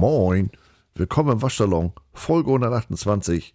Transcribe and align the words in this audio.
moin. 0.00 0.50
Willkommen 0.94 1.32
im 1.32 1.42
Waschsalon, 1.42 1.92
Folge 2.14 2.48
128. 2.48 3.54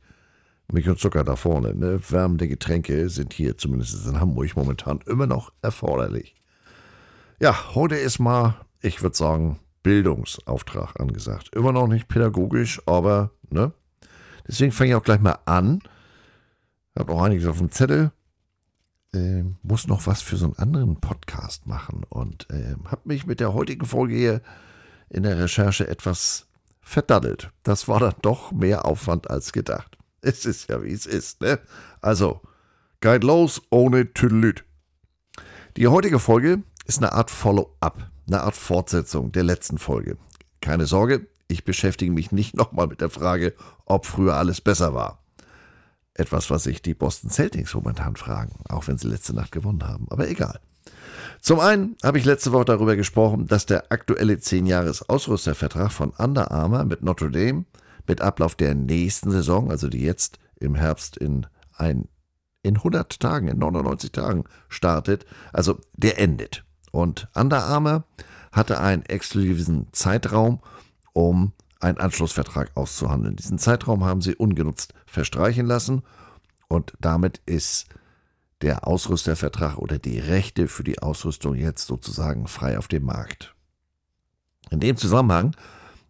Milch 0.72 0.88
und 0.88 1.00
Zucker 1.00 1.24
da 1.24 1.36
vorne, 1.36 1.74
ne? 1.74 2.00
Wärmende 2.08 2.48
Getränke 2.48 3.10
sind 3.10 3.34
hier, 3.34 3.58
zumindest 3.58 4.06
in 4.06 4.20
Hamburg, 4.20 4.56
momentan 4.56 5.00
immer 5.08 5.26
noch 5.26 5.52
erforderlich. 5.64 6.36
Ja, 7.40 7.74
heute 7.74 7.96
ist 7.96 8.20
mal, 8.20 8.64
ich 8.80 9.02
würde 9.02 9.18
sagen, 9.18 9.60
Bildungsauftrag 9.82 11.00
angesagt. 11.00 11.50
Immer 11.56 11.72
noch 11.72 11.88
nicht 11.88 12.10
pädagogisch, 12.10 12.80
aber, 12.86 13.32
ne? 13.50 13.72
Deswegen 14.48 14.72
fange 14.72 14.92
ich 14.92 14.96
auch 14.96 15.04
gleich 15.04 15.22
mal 15.22 15.40
an. 15.46 15.80
Hab 16.96 17.10
auch 17.10 17.24
einiges 17.24 17.48
auf 17.48 17.58
dem 17.58 17.72
Zettel. 17.72 18.12
Äh, 19.16 19.46
muss 19.64 19.88
noch 19.88 20.06
was 20.06 20.22
für 20.22 20.38
so 20.38 20.46
einen 20.46 20.60
anderen 20.60 21.02
Podcast 21.02 21.66
machen 21.66 22.04
und 22.08 22.48
äh, 22.52 22.76
habe 22.86 23.02
mich 23.06 23.26
mit 23.26 23.40
der 23.40 23.56
heutigen 23.56 23.88
Folge 23.88 24.14
hier 24.14 24.42
in 25.10 25.24
der 25.24 25.40
Recherche 25.40 25.88
etwas 25.88 26.48
verdaddelt. 26.82 27.52
Das 27.64 27.88
war 27.88 28.00
dann 28.00 28.16
doch 28.22 28.52
mehr 28.52 28.86
Aufwand 28.86 29.30
als 29.30 29.52
gedacht. 29.52 29.98
Es 30.22 30.44
ist 30.46 30.70
ja 30.70 30.82
wie 30.82 30.92
es 30.92 31.06
ist, 31.06 31.42
ne? 31.42 31.60
Also, 32.02 32.42
geht 33.00 33.24
los 33.24 33.62
ohne 33.70 34.12
Tüdelüt. 34.12 34.66
Die 35.78 35.88
heutige 35.88 36.18
Folge 36.18 36.64
ist 36.86 36.98
eine 36.98 37.12
Art 37.12 37.30
Follow-up, 37.30 38.10
eine 38.26 38.42
Art 38.42 38.56
Fortsetzung 38.56 39.32
der 39.32 39.44
letzten 39.44 39.78
Folge. 39.78 40.18
Keine 40.62 40.88
Sorge, 40.88 41.28
ich 41.48 41.64
beschäftige 41.64 42.12
mich 42.12 42.32
nicht 42.32 42.56
nochmal 42.58 42.88
mit 42.88 43.02
der 43.02 43.10
Frage, 43.10 43.54
ob 43.86 44.06
früher 44.06 44.36
alles 44.36 44.62
besser 44.62 44.96
war. 44.96 45.24
Etwas, 46.16 46.50
was 46.50 46.64
sich 46.64 46.82
die 46.82 46.94
Boston 46.94 47.30
Celtics 47.30 47.74
momentan 47.74 48.16
fragen, 48.16 48.56
auch 48.70 48.88
wenn 48.88 48.98
sie 48.98 49.08
letzte 49.08 49.36
Nacht 49.36 49.52
gewonnen 49.52 49.86
haben. 49.86 50.08
Aber 50.10 50.28
egal. 50.30 50.60
Zum 51.42 51.60
einen 51.60 51.96
habe 52.04 52.18
ich 52.18 52.26
letzte 52.26 52.52
Woche 52.52 52.66
darüber 52.66 52.96
gesprochen, 52.96 53.48
dass 53.48 53.66
der 53.66 53.92
aktuelle 53.92 54.34
10-Jahres-Ausrüstervertrag 54.34 55.92
von 55.92 56.10
Under 56.12 56.52
Armour 56.52 56.86
mit 56.86 57.04
Notre 57.04 57.30
Dame 57.30 57.66
mit 58.08 58.22
Ablauf 58.22 58.56
der 58.56 58.76
nächsten 58.76 59.32
Saison, 59.32 59.72
also 59.72 59.88
die 59.88 60.02
jetzt 60.02 60.40
im 60.60 60.76
Herbst 60.76 61.18
in 61.18 61.48
ein 61.76 62.08
in 62.64 62.78
100 62.78 63.20
Tagen, 63.20 63.48
in 63.48 63.60
99 63.60 64.12
Tagen 64.12 64.46
startet, 64.70 65.28
also 65.54 65.80
der 65.94 66.20
endet. 66.20 66.66
Und 66.92 67.28
Under 67.36 67.64
Armour 67.64 68.06
hatte 68.52 68.80
einen 68.80 69.04
exklusiven 69.04 69.88
Zeitraum, 69.92 70.62
um 71.14 71.54
einen 71.80 72.00
Anschlussvertrag 72.00 72.72
auszuhandeln. 72.74 73.36
Diesen 73.36 73.60
Zeitraum 73.60 74.04
haben 74.04 74.22
sie 74.22 74.34
ungenutzt 74.34 74.96
verstreichen 75.06 75.68
lassen 75.68 76.02
und 76.68 76.94
damit 77.00 77.40
ist 77.46 77.86
der 78.62 78.88
Ausrüstervertrag 78.88 79.78
oder 79.78 80.00
die 80.00 80.20
Rechte 80.20 80.68
für 80.68 80.84
die 80.84 81.00
Ausrüstung 81.00 81.56
jetzt 81.56 81.88
sozusagen 81.88 82.48
frei 82.48 82.78
auf 82.78 82.88
dem 82.88 83.04
Markt. 83.04 83.56
In 84.70 84.80
dem 84.80 84.98
Zusammenhang 84.98 85.56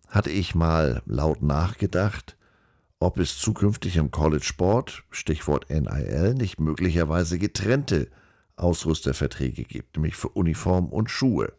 hatte 0.07 0.29
ich 0.29 0.55
mal 0.55 1.01
laut 1.05 1.41
nachgedacht, 1.41 2.37
ob 2.99 3.19
es 3.19 3.37
zukünftig 3.37 3.97
im 3.97 4.11
College 4.11 4.43
Sport, 4.43 5.03
Stichwort 5.09 5.69
NIL, 5.69 6.33
nicht 6.35 6.59
möglicherweise 6.59 7.37
getrennte 7.37 8.09
Ausrüsterverträge 8.55 9.63
gibt, 9.63 9.97
nämlich 9.97 10.15
für 10.15 10.29
Uniform 10.29 10.87
und 10.87 11.09
Schuhe. 11.09 11.53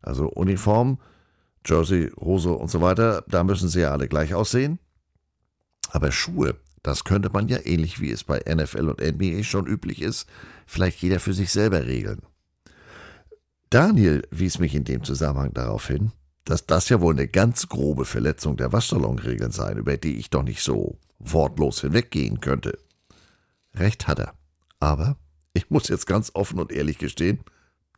Also 0.00 0.28
Uniform 0.28 0.98
Jersey, 1.66 2.12
Hose 2.20 2.52
und 2.52 2.70
so 2.70 2.80
weiter, 2.80 3.24
da 3.28 3.42
müssen 3.42 3.68
sie 3.68 3.80
ja 3.80 3.90
alle 3.90 4.08
gleich 4.08 4.34
aussehen. 4.34 4.78
Aber 5.90 6.12
Schuhe, 6.12 6.56
das 6.86 7.02
könnte 7.02 7.30
man 7.30 7.48
ja 7.48 7.58
ähnlich 7.64 8.00
wie 8.00 8.12
es 8.12 8.22
bei 8.22 8.38
NFL 8.46 8.88
und 8.88 9.00
NBA 9.00 9.42
schon 9.42 9.66
üblich 9.66 10.00
ist, 10.00 10.28
vielleicht 10.66 11.02
jeder 11.02 11.18
für 11.18 11.34
sich 11.34 11.50
selber 11.50 11.84
regeln. 11.84 12.22
Daniel 13.70 14.22
wies 14.30 14.60
mich 14.60 14.72
in 14.72 14.84
dem 14.84 15.02
Zusammenhang 15.02 15.52
darauf 15.52 15.88
hin, 15.88 16.12
dass 16.44 16.64
das 16.64 16.88
ja 16.88 17.00
wohl 17.00 17.14
eine 17.14 17.26
ganz 17.26 17.68
grobe 17.68 18.04
Verletzung 18.04 18.56
der 18.56 18.72
Waschsalonregeln 18.72 19.50
sei, 19.50 19.72
über 19.72 19.96
die 19.96 20.16
ich 20.16 20.30
doch 20.30 20.44
nicht 20.44 20.62
so 20.62 20.96
wortlos 21.18 21.80
hinweggehen 21.80 22.40
könnte. 22.40 22.78
Recht 23.74 24.06
hat 24.06 24.20
er. 24.20 24.34
Aber 24.78 25.16
ich 25.54 25.70
muss 25.70 25.88
jetzt 25.88 26.06
ganz 26.06 26.30
offen 26.34 26.60
und 26.60 26.70
ehrlich 26.70 26.98
gestehen, 26.98 27.40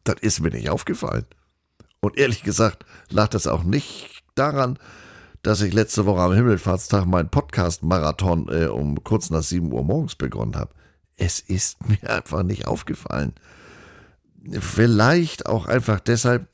das 0.05 0.17
ist 0.23 0.41
mir 0.41 0.49
nicht 0.49 0.71
aufgefallen. 0.71 1.27
Und 2.01 2.17
ehrlich 2.17 2.43
gesagt 2.43 2.87
lag 3.11 3.29
das 3.29 3.47
auch 3.47 3.65
nicht 3.65 4.23
daran, 4.35 4.79
dass 5.43 5.61
ich 5.61 5.73
letzte 5.73 6.07
Woche 6.07 6.21
am 6.21 6.33
Himmelfahrtstag 6.33 7.07
meinen 7.07 7.29
Podcast-Marathon 7.29 8.49
äh, 8.49 8.67
um 8.67 9.03
kurz 9.05 9.31
nach 9.31 9.43
7 9.43 9.73
Uhr 9.73 9.85
morgens 9.85 10.15
begonnen 10.15 10.57
habe. 10.57 10.75
Es 11.17 11.41
ist 11.41 11.89
mir 11.89 12.11
einfach 12.11 12.43
nicht 12.43 12.67
aufgefallen. 12.67 13.35
Vielleicht 14.61 15.47
auch 15.47 15.67
einfach 15.67 16.01
deshalb, 16.01 16.49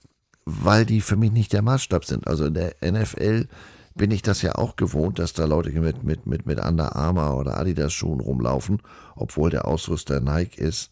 weil 0.44 0.84
die 0.84 1.00
für 1.00 1.17
mich 1.17 1.33
nicht 1.33 1.53
der 1.53 1.62
Maßstab 1.62 2.05
sind. 2.05 2.27
Also 2.27 2.47
in 2.47 2.55
der 2.55 2.75
NFL 2.83 3.49
bin 3.94 4.11
ich 4.11 4.23
das 4.23 4.43
ja 4.43 4.56
auch 4.56 4.77
gewohnt, 4.77 5.19
dass 5.19 5.33
da 5.33 5.44
Leute 5.44 5.71
mit, 5.71 6.03
mit, 6.03 6.27
mit, 6.27 6.47
mit 6.47 6.61
Under 6.61 6.97
Armour 6.97 7.39
oder 7.39 7.59
Adidas 7.59 7.93
Schuhen 7.93 8.21
rumlaufen, 8.21 8.83
obwohl 9.15 9.50
der 9.50 9.67
Ausrüster 9.67 10.21
Nike 10.21 10.59
ist. 10.59 10.91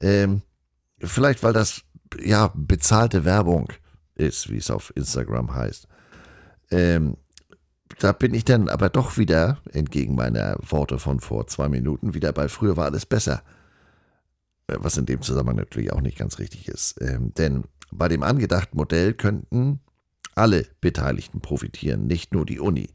Ähm, 0.00 0.42
vielleicht, 0.98 1.42
weil 1.42 1.52
das 1.52 1.82
ja, 2.20 2.52
bezahlte 2.54 3.24
Werbung 3.24 3.72
ist, 4.14 4.50
wie 4.50 4.56
es 4.56 4.70
auf 4.70 4.92
Instagram 4.96 5.54
heißt. 5.54 5.86
Ähm, 6.70 7.16
da 7.98 8.12
bin 8.12 8.34
ich 8.34 8.44
dann 8.44 8.68
aber 8.68 8.88
doch 8.88 9.18
wieder, 9.18 9.58
entgegen 9.72 10.14
meiner 10.14 10.56
Worte 10.60 10.98
von 10.98 11.20
vor 11.20 11.46
zwei 11.46 11.68
Minuten, 11.68 12.14
wieder 12.14 12.32
bei 12.32 12.48
früher 12.48 12.76
war 12.76 12.86
alles 12.86 13.06
besser. 13.06 13.42
Äh, 14.66 14.76
was 14.78 14.96
in 14.96 15.06
dem 15.06 15.22
Zusammenhang 15.22 15.56
natürlich 15.56 15.92
auch 15.92 16.00
nicht 16.00 16.18
ganz 16.18 16.38
richtig 16.38 16.68
ist. 16.68 17.00
Ähm, 17.00 17.32
denn 17.34 17.64
bei 17.90 18.08
dem 18.08 18.22
angedachten 18.22 18.76
Modell 18.76 19.14
könnten 19.14 19.80
alle 20.34 20.66
Beteiligten 20.80 21.40
profitieren, 21.40 22.06
nicht 22.06 22.32
nur 22.32 22.44
die 22.44 22.58
Uni. 22.58 22.90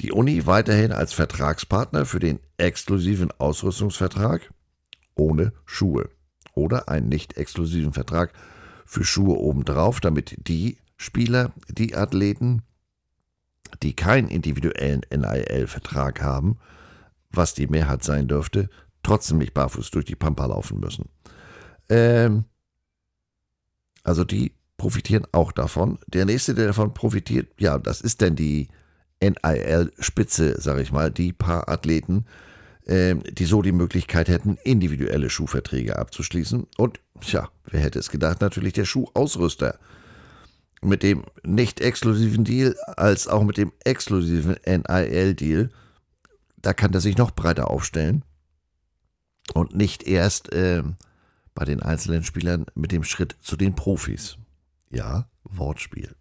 Die 0.00 0.12
Uni 0.12 0.46
weiterhin 0.46 0.92
als 0.92 1.12
Vertragspartner 1.12 2.06
für 2.06 2.20
den 2.20 2.38
exklusiven 2.56 3.30
Ausrüstungsvertrag 3.32 4.52
ohne 5.14 5.52
Schuhe 5.66 6.08
oder 6.54 6.88
einen 6.88 7.08
nicht 7.08 7.36
exklusiven 7.36 7.92
Vertrag 7.92 8.32
für 8.84 9.04
Schuhe 9.04 9.38
obendrauf, 9.38 10.00
damit 10.00 10.36
die 10.48 10.78
Spieler, 10.96 11.52
die 11.68 11.96
Athleten, 11.96 12.62
die 13.82 13.94
keinen 13.94 14.28
individuellen 14.28 15.02
NIL-Vertrag 15.10 16.22
haben, 16.22 16.58
was 17.30 17.54
die 17.54 17.66
Mehrheit 17.66 18.02
sein 18.04 18.28
dürfte, 18.28 18.68
trotzdem 19.02 19.38
nicht 19.38 19.54
barfuß 19.54 19.90
durch 19.90 20.04
die 20.04 20.16
Pampa 20.16 20.46
laufen 20.46 20.80
müssen. 20.80 21.08
Ähm, 21.88 22.44
also 24.04 24.24
die 24.24 24.54
profitieren 24.76 25.26
auch 25.32 25.52
davon. 25.52 25.98
Der 26.06 26.24
nächste, 26.24 26.54
der 26.54 26.68
davon 26.68 26.94
profitiert, 26.94 27.52
ja, 27.58 27.78
das 27.78 28.00
ist 28.00 28.20
denn 28.20 28.36
die 28.36 28.68
NIL-Spitze, 29.20 30.60
sage 30.60 30.82
ich 30.82 30.92
mal, 30.92 31.10
die 31.10 31.32
paar 31.32 31.68
Athleten, 31.68 32.26
ähm, 32.86 33.22
die 33.30 33.44
so 33.44 33.62
die 33.62 33.72
Möglichkeit 33.72 34.28
hätten, 34.28 34.58
individuelle 34.64 35.30
Schuhverträge 35.30 35.98
abzuschließen. 35.98 36.66
Und, 36.78 37.00
tja, 37.20 37.48
wer 37.66 37.80
hätte 37.80 38.00
es 38.00 38.10
gedacht, 38.10 38.40
natürlich 38.40 38.72
der 38.72 38.84
Schuhausrüster. 38.84 39.78
Mit 40.84 41.02
dem 41.02 41.24
nicht 41.44 41.80
exklusiven 41.80 42.44
Deal 42.44 42.76
als 42.96 43.28
auch 43.28 43.44
mit 43.44 43.56
dem 43.56 43.72
exklusiven 43.84 44.56
NIL-Deal, 44.66 45.70
da 46.56 46.72
kann 46.72 46.92
er 46.92 47.00
sich 47.00 47.16
noch 47.16 47.30
breiter 47.30 47.70
aufstellen. 47.70 48.24
Und 49.54 49.74
nicht 49.74 50.04
erst 50.04 50.52
äh, 50.52 50.82
bei 51.54 51.64
den 51.64 51.82
einzelnen 51.82 52.24
Spielern 52.24 52.66
mit 52.74 52.92
dem 52.92 53.04
Schritt 53.04 53.36
zu 53.40 53.56
den 53.56 53.74
Profis. 53.74 54.38
Ja, 54.90 55.28
Wortspiel. 55.44 56.14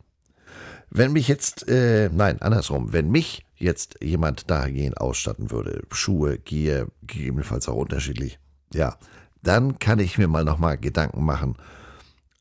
Wenn 0.89 1.13
mich 1.13 1.27
jetzt, 1.27 1.67
äh, 1.69 2.09
nein, 2.11 2.41
andersrum, 2.41 2.91
wenn 2.91 3.09
mich 3.09 3.45
jetzt 3.55 3.97
jemand 4.01 4.49
dahingehend 4.49 4.99
ausstatten 4.99 5.51
würde, 5.51 5.83
Schuhe, 5.91 6.37
Gier, 6.37 6.87
gegebenenfalls 7.01 7.69
auch 7.69 7.77
unterschiedlich, 7.77 8.39
ja, 8.73 8.97
dann 9.41 9.79
kann 9.79 9.99
ich 9.99 10.17
mir 10.17 10.27
mal 10.27 10.43
nochmal 10.43 10.77
Gedanken 10.77 11.23
machen, 11.23 11.55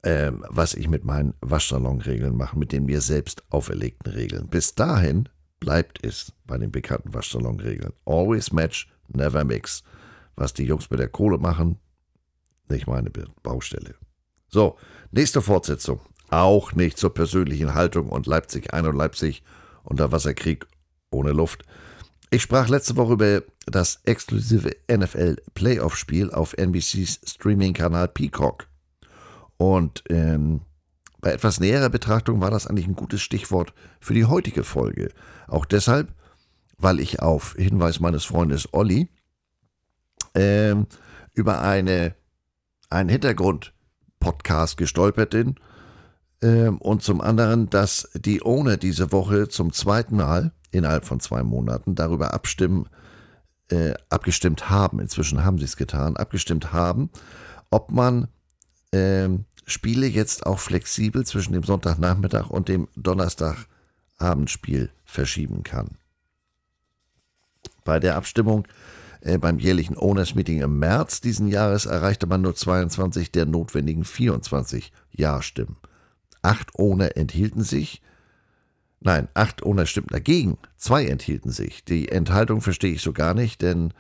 äh, 0.02 0.32
was 0.49 0.75
ich 0.75 0.88
mit 0.88 1.05
meinen 1.05 1.35
Waschsalonregeln 1.41 2.37
mache, 2.37 2.58
mit 2.58 2.73
den 2.73 2.87
mir 2.87 3.00
selbst 3.00 3.43
auferlegten 3.50 4.12
Regeln. 4.12 4.49
Bis 4.49 4.75
dahin 4.75 5.29
bleibt 5.58 6.05
es 6.05 6.32
bei 6.47 6.58
den 6.58 6.73
bekannten 6.73 7.12
Waschsalonregeln. 7.12 7.93
Always 8.06 8.52
match, 8.52 8.91
never 9.08 9.44
mix. 9.44 9.82
Was 10.37 10.55
die 10.55 10.64
Jungs 10.64 10.88
mit 10.91 11.00
der 11.00 11.08
Kohle 11.08 11.38
machen, 11.38 11.79
nicht 12.69 12.87
meine 12.87 13.11
Baustelle. 13.43 13.94
So, 14.49 14.79
nächste 15.11 15.43
Fortsetzung 15.43 16.00
auch 16.31 16.73
nicht 16.73 16.96
zur 16.96 17.12
persönlichen 17.12 17.75
Haltung 17.75 18.08
und 18.08 18.26
Leipzig 18.26 18.73
ein 18.73 18.87
und 18.87 18.96
Leipzig 18.96 19.43
unter 19.82 20.12
Wasserkrieg 20.12 20.67
ohne 21.11 21.32
Luft. 21.32 21.64
Ich 22.31 22.43
sprach 22.43 22.69
letzte 22.69 22.96
Woche 22.96 23.14
über 23.14 23.43
das 23.67 24.00
exklusive 24.05 24.70
NFL 24.91 25.37
Playoff-Spiel 25.55 26.31
auf 26.31 26.56
NBCs 26.56 27.20
Streaming-Kanal 27.26 28.08
Peacock. 28.08 28.69
Und 29.61 30.05
ähm, 30.09 30.62
bei 31.21 31.33
etwas 31.33 31.61
näherer 31.61 31.91
Betrachtung 31.91 32.41
war 32.41 32.51
das 32.51 32.67
eigentlich 32.67 32.87
ein 32.89 32.97
gutes 32.97 33.21
Stichwort 33.21 33.75
für 34.01 34.15
die 34.15 34.25
heutige 34.25 34.65
Folge. 34.65 35.11
Auch 35.49 35.67
deshalb, 35.67 36.15
weil 36.79 36.99
ich 36.99 37.21
auf 37.21 37.57
Hinweis 37.59 38.01
meines 38.01 38.25
Freundes 38.25 38.73
Olli 38.73 39.11
ähm, 40.35 40.87
über 41.35 41.61
eine, 41.61 42.15
einen 42.89 43.11
Hintergrund-Podcast 43.11 44.79
gestolpert 44.79 45.31
bin, 45.31 45.57
Ähm, 46.43 46.79
und 46.79 47.03
zum 47.03 47.21
anderen, 47.21 47.69
dass 47.69 48.09
die 48.15 48.43
Owner 48.43 48.79
diese 48.79 49.13
Woche 49.13 49.49
zum 49.49 49.75
zweiten 49.75 50.17
Mal 50.17 50.53
innerhalb 50.71 51.05
von 51.05 51.21
zwei 51.21 51.43
Monaten 51.43 51.95
darüber 51.95 52.33
abstimmen, 52.33 52.89
äh, 53.71 53.93
abgestimmt 54.09 54.71
haben, 54.71 55.01
inzwischen 55.01 55.45
haben 55.45 55.59
sie 55.59 55.67
es 55.67 55.77
getan, 55.77 56.17
abgestimmt 56.17 56.73
haben, 56.73 57.11
ob 57.71 57.91
man 57.91 58.29
äh, 58.93 59.29
Spiele 59.70 60.06
jetzt 60.06 60.46
auch 60.46 60.58
flexibel 60.58 61.25
zwischen 61.25 61.52
dem 61.52 61.62
Sonntagnachmittag 61.62 62.50
und 62.50 62.69
dem 62.69 62.88
Donnerstagabendspiel 62.96 64.90
verschieben 65.05 65.62
kann. 65.62 65.96
Bei 67.84 67.99
der 67.99 68.17
Abstimmung 68.17 68.67
äh, 69.20 69.38
beim 69.38 69.58
jährlichen 69.58 69.96
Owners 69.96 70.34
Meeting 70.34 70.61
im 70.61 70.78
März 70.78 71.20
diesen 71.20 71.49
Jahres 71.49 71.87
erreichte 71.87 72.26
man 72.26 72.43
nur 72.43 72.55
22 72.55 73.32
der 73.32 73.46
notwendigen 73.46 74.05
24 74.05 74.93
Ja-Stimmen. 75.11 75.76
Acht 76.43 76.75
Owner 76.78 77.17
enthielten 77.17 77.62
sich. 77.62 78.02
Nein, 79.00 79.28
acht 79.34 79.62
Owner 79.62 79.87
stimmten 79.87 80.12
dagegen. 80.12 80.58
Zwei 80.76 81.06
enthielten 81.06 81.50
sich. 81.50 81.84
Die 81.84 82.08
Enthaltung 82.08 82.61
verstehe 82.61 82.93
ich 82.93 83.02
so 83.02 83.12
gar 83.12 83.34
nicht, 83.34 83.62
denn 83.62 83.93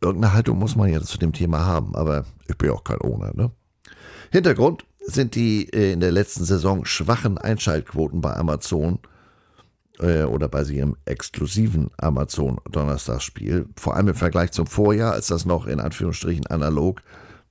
irgendeine 0.00 0.34
Haltung 0.34 0.58
muss 0.58 0.76
man 0.76 0.90
ja 0.90 1.00
zu 1.00 1.18
dem 1.18 1.32
Thema 1.32 1.64
haben. 1.64 1.94
Aber 1.94 2.24
ich 2.48 2.56
bin 2.56 2.68
ja 2.68 2.74
auch 2.74 2.84
kein 2.84 3.00
Owner, 3.00 3.32
ne? 3.34 3.50
Hintergrund 4.32 4.86
sind 5.04 5.34
die 5.34 5.70
äh, 5.74 5.92
in 5.92 6.00
der 6.00 6.10
letzten 6.10 6.44
Saison 6.44 6.86
schwachen 6.86 7.36
Einschaltquoten 7.36 8.22
bei 8.22 8.34
Amazon 8.34 8.98
äh, 9.98 10.22
oder 10.22 10.48
bei 10.48 10.62
ihrem 10.62 10.96
exklusiven 11.04 11.90
Amazon-Donnerstagsspiel, 11.98 13.66
vor 13.76 13.94
allem 13.94 14.08
im 14.08 14.14
Vergleich 14.14 14.52
zum 14.52 14.66
Vorjahr, 14.66 15.12
als 15.12 15.26
das 15.26 15.44
noch 15.44 15.66
in 15.66 15.80
Anführungsstrichen 15.80 16.46
analog 16.46 17.02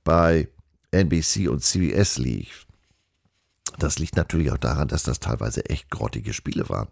bei 0.02 0.48
NBC 0.90 1.48
und 1.48 1.62
CBS 1.62 2.18
lief. 2.18 2.66
Das 3.78 4.00
liegt 4.00 4.16
natürlich 4.16 4.50
auch 4.50 4.58
daran, 4.58 4.88
dass 4.88 5.04
das 5.04 5.20
teilweise 5.20 5.64
echt 5.66 5.88
grottige 5.88 6.32
Spiele 6.32 6.68
waren. 6.68 6.88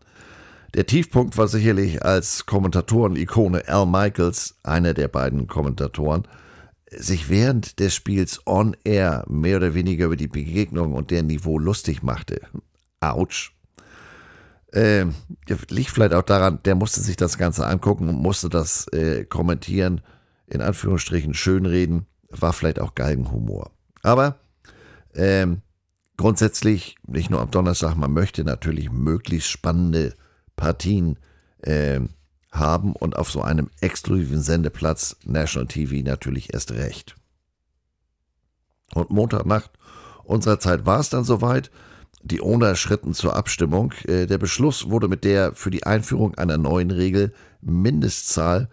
Der 0.75 0.87
Tiefpunkt 0.87 1.37
war 1.37 1.49
sicherlich, 1.49 2.05
als 2.05 2.47
Kommentatoren-Ikone 2.47 3.67
Al 3.67 3.87
Michaels, 3.87 4.55
einer 4.63 4.95
der 4.95 5.09
beiden 5.09 5.49
Kommentatoren, 5.49 6.29
sich 6.91 7.29
während 7.29 7.79
des 7.79 7.95
Spiels 7.95 8.41
on 8.47 8.77
air 8.85 9.25
mehr 9.29 9.59
oder 9.59 9.75
weniger 9.75 10.07
über 10.07 10.17
die 10.17 10.29
Begegnung 10.29 10.93
und 10.95 11.11
deren 11.11 11.27
Niveau 11.27 11.59
lustig 11.59 12.03
machte. 12.03 12.41
Autsch. 13.01 13.55
Äh, 14.73 15.07
liegt 15.69 15.91
vielleicht 15.91 16.15
auch 16.15 16.23
daran, 16.23 16.61
der 16.65 16.75
musste 16.75 17.01
sich 17.01 17.17
das 17.17 17.39
Ganze 17.39 17.67
angucken 17.67 18.09
und 18.09 18.17
musste 18.17 18.49
das 18.49 18.87
äh, 18.89 19.25
kommentieren, 19.25 20.01
in 20.47 20.61
Anführungsstrichen 20.61 21.35
schönreden, 21.35 22.07
war 22.29 22.53
vielleicht 22.53 22.81
auch 22.81 22.95
Galgenhumor. 22.95 23.73
Aber 24.03 24.39
ähm, 25.15 25.63
grundsätzlich, 26.17 26.97
nicht 27.07 27.31
nur 27.31 27.41
am 27.41 27.51
Donnerstag, 27.51 27.97
man 27.97 28.13
möchte 28.13 28.45
natürlich 28.45 28.91
möglichst 28.91 29.51
spannende 29.51 30.15
Partien 30.55 31.19
äh, 31.63 32.01
haben 32.51 32.93
und 32.93 33.17
auf 33.17 33.31
so 33.31 33.43
einem 33.43 33.71
exklusiven 33.81 34.43
Sendeplatz 34.43 35.17
National 35.25 35.69
TV 35.69 36.05
natürlich 36.05 36.53
erst 36.53 36.73
recht. 36.73 37.15
Und 38.95 39.11
Montagnacht 39.11 39.71
unserer 40.25 40.61
Zeit 40.61 40.87
war 40.87 41.01
es 41.01 41.11
dann 41.11 41.25
soweit. 41.25 41.71
Die 42.23 42.43
Owner 42.43 42.77
schritten 42.77 43.15
zur 43.15 43.35
Abstimmung. 43.35 43.95
Äh, 44.05 44.27
der 44.27 44.39
Beschluss 44.39 44.91
wurde 44.91 45.09
mit 45.09 45.25
der 45.25 45.55
für 45.55 45.71
die 45.71 45.85
Einführung 45.85 46.35
einer 46.37 46.59
neuen 46.59 46.91
Regel 46.91 47.33
Mindestzahl 47.63 48.69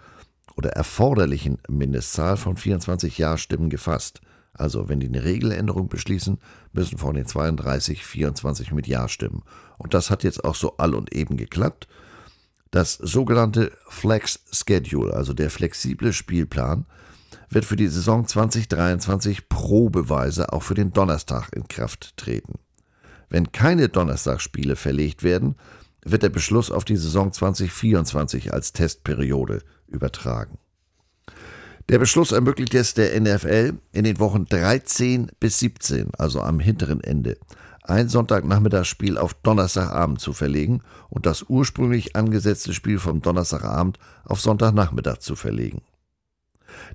oder 0.56 0.72
erforderlichen 0.72 1.60
Mindestzahl 1.70 2.36
von 2.36 2.58
24 2.58 3.18
Ja-Stimmen 3.18 3.70
gefasst. 3.70 4.22
Also, 4.54 4.90
wenn 4.90 5.00
die 5.00 5.08
eine 5.08 5.24
Regeländerung 5.24 5.88
beschließen, 5.88 6.40
müssen 6.74 6.98
von 6.98 7.16
den 7.16 7.28
32 7.28 8.04
24 8.04 8.72
mit 8.72 8.88
Ja 8.88 9.08
stimmen. 9.08 9.44
Und 9.78 9.94
das 9.94 10.10
hat 10.10 10.24
jetzt 10.24 10.44
auch 10.44 10.56
so 10.56 10.78
all 10.78 10.96
und 10.96 11.14
eben 11.14 11.38
geklappt. 11.38 11.88
Das 12.72 12.94
sogenannte 12.94 13.72
Flex 13.88 14.40
Schedule, 14.52 15.14
also 15.14 15.34
der 15.34 15.50
flexible 15.50 16.14
Spielplan, 16.14 16.86
wird 17.50 17.66
für 17.66 17.76
die 17.76 17.88
Saison 17.88 18.28
2023 18.28 19.48
probeweise 19.50 20.52
auch 20.52 20.64
für 20.64 20.74
den 20.74 20.92
Donnerstag 20.92 21.50
in 21.56 21.68
Kraft 21.68 22.18
treten. 22.18 22.60
Wenn 23.30 23.52
keine 23.52 23.90
Donnerstagsspiele 23.90 24.76
verlegt 24.76 25.24
werden, 25.24 25.56
wird 26.04 26.24
der 26.24 26.30
Beschluss 26.30 26.72
auf 26.72 26.86
die 26.86 26.98
Saison 26.98 27.32
2024 27.32 28.54
als 28.54 28.74
Testperiode 28.74 29.62
übertragen. 29.88 30.58
Der 31.90 32.00
Beschluss 32.00 32.34
ermöglicht 32.34 32.74
es 32.74 32.94
der 32.94 33.20
NFL 33.20 33.76
in 33.94 34.04
den 34.04 34.20
Wochen 34.20 34.46
13 34.46 35.32
bis 35.40 35.60
17, 35.60 36.12
also 36.18 36.42
am 36.42 36.60
hinteren 36.60 37.02
Ende, 37.02 37.38
ein 37.90 38.10
Sonntagnachmittagsspiel 38.10 39.18
auf 39.18 39.34
Donnerstagabend 39.34 40.20
zu 40.20 40.34
verlegen 40.34 40.82
und 41.10 41.26
das 41.26 41.44
ursprünglich 41.48 42.16
angesetzte 42.16 42.74
Spiel 42.74 43.00
vom 43.00 43.22
Donnerstagabend 43.22 44.00
auf 44.26 44.42
Sonntagnachmittag 44.42 45.20
zu 45.20 45.36
verlegen. 45.36 45.82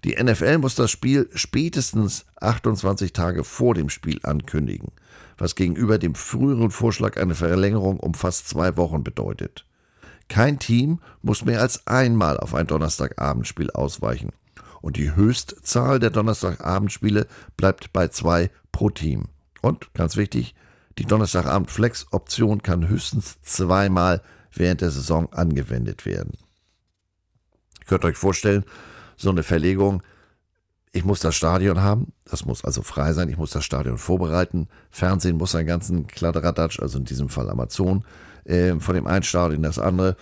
Die 0.05 0.23
NFL 0.23 0.59
muss 0.59 0.75
das 0.75 0.91
Spiel 0.91 1.29
spätestens 1.35 2.27
28 2.41 3.12
Tage 3.12 3.44
vor 3.44 3.75
dem 3.75 3.89
Spiel 3.89 4.21
ankündigen, 4.23 4.93
was 5.39 5.55
gegenüber 5.55 5.99
dem 5.99 6.15
früheren 6.15 6.71
Vorschlag 6.71 7.17
eine 7.17 7.35
Verlängerung 7.35 7.99
um 7.99 8.15
fast 8.15 8.49
zwei 8.49 8.77
Wochen 8.77 9.03
bedeutet. 9.03 9.67
Kein 10.29 10.59
Team 10.59 11.00
muss 11.21 11.44
mehr 11.44 11.61
als 11.61 11.87
einmal 11.87 12.39
auf 12.39 12.55
ein 12.55 12.67
Donnerstagabendspiel 12.67 13.71
ausweichen 13.71 14.31
und 14.83 14.97
die 14.97 15.15
Höchstzahl 15.15 15.99
der 15.99 16.11
Donnerstagabendspiele 16.11 17.27
bleibt 17.56 17.93
bei 17.93 18.09
zwei 18.09 18.50
pro 18.73 18.91
Team. 18.91 19.29
Und 19.62 19.94
ganz 19.94 20.17
wichtig, 20.17 20.55
die 20.99 21.05
Donnerstagabend-Flex-Option 21.05 22.62
kann 22.62 22.89
höchstens 22.89 23.41
zweimal 23.43 24.23
während 24.55 24.81
der 24.81 24.91
Saison 24.91 25.33
angewendet 25.33 26.05
werden. 26.05 26.33
Ihr 27.81 27.87
könnt 27.87 28.05
euch 28.05 28.17
vorstellen, 28.17 28.65
so 29.17 29.31
eine 29.31 29.43
Verlegung, 29.43 30.03
ich 30.93 31.05
muss 31.05 31.21
das 31.21 31.35
Stadion 31.35 31.81
haben, 31.81 32.12
das 32.25 32.44
muss 32.44 32.65
also 32.65 32.83
frei 32.83 33.15
sein, 33.15 33.31
ich 33.31 33.39
muss 33.39 33.50
das 33.50 33.65
Stadion 33.65 33.97
vorbereiten, 33.97 34.69
Fernsehen 34.91 35.39
muss 35.39 35.55
einen 35.55 35.67
ganzen 35.67 36.06
Kladderadatsch, 36.06 36.81
also 36.81 36.99
in 36.99 37.05
diesem 37.05 37.31
Fall 37.31 37.49
Amazon, 37.49 38.05
äh, 38.44 38.79
von 38.79 38.94
dem 38.94 39.06
einen 39.06 39.23
Stadion 39.23 39.56
in 39.56 39.62
das 39.62 39.79
andere. 39.79 40.17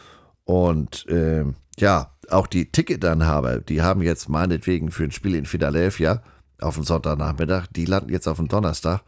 Und 0.45 1.09
äh, 1.09 1.45
ja, 1.79 2.13
auch 2.29 2.47
die 2.47 2.71
Ticketanhaber, 2.71 3.61
die 3.61 3.83
haben 3.83 4.03
jetzt 4.03 4.29
meinetwegen 4.29 4.93
für 4.93 5.05
ein 5.05 5.11
Spiel 5.11 5.35
in 5.35 5.45
Philadelphia 5.45 6.23
auf 6.61 6.77
dem 6.77 6.85
Sonntagnachmittag, 6.85 7.67
die 7.69 7.87
landen 7.87 8.11
jetzt 8.11 8.29
auf 8.29 8.37
dem 8.37 8.49
Donnerstag 8.49 9.03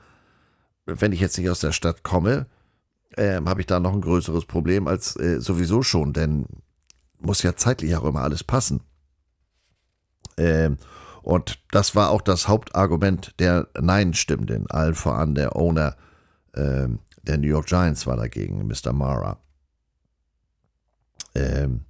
wenn 0.86 1.12
ich 1.12 1.20
jetzt 1.20 1.38
nicht 1.38 1.50
aus 1.50 1.60
der 1.60 1.72
Stadt 1.72 2.02
komme, 2.02 2.46
äh, 3.16 3.40
habe 3.44 3.60
ich 3.60 3.66
da 3.66 3.80
noch 3.80 3.92
ein 3.92 4.00
größeres 4.00 4.46
Problem 4.46 4.88
als 4.88 5.16
äh, 5.16 5.40
sowieso 5.40 5.82
schon, 5.82 6.12
denn 6.12 6.46
muss 7.18 7.42
ja 7.42 7.54
zeitlich 7.56 7.94
auch 7.96 8.04
immer 8.04 8.22
alles 8.22 8.42
passen. 8.44 8.80
Ähm, 10.36 10.78
und 11.22 11.60
das 11.70 11.94
war 11.94 12.10
auch 12.10 12.22
das 12.22 12.48
Hauptargument 12.48 13.34
der 13.38 13.68
Nein-Stimmenden, 13.80 14.68
allen 14.70 14.94
voran 14.94 15.34
der 15.34 15.54
Owner 15.54 15.96
äh, 16.52 16.88
der 17.22 17.38
New 17.38 17.46
York 17.46 17.66
Giants 17.66 18.06
war 18.06 18.16
dagegen, 18.16 18.66
Mr. 18.66 18.92
Mara. 18.92 19.38
Ähm, 21.34 21.82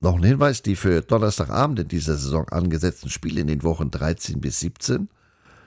noch 0.00 0.16
ein 0.16 0.22
Hinweis, 0.22 0.62
die 0.62 0.76
für 0.76 1.02
Donnerstagabend 1.02 1.80
in 1.80 1.88
dieser 1.88 2.16
Saison 2.16 2.48
angesetzten 2.48 3.10
Spiele 3.10 3.40
in 3.40 3.46
den 3.46 3.62
Wochen 3.62 3.90
13 3.90 4.40
bis 4.40 4.60
17, 4.60 5.08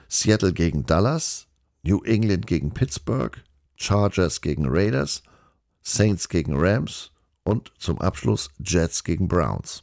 Seattle 0.08 0.52
gegen 0.52 0.86
Dallas, 0.86 1.46
New 1.82 2.02
England 2.02 2.46
gegen 2.46 2.72
Pittsburgh, 2.72 3.42
Chargers 3.76 4.40
gegen 4.40 4.66
Raiders, 4.68 5.22
Saints 5.82 6.28
gegen 6.28 6.54
Rams 6.56 7.12
und 7.42 7.72
zum 7.78 8.00
Abschluss 8.00 8.50
Jets 8.58 9.04
gegen 9.04 9.28
Browns. 9.28 9.82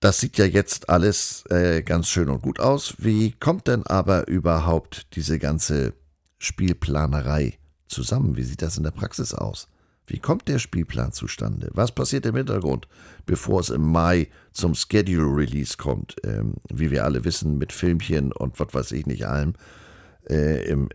Das 0.00 0.20
sieht 0.20 0.36
ja 0.36 0.44
jetzt 0.44 0.90
alles 0.90 1.46
äh, 1.46 1.82
ganz 1.82 2.08
schön 2.08 2.28
und 2.28 2.42
gut 2.42 2.60
aus. 2.60 2.94
Wie 2.98 3.32
kommt 3.32 3.68
denn 3.68 3.86
aber 3.86 4.28
überhaupt 4.28 5.14
diese 5.16 5.38
ganze 5.38 5.94
Spielplanerei 6.38 7.58
zusammen? 7.88 8.36
Wie 8.36 8.42
sieht 8.42 8.60
das 8.60 8.76
in 8.76 8.82
der 8.82 8.90
Praxis 8.90 9.32
aus? 9.32 9.68
Wie 10.06 10.18
kommt 10.18 10.48
der 10.48 10.58
Spielplan 10.58 11.12
zustande? 11.12 11.70
Was 11.72 11.92
passiert 11.92 12.26
im 12.26 12.36
Hintergrund, 12.36 12.88
bevor 13.24 13.60
es 13.60 13.70
im 13.70 13.90
Mai 13.90 14.28
zum 14.52 14.74
Schedule 14.74 15.34
Release 15.34 15.76
kommt? 15.76 16.16
Ähm, 16.24 16.54
wie 16.70 16.90
wir 16.90 17.04
alle 17.04 17.24
wissen, 17.24 17.56
mit 17.56 17.72
Filmchen 17.72 18.32
und 18.32 18.60
was 18.60 18.74
weiß 18.74 18.92
ich 18.92 19.06
nicht 19.06 19.26
allem. 19.26 19.54
Äh, 20.28 20.64
Im 20.66 20.88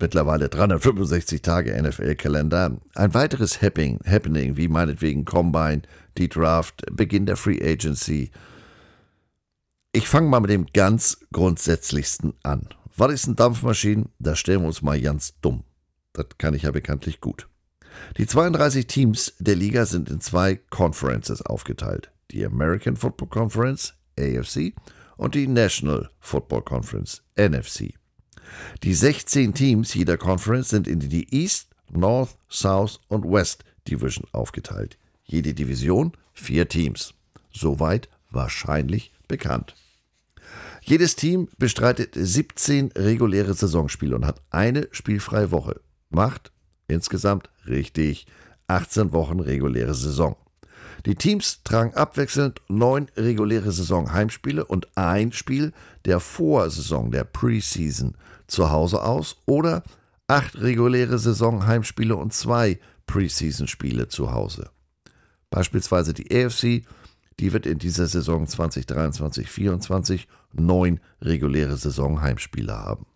mittlerweile 0.00 0.48
365 0.48 1.42
Tage 1.42 1.80
NFL-Kalender. 1.80 2.78
Ein 2.94 3.14
weiteres 3.14 3.60
Happening, 3.62 3.98
Happening, 4.06 4.56
wie 4.56 4.68
meinetwegen 4.68 5.24
Combine, 5.24 5.82
die 6.16 6.28
Draft, 6.28 6.84
Beginn 6.92 7.26
der 7.26 7.36
Free 7.36 7.60
Agency. 7.60 8.30
Ich 9.92 10.08
fange 10.08 10.28
mal 10.28 10.40
mit 10.40 10.50
dem 10.50 10.66
ganz 10.72 11.18
grundsätzlichsten 11.32 12.34
an. 12.42 12.68
Was 12.96 13.12
ist 13.12 13.26
ein 13.26 13.36
Dampfmaschine? 13.36 14.06
Da 14.18 14.36
stellen 14.36 14.62
wir 14.62 14.68
uns 14.68 14.82
mal 14.82 15.00
ganz 15.00 15.40
dumm. 15.40 15.64
Das 16.12 16.26
kann 16.36 16.54
ich 16.54 16.62
ja 16.62 16.70
bekanntlich 16.70 17.20
gut. 17.20 17.48
Die 18.16 18.26
32 18.26 18.86
Teams 18.86 19.34
der 19.38 19.56
Liga 19.56 19.86
sind 19.86 20.10
in 20.10 20.20
zwei 20.20 20.56
Conferences 20.70 21.42
aufgeteilt. 21.42 22.10
Die 22.30 22.44
American 22.44 22.96
Football 22.96 23.28
Conference, 23.28 23.94
AFC, 24.18 24.74
und 25.16 25.34
die 25.34 25.46
National 25.46 26.10
Football 26.20 26.62
Conference, 26.62 27.22
NFC. 27.36 27.94
Die 28.82 28.94
16 28.94 29.54
Teams 29.54 29.94
jeder 29.94 30.16
Conference 30.16 30.70
sind 30.70 30.86
in 30.86 31.00
die 31.00 31.32
East, 31.34 31.68
North, 31.90 32.36
South 32.50 33.00
und 33.08 33.24
West 33.24 33.64
Division 33.86 34.26
aufgeteilt. 34.32 34.98
Jede 35.24 35.54
Division 35.54 36.12
vier 36.32 36.68
Teams. 36.68 37.14
Soweit 37.52 38.08
wahrscheinlich 38.30 39.12
bekannt. 39.26 39.74
Jedes 40.82 41.16
Team 41.16 41.48
bestreitet 41.58 42.14
17 42.14 42.92
reguläre 42.92 43.52
Saisonspiele 43.52 44.16
und 44.16 44.24
hat 44.24 44.40
eine 44.50 44.88
spielfreie 44.92 45.50
Woche. 45.50 45.80
Macht 46.10 46.52
insgesamt 46.88 47.48
richtig 47.66 48.26
18 48.66 49.12
Wochen 49.12 49.40
reguläre 49.40 49.94
Saison. 49.94 50.36
Die 51.06 51.14
Teams 51.14 51.62
tragen 51.62 51.94
abwechselnd 51.94 52.60
neun 52.68 53.08
reguläre 53.16 53.70
Saison 53.70 54.12
Heimspiele 54.12 54.64
und 54.64 54.88
ein 54.96 55.32
Spiel 55.32 55.72
der 56.04 56.20
Vorsaison, 56.20 57.10
der 57.10 57.24
Preseason, 57.24 58.16
zu 58.48 58.70
Hause 58.70 59.02
aus 59.02 59.36
oder 59.46 59.84
acht 60.26 60.60
reguläre 60.60 61.18
Saison 61.18 61.66
Heimspiele 61.66 62.16
und 62.16 62.32
zwei 62.32 62.80
Preseason-Spiele 63.06 64.08
zu 64.08 64.32
Hause. 64.32 64.70
Beispielsweise 65.50 66.14
die 66.14 66.30
AFC, 66.34 66.84
die 67.40 67.52
wird 67.52 67.66
in 67.66 67.78
dieser 67.78 68.06
Saison 68.06 68.46
2023-24 68.46 70.26
neun 70.52 71.00
reguläre 71.22 71.76
Saison 71.76 72.20
Heimspiele 72.20 72.74
haben. 72.76 73.06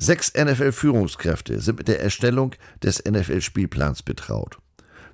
Sechs 0.00 0.32
NFL-Führungskräfte 0.32 1.58
sind 1.58 1.78
mit 1.78 1.88
der 1.88 2.00
Erstellung 2.00 2.54
des 2.84 3.02
NFL-Spielplans 3.04 4.04
betraut. 4.04 4.58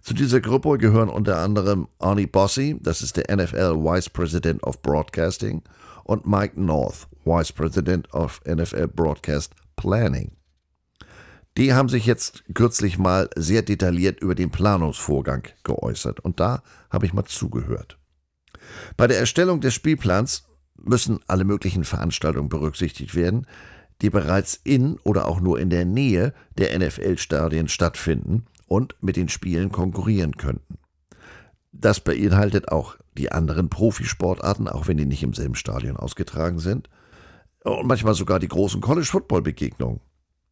Zu 0.02 0.12
dieser 0.12 0.42
Gruppe 0.42 0.76
gehören 0.76 1.08
unter 1.08 1.38
anderem 1.38 1.88
Arnie 1.98 2.26
Bossy, 2.26 2.76
das 2.82 3.00
ist 3.00 3.16
der 3.16 3.34
NFL 3.34 3.76
Vice 3.76 4.10
President 4.10 4.62
of 4.62 4.82
Broadcasting, 4.82 5.62
und 6.04 6.26
Mike 6.26 6.60
North, 6.60 7.08
Vice 7.24 7.52
President 7.52 8.12
of 8.12 8.42
NFL 8.46 8.88
Broadcast 8.88 9.54
Planning. 9.76 10.32
Die 11.56 11.72
haben 11.72 11.88
sich 11.88 12.04
jetzt 12.04 12.44
kürzlich 12.52 12.98
mal 12.98 13.30
sehr 13.36 13.62
detailliert 13.62 14.20
über 14.20 14.34
den 14.34 14.50
Planungsvorgang 14.50 15.48
geäußert 15.62 16.20
und 16.20 16.40
da 16.40 16.62
habe 16.90 17.06
ich 17.06 17.14
mal 17.14 17.24
zugehört. 17.24 17.98
Bei 18.98 19.06
der 19.06 19.18
Erstellung 19.18 19.62
des 19.62 19.72
Spielplans 19.72 20.44
müssen 20.76 21.20
alle 21.26 21.44
möglichen 21.44 21.84
Veranstaltungen 21.84 22.50
berücksichtigt 22.50 23.14
werden, 23.14 23.46
die 24.02 24.10
bereits 24.10 24.60
in 24.64 24.98
oder 25.04 25.28
auch 25.28 25.40
nur 25.40 25.58
in 25.58 25.70
der 25.70 25.84
Nähe 25.84 26.34
der 26.58 26.78
NFL-Stadien 26.78 27.68
stattfinden 27.68 28.46
und 28.66 28.94
mit 29.00 29.16
den 29.16 29.28
Spielen 29.28 29.70
konkurrieren 29.70 30.36
könnten. 30.36 30.78
Das 31.72 32.00
beinhaltet 32.00 32.68
auch 32.68 32.96
die 33.16 33.32
anderen 33.32 33.68
Profisportarten, 33.68 34.68
auch 34.68 34.88
wenn 34.88 34.96
die 34.96 35.06
nicht 35.06 35.22
im 35.22 35.34
selben 35.34 35.54
Stadion 35.54 35.96
ausgetragen 35.96 36.58
sind. 36.58 36.88
Und 37.64 37.86
manchmal 37.86 38.14
sogar 38.14 38.38
die 38.38 38.48
großen 38.48 38.80
College-Football-Begegnungen. 38.80 40.00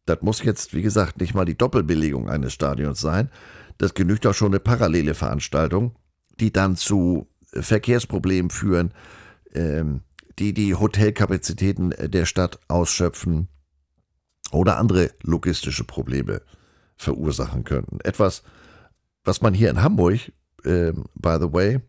Das 0.05 0.21
muss 0.21 0.43
jetzt, 0.43 0.73
wie 0.73 0.81
gesagt, 0.81 1.21
nicht 1.21 1.33
mal 1.33 1.45
die 1.45 1.57
Doppelbelegung 1.57 2.29
eines 2.29 2.53
Stadions 2.53 2.99
sein. 2.99 3.29
Das 3.77 3.93
genügt 3.93 4.27
auch 4.27 4.33
schon 4.33 4.51
eine 4.51 4.59
parallele 4.59 5.13
Veranstaltung, 5.13 5.95
die 6.39 6.51
dann 6.51 6.75
zu 6.75 7.27
Verkehrsproblemen 7.53 8.49
führen, 8.49 8.93
ähm, 9.53 10.01
die 10.39 10.53
die 10.53 10.75
Hotelkapazitäten 10.75 11.93
der 11.99 12.25
Stadt 12.25 12.59
ausschöpfen 12.67 13.47
oder 14.51 14.77
andere 14.77 15.11
logistische 15.21 15.83
Probleme 15.83 16.41
verursachen 16.95 17.63
könnten. 17.63 17.99
Etwas, 18.01 18.43
was 19.23 19.41
man 19.41 19.53
hier 19.53 19.69
in 19.69 19.81
Hamburg, 19.81 20.31
äh, 20.63 20.93
by 21.15 21.37
the 21.39 21.51
way, 21.51 21.79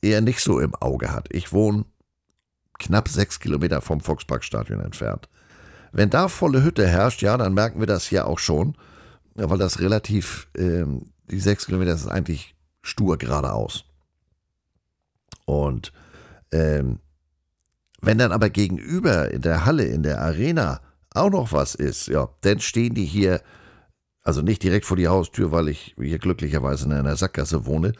eher 0.00 0.20
nicht 0.20 0.40
so 0.40 0.58
im 0.58 0.74
Auge 0.74 1.12
hat. 1.12 1.28
Ich 1.32 1.52
wohne 1.52 1.84
knapp 2.78 3.08
sechs 3.08 3.40
Kilometer 3.40 3.80
vom 3.80 4.00
Volksparkstadion 4.00 4.80
entfernt. 4.80 5.28
Wenn 5.92 6.10
da 6.10 6.28
volle 6.28 6.62
Hütte 6.62 6.86
herrscht, 6.86 7.22
ja, 7.22 7.36
dann 7.36 7.54
merken 7.54 7.80
wir 7.80 7.86
das 7.86 8.06
hier 8.06 8.26
auch 8.26 8.38
schon, 8.38 8.76
weil 9.34 9.58
das 9.58 9.80
relativ, 9.80 10.48
äh, 10.56 10.84
die 11.30 11.40
sechs 11.40 11.66
Kilometer 11.66 11.94
ist 11.94 12.08
eigentlich 12.08 12.54
stur 12.82 13.18
geradeaus. 13.18 13.84
Und 15.44 15.92
ähm, 16.50 16.98
wenn 18.02 18.18
dann 18.18 18.32
aber 18.32 18.50
gegenüber 18.50 19.30
in 19.30 19.40
der 19.42 19.64
Halle, 19.64 19.84
in 19.84 20.02
der 20.02 20.20
Arena 20.20 20.80
auch 21.14 21.30
noch 21.30 21.52
was 21.52 21.74
ist, 21.74 22.08
ja, 22.08 22.28
dann 22.42 22.60
stehen 22.60 22.94
die 22.94 23.04
hier 23.04 23.40
also 24.22 24.40
nicht 24.40 24.62
direkt 24.62 24.86
vor 24.86 24.96
die 24.96 25.08
Haustür, 25.08 25.50
weil 25.50 25.68
ich 25.68 25.94
hier 26.00 26.18
glücklicherweise 26.18 26.86
in 26.86 26.92
einer 26.92 27.16
Sackgasse 27.16 27.66
wohne. 27.66 27.92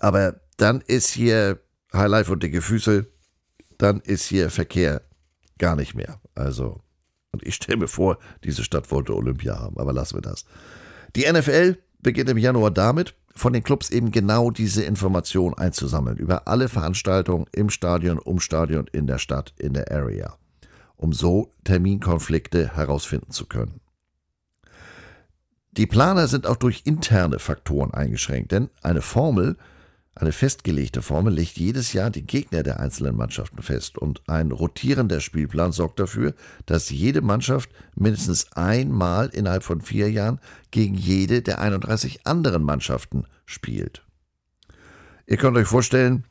Aber 0.00 0.40
dann 0.56 0.80
ist 0.80 1.10
hier 1.10 1.60
Highlife 1.92 2.32
und 2.32 2.42
dicke 2.42 2.62
Füße, 2.62 3.06
dann 3.76 4.00
ist 4.00 4.26
hier 4.26 4.50
Verkehr 4.50 5.02
gar 5.58 5.76
nicht 5.76 5.94
mehr. 5.94 6.20
Also, 6.34 6.80
und 7.32 7.46
ich 7.46 7.54
stelle 7.54 7.78
mir 7.78 7.88
vor, 7.88 8.18
diese 8.44 8.64
Stadt 8.64 8.90
wollte 8.90 9.14
Olympia 9.14 9.58
haben, 9.58 9.78
aber 9.78 9.92
lassen 9.92 10.16
wir 10.16 10.22
das. 10.22 10.44
Die 11.16 11.30
NFL 11.30 11.78
beginnt 12.00 12.30
im 12.30 12.38
Januar 12.38 12.70
damit, 12.70 13.14
von 13.38 13.52
den 13.52 13.62
Clubs 13.62 13.90
eben 13.90 14.10
genau 14.10 14.50
diese 14.50 14.82
Information 14.82 15.54
einzusammeln 15.54 16.16
über 16.16 16.48
alle 16.48 16.68
Veranstaltungen 16.68 17.46
im 17.52 17.70
Stadion, 17.70 18.18
um 18.18 18.40
Stadion, 18.40 18.86
in 18.92 19.06
der 19.06 19.18
Stadt, 19.18 19.54
in 19.56 19.74
der 19.74 19.90
Area, 19.92 20.36
um 20.96 21.12
so 21.12 21.50
Terminkonflikte 21.64 22.76
herausfinden 22.76 23.30
zu 23.30 23.46
können. 23.46 23.80
Die 25.72 25.86
Planer 25.86 26.26
sind 26.26 26.46
auch 26.46 26.56
durch 26.56 26.82
interne 26.84 27.38
Faktoren 27.38 27.94
eingeschränkt, 27.94 28.50
denn 28.50 28.68
eine 28.82 29.02
Formel, 29.02 29.56
eine 30.20 30.32
festgelegte 30.32 31.02
Formel, 31.02 31.32
legt 31.32 31.56
jedes 31.56 31.92
Jahr 31.92 32.10
die 32.10 32.26
Gegner 32.26 32.62
der 32.62 32.80
einzelnen 32.80 33.16
Mannschaften 33.16 33.62
fest 33.62 33.98
und 33.98 34.22
ein 34.28 34.52
rotierender 34.52 35.20
Spielplan 35.20 35.72
sorgt 35.72 36.00
dafür, 36.00 36.34
dass 36.66 36.90
jede 36.90 37.22
Mannschaft 37.22 37.70
mindestens 37.94 38.52
einmal 38.52 39.28
innerhalb 39.28 39.62
von 39.62 39.80
vier 39.80 40.10
Jahren 40.10 40.40
gegen 40.70 40.94
jede 40.94 41.42
der 41.42 41.60
31 41.60 42.26
anderen 42.26 42.62
Mannschaften 42.62 43.24
spielt. 43.46 44.02
Ihr 45.26 45.36
könnt 45.36 45.56
euch 45.56 45.68
vorstellen, 45.68 46.24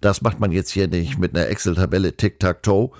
das 0.00 0.22
macht 0.22 0.40
man 0.40 0.52
jetzt 0.52 0.70
hier 0.70 0.88
nicht 0.88 1.18
mit 1.18 1.34
einer 1.36 1.48
Excel-Tabelle 1.48 2.16
Tic-Tac-Toe. 2.16 2.90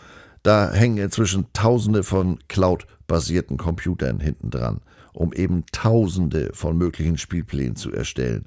Da 0.43 0.73
hängen 0.73 0.99
inzwischen 0.99 1.53
Tausende 1.53 2.03
von 2.03 2.39
Cloud-basierten 2.49 3.57
Computern 3.57 4.21
hinten 4.21 4.51
dran 4.51 4.81
um 5.19 5.33
eben 5.33 5.65
Tausende 5.73 6.51
von 6.53 6.79
möglichen 6.79 7.19
Spielplänen 7.19 7.75
zu 7.75 7.93
erstellen. 7.93 8.47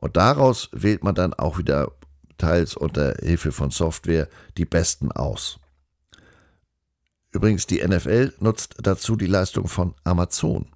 Und 0.00 0.16
daraus 0.16 0.70
wählt 0.72 1.04
man 1.04 1.14
dann 1.14 1.34
auch 1.34 1.58
wieder 1.58 1.92
teils 2.38 2.74
unter 2.74 3.14
Hilfe 3.20 3.52
von 3.52 3.70
Software 3.70 4.28
die 4.56 4.64
besten 4.64 5.12
aus. 5.12 5.60
Übrigens, 7.32 7.66
die 7.66 7.86
NFL 7.86 8.32
nutzt 8.40 8.76
dazu 8.82 9.14
die 9.14 9.26
Leistung 9.26 9.68
von 9.68 9.94
Amazon. 10.04 10.66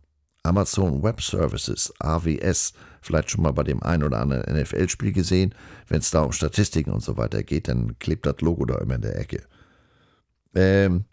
Amazon 0.44 1.02
Web 1.02 1.22
Services, 1.22 1.92
AWS, 2.00 2.74
vielleicht 3.00 3.30
schon 3.30 3.42
mal 3.42 3.52
bei 3.52 3.62
dem 3.62 3.82
einen 3.82 4.04
oder 4.04 4.20
anderen 4.20 4.60
NFL-Spiel 4.60 5.12
gesehen. 5.12 5.54
Wenn 5.88 6.00
es 6.00 6.10
da 6.10 6.20
um 6.20 6.32
Statistiken 6.32 6.90
und 6.90 7.02
so 7.02 7.16
weiter 7.16 7.42
geht, 7.42 7.68
dann 7.68 7.98
klebt 7.98 8.26
das 8.26 8.40
Logo 8.40 8.66
da 8.66 8.76
immer 8.76 8.96
in 8.96 9.00
der 9.00 9.18
Ecke. 9.18 9.42
Ähm, 10.54 11.06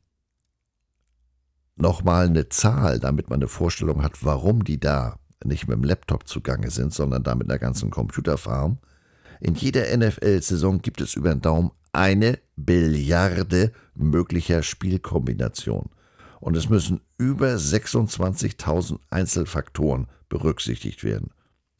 nochmal 1.77 2.27
eine 2.27 2.49
Zahl, 2.49 2.99
damit 2.99 3.29
man 3.29 3.39
eine 3.39 3.47
Vorstellung 3.47 4.03
hat, 4.03 4.23
warum 4.23 4.65
die 4.65 4.81
da 4.81 5.17
nicht 5.43 5.67
mit 5.67 5.77
dem 5.77 5.83
Laptop 5.83 6.27
zugange 6.27 6.69
sind, 6.71 6.93
sondern 6.93 7.23
da 7.23 7.35
mit 7.35 7.49
einer 7.49 7.59
ganzen 7.59 7.89
Computerfarm. 7.89 8.77
In 9.39 9.55
jeder 9.55 9.95
NFL-Saison 9.95 10.81
gibt 10.81 11.01
es 11.01 11.15
über 11.15 11.29
den 11.29 11.41
Daumen 11.41 11.71
eine 11.93 12.39
Billiarde 12.55 13.71
möglicher 13.95 14.63
Spielkombinationen. 14.63 15.89
Und 16.39 16.55
es 16.57 16.69
müssen 16.69 17.01
über 17.17 17.55
26.000 17.55 18.99
Einzelfaktoren 19.09 20.07
berücksichtigt 20.29 21.03
werden. 21.03 21.31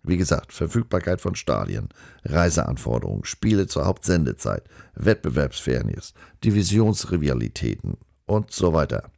Wie 0.03 0.17
gesagt, 0.17 0.51
Verfügbarkeit 0.53 1.21
von 1.21 1.35
Stadien, 1.35 1.89
Reiseanforderungen, 2.23 3.23
Spiele 3.23 3.67
zur 3.67 3.85
Hauptsendezeit, 3.85 4.63
Wettbewerbsfairness, 4.95 6.13
Divisionsrivalitäten 6.43 7.97
und 8.25 8.51
so 8.51 8.73
weiter. 8.73 9.11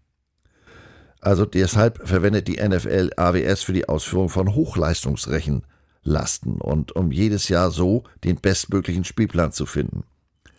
Also 1.23 1.45
deshalb 1.45 2.05
verwendet 2.05 2.49
die 2.49 2.61
NFL 2.61 3.11
AWS 3.15 3.63
für 3.63 3.71
die 3.71 3.87
Ausführung 3.87 4.27
von 4.27 4.53
Hochleistungsrechenlasten 4.53 6.59
und 6.59 6.97
um 6.97 7.13
jedes 7.13 7.47
Jahr 7.47 7.71
so 7.71 8.03
den 8.25 8.41
bestmöglichen 8.41 9.05
Spielplan 9.05 9.53
zu 9.53 9.65
finden. 9.65 10.03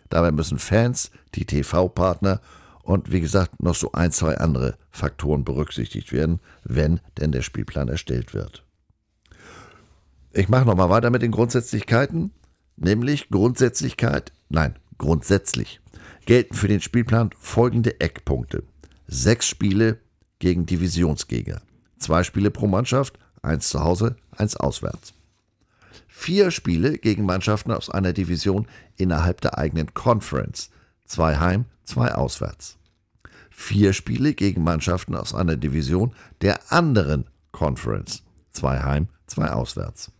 Dabei 0.09 0.31
müssen 0.31 0.57
Fans, 0.57 1.11
die 1.35 1.45
TV-Partner 1.45 2.41
und 2.81 3.11
wie 3.11 3.21
gesagt 3.21 3.61
noch 3.61 3.75
so 3.75 3.91
ein, 3.91 4.11
zwei 4.11 4.39
andere 4.39 4.75
Faktoren 4.89 5.45
berücksichtigt 5.45 6.11
werden, 6.11 6.39
wenn 6.63 6.99
denn 7.19 7.31
der 7.31 7.43
Spielplan 7.43 7.87
erstellt 7.87 8.33
wird. 8.33 8.65
Ich 10.33 10.49
mache 10.49 10.65
nochmal 10.65 10.89
weiter 10.89 11.11
mit 11.11 11.21
den 11.21 11.29
Grundsätzlichkeiten, 11.29 12.31
nämlich 12.75 13.29
Grundsätzlichkeit, 13.29 14.33
nein, 14.49 14.79
grundsätzlich 14.97 15.79
gelten 16.25 16.55
für 16.55 16.67
den 16.67 16.81
Spielplan 16.81 17.29
folgende 17.37 17.99
Eckpunkte. 17.99 18.63
Sechs 19.05 19.47
Spiele 19.47 19.99
gegen 20.39 20.65
Divisionsgegner. 20.65 21.61
Zwei 21.99 22.23
Spiele 22.23 22.51
pro 22.51 22.67
Mannschaft, 22.67 23.17
eins 23.41 23.69
zu 23.69 23.83
Hause, 23.83 24.15
eins 24.35 24.55
auswärts. 24.55 25.13
Vier 26.07 26.51
Spiele 26.51 26.97
gegen 26.97 27.25
Mannschaften 27.25 27.71
aus 27.71 27.89
einer 27.89 28.13
Division 28.13 28.67
innerhalb 28.95 29.41
der 29.41 29.57
eigenen 29.57 29.93
Conference. 29.93 30.69
Zwei 31.05 31.37
heim, 31.37 31.65
zwei 31.83 32.13
auswärts. 32.13 32.77
vier 33.49 33.93
Spiele 33.93 34.33
gegen 34.33 34.63
Mannschaften 34.63 35.15
aus 35.15 35.33
einer 35.33 35.55
Division 35.55 36.13
der 36.41 36.59
anderen 36.71 37.25
Conference. 37.51 38.23
Zwei 38.51 38.79
heim, 38.79 39.07
zwei 39.27 39.49
auswärts. 39.49 40.11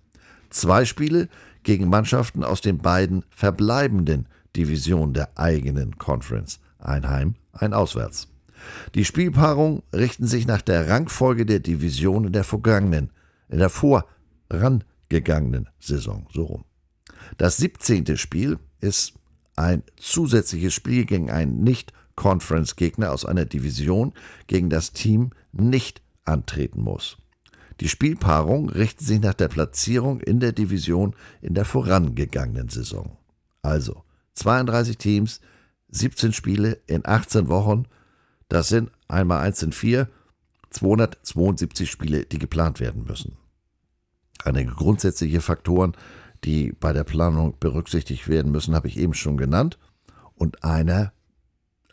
Zwei 0.49 0.85
Spiele 0.85 1.27
gegen 1.63 1.89
Mannschaften 1.89 2.43
aus 2.43 2.61
den 2.61 2.77
beiden 2.77 3.25
verbleibenden 3.29 4.27
Divisionen 4.55 5.13
der 5.13 5.37
eigenen 5.37 5.97
Conference. 5.97 6.59
Ein 6.79 7.09
heim, 7.09 7.35
ein 7.51 7.73
auswärts. 7.73 8.27
Die 8.93 9.05
Spielpaarungen 9.05 9.83
richten 9.93 10.27
sich 10.27 10.47
nach 10.47 10.61
der 10.61 10.89
Rangfolge 10.89 11.45
der 11.45 11.59
Divisionen 11.59 12.31
der 12.31 12.43
vergangenen, 12.43 13.11
in 13.49 13.59
der 13.59 13.69
vorangegangenen 13.69 15.69
Saison, 15.79 16.27
so 16.33 16.43
rum. 16.43 16.65
Das 17.37 17.57
17. 17.57 18.17
Spiel 18.17 18.59
ist 18.81 19.13
ein 19.55 19.83
zusätzliches 19.97 20.73
Spiel 20.73 21.05
gegen 21.05 21.31
einen 21.31 21.63
Nicht-Conference-Gegner 21.63 23.11
aus 23.11 23.25
einer 23.25 23.45
Division, 23.45 24.13
gegen 24.47 24.69
das 24.69 24.93
Team 24.93 25.31
nicht 25.51 26.01
antreten 26.25 26.81
muss. 26.81 27.17
Die 27.81 27.89
Spielpaarung 27.89 28.69
richtet 28.69 29.05
sich 29.05 29.19
nach 29.19 29.33
der 29.33 29.49
Platzierung 29.49 30.21
in 30.21 30.39
der 30.39 30.53
Division 30.53 31.15
in 31.41 31.53
der 31.53 31.65
vorangegangenen 31.65 32.69
Saison. 32.69 33.17
Also 33.61 34.05
32 34.35 34.97
Teams, 34.97 35.41
17 35.89 36.33
Spiele 36.33 36.79
in 36.87 37.05
18 37.05 37.47
Wochen. 37.47 37.85
Das 38.49 38.67
sind 38.67 38.91
einmal 39.07 39.41
1 39.41 39.59
sind 39.59 39.75
4, 39.75 40.09
272 40.69 41.89
Spiele, 41.89 42.25
die 42.25 42.39
geplant 42.39 42.79
werden 42.79 43.03
müssen. 43.05 43.37
Einige 44.43 44.71
grundsätzliche 44.71 45.41
Faktoren 45.41 45.95
die 46.45 46.71
bei 46.71 46.93
der 46.93 47.03
Planung 47.03 47.57
berücksichtigt 47.59 48.27
werden 48.27 48.51
müssen, 48.51 48.75
habe 48.75 48.87
ich 48.87 48.97
eben 48.97 49.13
schon 49.13 49.37
genannt. 49.37 49.77
Und 50.35 50.63
einer, 50.63 51.11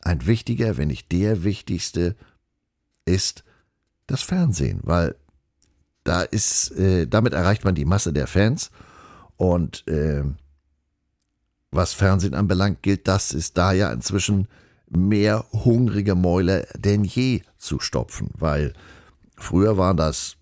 ein 0.03 0.27
wichtiger, 0.27 0.77
wenn 0.77 0.89
nicht 0.89 1.11
der 1.11 1.43
wichtigste, 1.43 2.17
ist 3.05 3.45
das 4.07 4.23
Fernsehen, 4.23 4.81
weil 4.83 5.17
da 6.05 6.23
ist, 6.23 6.73
äh, 6.73 7.07
damit 7.07 7.33
erreicht 7.33 7.65
man 7.65 7.75
die 7.75 7.85
Masse 7.85 8.13
der 8.13 8.27
Fans 8.27 8.71
und 9.37 9.87
äh, 9.89 10.25
was 11.71 11.95
Fernsehen 11.95 12.35
anbelangt, 12.35 12.83
gilt 12.83 13.09
das, 13.09 13.33
ist 13.33 13.57
da 13.57 13.73
ja 13.73 13.93
inzwischen 13.93 14.49
mehr 14.97 15.47
hungrige 15.53 16.15
Mäuler 16.15 16.67
denn 16.77 17.05
je 17.05 17.43
zu 17.59 17.81
stopfen, 17.81 18.31
weil 18.39 18.73
früher 19.37 19.77
waren 19.77 19.97
das 19.97 20.37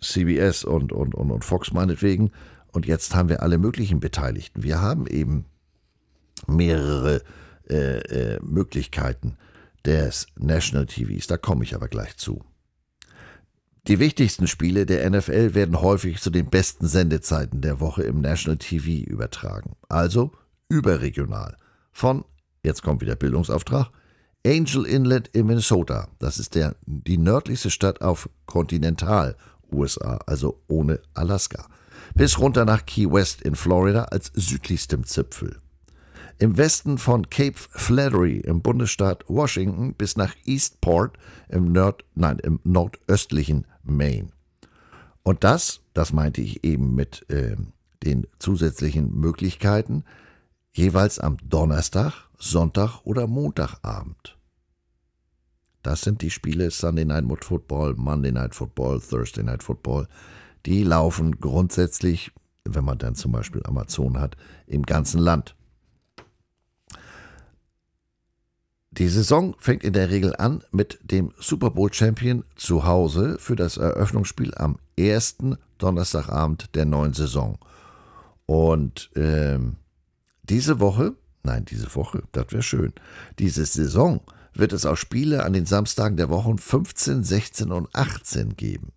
CBS 0.00 0.64
und, 0.64 0.92
und, 0.92 1.14
und, 1.14 1.30
und 1.30 1.44
Fox 1.44 1.72
meinetwegen, 1.72 2.30
und 2.74 2.86
jetzt 2.86 3.14
haben 3.14 3.28
wir 3.28 3.40
alle 3.40 3.56
möglichen 3.56 4.00
Beteiligten. 4.00 4.64
Wir 4.64 4.80
haben 4.80 5.06
eben 5.06 5.46
mehrere 6.48 7.22
äh, 7.70 7.98
äh, 7.98 8.40
Möglichkeiten 8.42 9.36
des 9.84 10.26
National 10.36 10.86
TVs. 10.86 11.28
Da 11.28 11.36
komme 11.36 11.62
ich 11.62 11.76
aber 11.76 11.86
gleich 11.86 12.16
zu. 12.16 12.44
Die 13.86 14.00
wichtigsten 14.00 14.48
Spiele 14.48 14.86
der 14.86 15.08
NFL 15.08 15.54
werden 15.54 15.80
häufig 15.80 16.20
zu 16.20 16.30
den 16.30 16.50
besten 16.50 16.88
Sendezeiten 16.88 17.60
der 17.60 17.78
Woche 17.78 18.02
im 18.02 18.20
National 18.20 18.58
TV 18.58 19.08
übertragen. 19.08 19.76
Also 19.88 20.32
überregional. 20.68 21.56
Von, 21.92 22.24
jetzt 22.64 22.82
kommt 22.82 23.00
wieder 23.00 23.14
Bildungsauftrag, 23.14 23.90
Angel 24.46 24.84
Inlet 24.84 25.28
in 25.28 25.46
Minnesota. 25.46 26.08
Das 26.18 26.38
ist 26.38 26.54
der, 26.54 26.74
die 26.86 27.18
nördlichste 27.18 27.70
Stadt 27.70 28.02
auf 28.02 28.28
Kontinental-USA, 28.46 30.18
also 30.26 30.60
ohne 30.66 31.00
Alaska 31.14 31.66
bis 32.14 32.38
runter 32.38 32.64
nach 32.64 32.86
Key 32.86 33.10
West 33.10 33.42
in 33.42 33.54
Florida 33.54 34.04
als 34.04 34.30
südlichstem 34.34 35.04
Zipfel. 35.04 35.58
Im 36.38 36.56
Westen 36.56 36.98
von 36.98 37.30
Cape 37.30 37.56
Flattery 37.56 38.38
im 38.38 38.60
Bundesstaat 38.60 39.24
Washington 39.28 39.94
bis 39.94 40.16
nach 40.16 40.34
Eastport 40.44 41.16
im, 41.48 41.72
Nord, 41.72 42.04
nein, 42.14 42.38
im 42.40 42.60
nordöstlichen 42.64 43.66
Maine. 43.82 44.30
Und 45.22 45.44
das, 45.44 45.80
das 45.94 46.12
meinte 46.12 46.40
ich 46.40 46.64
eben 46.64 46.94
mit 46.94 47.28
äh, 47.30 47.56
den 48.02 48.26
zusätzlichen 48.38 49.14
Möglichkeiten, 49.14 50.04
jeweils 50.72 51.18
am 51.18 51.36
Donnerstag, 51.48 52.23
Sonntag 52.44 53.00
oder 53.04 53.26
Montagabend. 53.26 54.36
Das 55.82 56.02
sind 56.02 56.20
die 56.20 56.30
Spiele 56.30 56.70
Sunday 56.70 57.06
Night 57.06 57.24
Football, 57.42 57.94
Monday 57.94 58.32
Night 58.32 58.54
Football, 58.54 59.00
Thursday 59.00 59.42
Night 59.42 59.62
Football, 59.62 60.08
die 60.66 60.82
laufen 60.82 61.40
grundsätzlich, 61.40 62.32
wenn 62.64 62.84
man 62.84 62.98
dann 62.98 63.14
zum 63.14 63.32
Beispiel 63.32 63.62
Amazon 63.64 64.20
hat, 64.20 64.36
im 64.66 64.82
ganzen 64.82 65.20
Land. 65.20 65.56
Die 68.90 69.08
Saison 69.08 69.56
fängt 69.58 69.82
in 69.82 69.94
der 69.94 70.10
Regel 70.10 70.36
an 70.36 70.62
mit 70.70 70.98
dem 71.02 71.32
Super 71.38 71.70
Bowl 71.70 71.92
Champion 71.92 72.44
zu 72.56 72.84
Hause 72.84 73.38
für 73.40 73.56
das 73.56 73.78
Eröffnungsspiel 73.78 74.54
am 74.54 74.78
ersten 74.96 75.56
Donnerstagabend 75.78 76.74
der 76.74 76.84
neuen 76.84 77.14
Saison. 77.14 77.58
Und 78.46 79.10
ähm, 79.16 79.76
diese 80.42 80.78
Woche, 80.78 81.14
nein, 81.44 81.64
diese 81.64 81.94
Woche, 81.94 82.22
das 82.32 82.46
wäre 82.50 82.62
schön, 82.62 82.92
diese 83.38 83.64
Saison 83.64 84.20
wird 84.54 84.72
es 84.72 84.86
auch 84.86 84.96
Spiele 84.96 85.44
an 85.44 85.52
den 85.52 85.66
Samstagen 85.66 86.16
der 86.16 86.28
Wochen 86.30 86.58
15, 86.58 87.24
16 87.24 87.72
und 87.72 87.88
18 87.94 88.56
geben. 88.56 88.92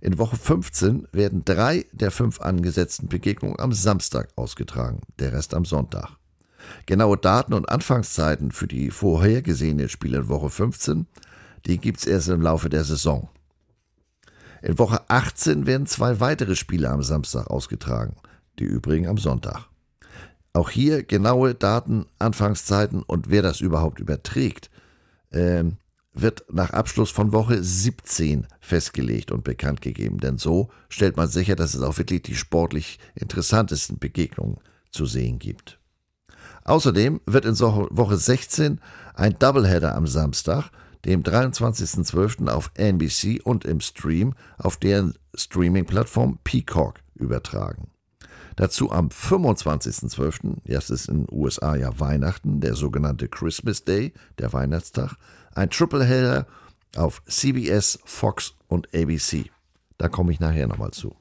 In 0.00 0.18
Woche 0.18 0.36
15 0.36 1.08
werden 1.12 1.44
drei 1.46 1.86
der 1.92 2.10
fünf 2.10 2.40
angesetzten 2.40 3.08
Begegnungen 3.08 3.58
am 3.58 3.72
Samstag 3.72 4.28
ausgetragen, 4.36 5.00
der 5.18 5.32
Rest 5.32 5.54
am 5.54 5.64
Sonntag. 5.64 6.18
Genaue 6.86 7.16
Daten 7.16 7.54
und 7.54 7.68
Anfangszeiten 7.68 8.52
für 8.52 8.66
die 8.66 8.90
vorhergesehenen 8.90 9.88
Spiele 9.88 10.18
in 10.18 10.28
Woche 10.28 10.50
15, 10.50 11.06
die 11.66 11.78
gibt 11.78 12.00
es 12.00 12.06
erst 12.06 12.28
im 12.28 12.42
Laufe 12.42 12.68
der 12.68 12.84
Saison. 12.84 13.30
In 14.60 14.78
Woche 14.78 15.00
18 15.08 15.66
werden 15.66 15.86
zwei 15.86 16.20
weitere 16.20 16.56
Spiele 16.56 16.90
am 16.90 17.02
Samstag 17.02 17.48
ausgetragen, 17.48 18.16
die 18.58 18.64
übrigen 18.64 19.06
am 19.06 19.18
Sonntag. 19.18 19.68
Auch 20.54 20.70
hier 20.70 21.02
genaue 21.02 21.54
Daten, 21.54 22.06
Anfangszeiten 22.20 23.02
und 23.02 23.28
wer 23.28 23.42
das 23.42 23.60
überhaupt 23.60 23.98
überträgt, 23.98 24.70
ähm, 25.32 25.78
wird 26.14 26.44
nach 26.52 26.70
Abschluss 26.70 27.10
von 27.10 27.32
Woche 27.32 27.60
17 27.60 28.46
festgelegt 28.60 29.32
und 29.32 29.42
bekannt 29.42 29.80
gegeben. 29.80 30.18
Denn 30.18 30.38
so 30.38 30.70
stellt 30.88 31.16
man 31.16 31.26
sicher, 31.26 31.56
dass 31.56 31.74
es 31.74 31.82
auch 31.82 31.98
wirklich 31.98 32.22
die 32.22 32.36
sportlich 32.36 33.00
interessantesten 33.16 33.98
Begegnungen 33.98 34.58
zu 34.92 35.06
sehen 35.06 35.40
gibt. 35.40 35.80
Außerdem 36.62 37.20
wird 37.26 37.46
in 37.46 37.58
Woche 37.58 38.16
16 38.16 38.80
ein 39.14 39.36
Doubleheader 39.36 39.96
am 39.96 40.06
Samstag, 40.06 40.70
dem 41.04 41.24
23.12. 41.24 42.48
auf 42.48 42.70
NBC 42.74 43.40
und 43.42 43.64
im 43.64 43.80
Stream 43.80 44.34
auf 44.56 44.76
deren 44.76 45.14
Streaming-Plattform 45.34 46.38
Peacock 46.44 47.00
übertragen. 47.16 47.90
Dazu 48.56 48.92
am 48.92 49.08
25.12., 49.08 50.58
jetzt 50.64 50.90
ist 50.90 51.08
in 51.08 51.26
den 51.26 51.34
USA 51.36 51.74
ja 51.74 51.98
Weihnachten, 51.98 52.60
der 52.60 52.74
sogenannte 52.74 53.28
Christmas 53.28 53.84
Day, 53.84 54.12
der 54.38 54.52
Weihnachtstag, 54.52 55.16
ein 55.54 55.70
Tripleheader 55.70 56.46
auf 56.96 57.22
CBS, 57.26 57.98
Fox 58.04 58.54
und 58.68 58.88
ABC. 58.94 59.50
Da 59.98 60.08
komme 60.08 60.32
ich 60.32 60.40
nachher 60.40 60.68
nochmal 60.68 60.92
zu. 60.92 61.16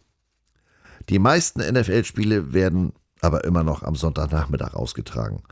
Die 1.09 1.19
meisten 1.19 1.59
NFL-Spiele 1.59 2.53
werden 2.53 2.93
aber 3.21 3.43
immer 3.45 3.63
noch 3.63 3.83
am 3.83 3.95
Sonntagnachmittag 3.95 4.73
ausgetragen. 4.73 5.43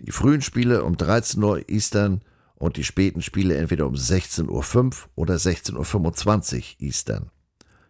Die 0.00 0.12
frühen 0.12 0.42
Spiele 0.42 0.84
um 0.84 0.96
13 0.96 1.42
Uhr 1.42 1.68
Eastern 1.68 2.22
und 2.54 2.76
die 2.76 2.84
späten 2.84 3.22
Spiele 3.22 3.56
entweder 3.56 3.86
um 3.86 3.94
16.05 3.94 4.48
Uhr 4.48 4.92
oder 5.16 5.34
16.25 5.34 6.56
Uhr 6.56 6.62
Eastern. 6.78 7.30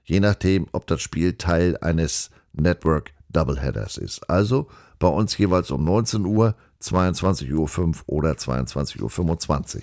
Je 0.05 0.21
nachdem, 0.21 0.67
ob 0.73 0.87
das 0.87 1.03
Spiel 1.03 1.35
Teil 1.35 1.77
eines 1.79 2.31
Network 2.53 3.13
Doubleheaders 3.33 3.97
ist. 3.97 4.29
Also 4.29 4.69
bei 4.99 5.09
uns 5.09 5.37
jeweils 5.37 5.71
um 5.71 5.85
19 5.85 6.25
Uhr, 6.25 6.55
22.05 6.83 7.55
Uhr 7.57 7.95
oder 8.07 8.33
22.25 8.33 9.77
Uhr. 9.77 9.83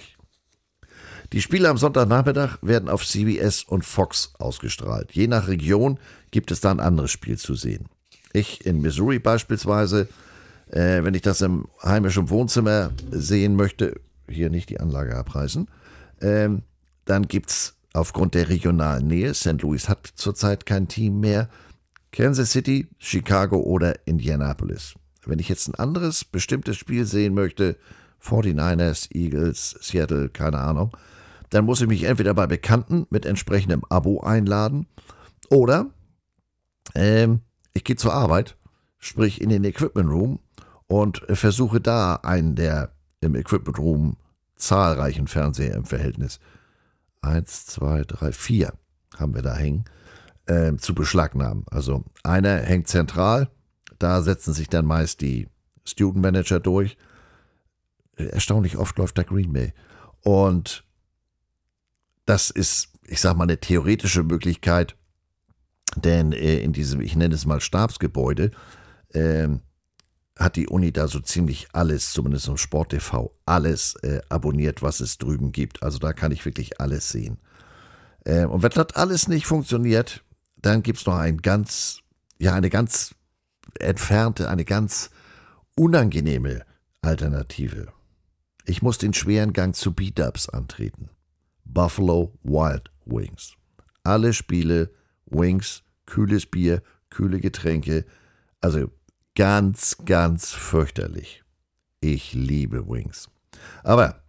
Die 1.34 1.42
Spiele 1.42 1.70
am 1.70 1.78
Sonntagnachmittag 1.78 2.58
werden 2.62 2.88
auf 2.88 3.06
CBS 3.06 3.64
und 3.64 3.84
Fox 3.84 4.34
ausgestrahlt. 4.40 5.12
Je 5.12 5.28
nach 5.28 5.48
Region 5.48 6.00
gibt 6.32 6.52
es 6.52 6.62
da 6.62 6.72
ein 6.72 6.80
anderes 6.80 7.12
Spiel 7.12 7.38
zu 7.38 7.56
sehen. 7.56 7.90
Ich 8.32 8.66
in 8.66 8.82
Missouri 8.82 9.20
beispielsweise, 9.20 10.08
äh, 10.70 11.04
wenn 11.04 11.14
ich 11.14 11.22
das 11.22 11.42
im 11.42 11.68
heimischen 11.84 12.30
Wohnzimmer 12.30 12.92
sehen 13.12 13.56
möchte, 13.56 14.00
hier 14.30 14.50
nicht 14.50 14.70
die 14.70 14.80
Anlage 14.80 15.18
abreißen, 15.18 15.68
äh, 16.20 16.50
dann 17.06 17.28
gibt 17.28 17.50
es 17.50 17.76
aufgrund 17.94 18.36
der 18.36 18.48
regionalen 18.48 19.08
Nähe, 19.08 19.34
St. 19.34 19.62
Louis 19.62 19.90
hat 19.90 20.08
zurzeit 20.16 20.66
kein 20.66 20.88
Team 20.88 21.20
mehr, 21.20 21.50
Kansas 22.18 22.50
City, 22.50 22.88
Chicago 22.98 23.60
oder 23.60 24.08
Indianapolis. 24.08 24.96
Wenn 25.28 25.38
ich 25.38 25.50
jetzt 25.50 25.68
ein 25.68 25.76
anderes 25.76 26.26
bestimmtes 26.26 26.76
Spiel 26.76 27.06
sehen 27.06 27.36
möchte, 27.36 27.78
49ers, 28.24 29.14
Eagles, 29.14 29.78
Seattle, 29.82 30.30
keine 30.30 30.58
Ahnung, 30.58 30.98
dann 31.52 31.66
muss 31.66 31.80
ich 31.80 31.88
mich 31.88 32.06
entweder 32.06 32.34
bei 32.34 32.48
Bekannten 32.48 33.06
mit 33.12 33.28
entsprechendem 33.28 33.84
Abo 33.90 34.22
einladen 34.22 34.88
oder 35.52 35.92
ähm, 36.96 37.42
ich 37.76 37.84
gehe 37.84 37.98
zur 37.98 38.16
Arbeit, 38.16 38.58
sprich 38.98 39.40
in 39.40 39.50
den 39.50 39.64
Equipment 39.64 40.10
Room 40.10 40.40
und 40.88 41.22
versuche 41.30 41.80
da 41.80 42.16
einen 42.16 42.56
der 42.56 42.94
im 43.22 43.36
Equipment 43.36 43.78
Room 43.78 44.18
zahlreichen 44.56 45.28
Fernseher 45.28 45.76
im 45.76 45.86
Verhältnis. 45.86 46.40
Eins, 47.22 47.68
zwei, 47.68 48.02
drei, 48.02 48.32
vier 48.32 48.74
haben 49.20 49.36
wir 49.36 49.44
da 49.44 49.56
hängen, 49.56 49.86
äh, 50.48 50.76
zu 50.78 50.96
beschlagnahmen. 50.96 51.66
Also 51.70 52.04
einer 52.24 52.58
hängt 52.58 52.88
zentral, 52.88 53.50
da 54.00 54.22
setzen 54.22 54.54
sich 54.54 54.70
dann 54.70 54.86
meist 54.86 55.22
die 55.22 55.48
Student 55.86 56.22
Manager 56.22 56.60
durch. 56.60 56.98
Erstaunlich 58.16 58.78
oft 58.78 58.98
läuft 58.98 59.18
da 59.18 59.24
Green 59.24 59.54
Bay. 59.54 59.74
Und 60.24 60.84
das 62.26 62.50
ist, 62.50 62.90
ich 63.06 63.22
sag 63.22 63.38
mal, 63.38 63.44
eine 63.44 63.60
theoretische 63.60 64.24
Möglichkeit, 64.24 64.96
denn 65.96 66.34
äh, 66.34 66.58
in 66.60 66.74
diesem, 66.74 67.02
ich 67.02 67.16
nenne 67.16 67.36
es 67.36 67.46
mal 67.46 67.62
Stabsgebäude, 67.62 68.52
äh, 69.14 69.48
hat 70.38 70.56
die 70.56 70.68
Uni 70.68 70.92
da 70.92 71.08
so 71.08 71.20
ziemlich 71.20 71.68
alles, 71.74 72.12
zumindest 72.12 72.48
im 72.48 72.58
Sport 72.58 72.90
TV, 72.90 73.34
alles 73.46 73.96
äh, 74.04 74.22
abonniert, 74.30 74.82
was 74.82 75.00
es 75.00 75.18
drüben 75.18 75.52
gibt. 75.52 75.82
Also 75.82 75.98
da 75.98 76.14
kann 76.14 76.32
ich 76.32 76.46
wirklich 76.46 76.80
alles 76.80 77.10
sehen. 77.10 77.40
Äh, 78.24 78.46
und 78.46 78.62
wenn 78.62 78.70
das 78.70 78.94
alles 78.94 79.28
nicht 79.28 79.48
funktioniert, 79.48 80.24
dann 80.62 80.84
gibt 80.84 81.00
es 81.00 81.06
noch 81.06 81.18
ein 81.18 81.38
ganz, 81.38 82.00
ja, 82.40 82.54
eine 82.54 82.70
ganz 82.70 83.16
entfernte, 83.80 84.50
eine 84.50 84.66
ganz 84.66 85.10
unangenehme 85.76 86.66
Alternative. 87.02 87.94
Ich 88.66 88.82
muss 88.82 88.98
den 88.98 89.14
schweren 89.14 89.54
Gang 89.54 89.76
zu 89.76 89.94
B-Dubs 89.94 90.50
antreten. 90.50 91.10
Buffalo 91.64 92.38
Wild 92.44 92.92
Wings. 93.06 93.54
Alle 94.04 94.34
Spiele, 94.34 94.92
Wings, 95.26 95.84
kühles 96.06 96.46
Bier, 96.46 96.82
kühle 97.10 97.40
Getränke. 97.40 98.06
Also 98.62 98.92
ganz, 99.36 99.98
ganz 100.06 100.52
fürchterlich. 100.52 101.44
Ich 102.02 102.34
liebe 102.34 102.88
Wings. 102.88 103.30
Aber 103.84 104.24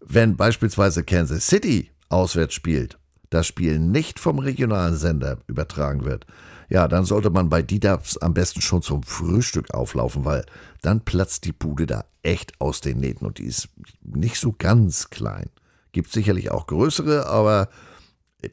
wenn 0.00 0.36
beispielsweise 0.36 1.04
Kansas 1.04 1.46
City 1.46 1.90
auswärts 2.08 2.54
spielt, 2.54 2.98
das 3.30 3.46
Spiel 3.46 3.78
nicht 3.78 4.18
vom 4.18 4.38
regionalen 4.38 4.96
Sender 4.96 5.38
übertragen 5.46 6.04
wird, 6.04 6.26
ja, 6.70 6.86
dann 6.86 7.04
sollte 7.04 7.30
man 7.30 7.48
bei 7.48 7.62
DDAPs 7.62 8.18
am 8.18 8.34
besten 8.34 8.60
schon 8.60 8.82
zum 8.82 9.02
Frühstück 9.02 9.72
auflaufen, 9.72 10.24
weil 10.24 10.44
dann 10.82 11.00
platzt 11.00 11.44
die 11.44 11.52
Bude 11.52 11.86
da 11.86 12.04
echt 12.22 12.60
aus 12.60 12.80
den 12.80 13.00
Nähten 13.00 13.26
und 13.26 13.38
die 13.38 13.44
ist 13.44 13.68
nicht 14.02 14.38
so 14.38 14.54
ganz 14.56 15.08
klein. 15.08 15.48
Gibt 15.92 16.12
sicherlich 16.12 16.50
auch 16.50 16.66
größere, 16.66 17.26
aber 17.26 17.68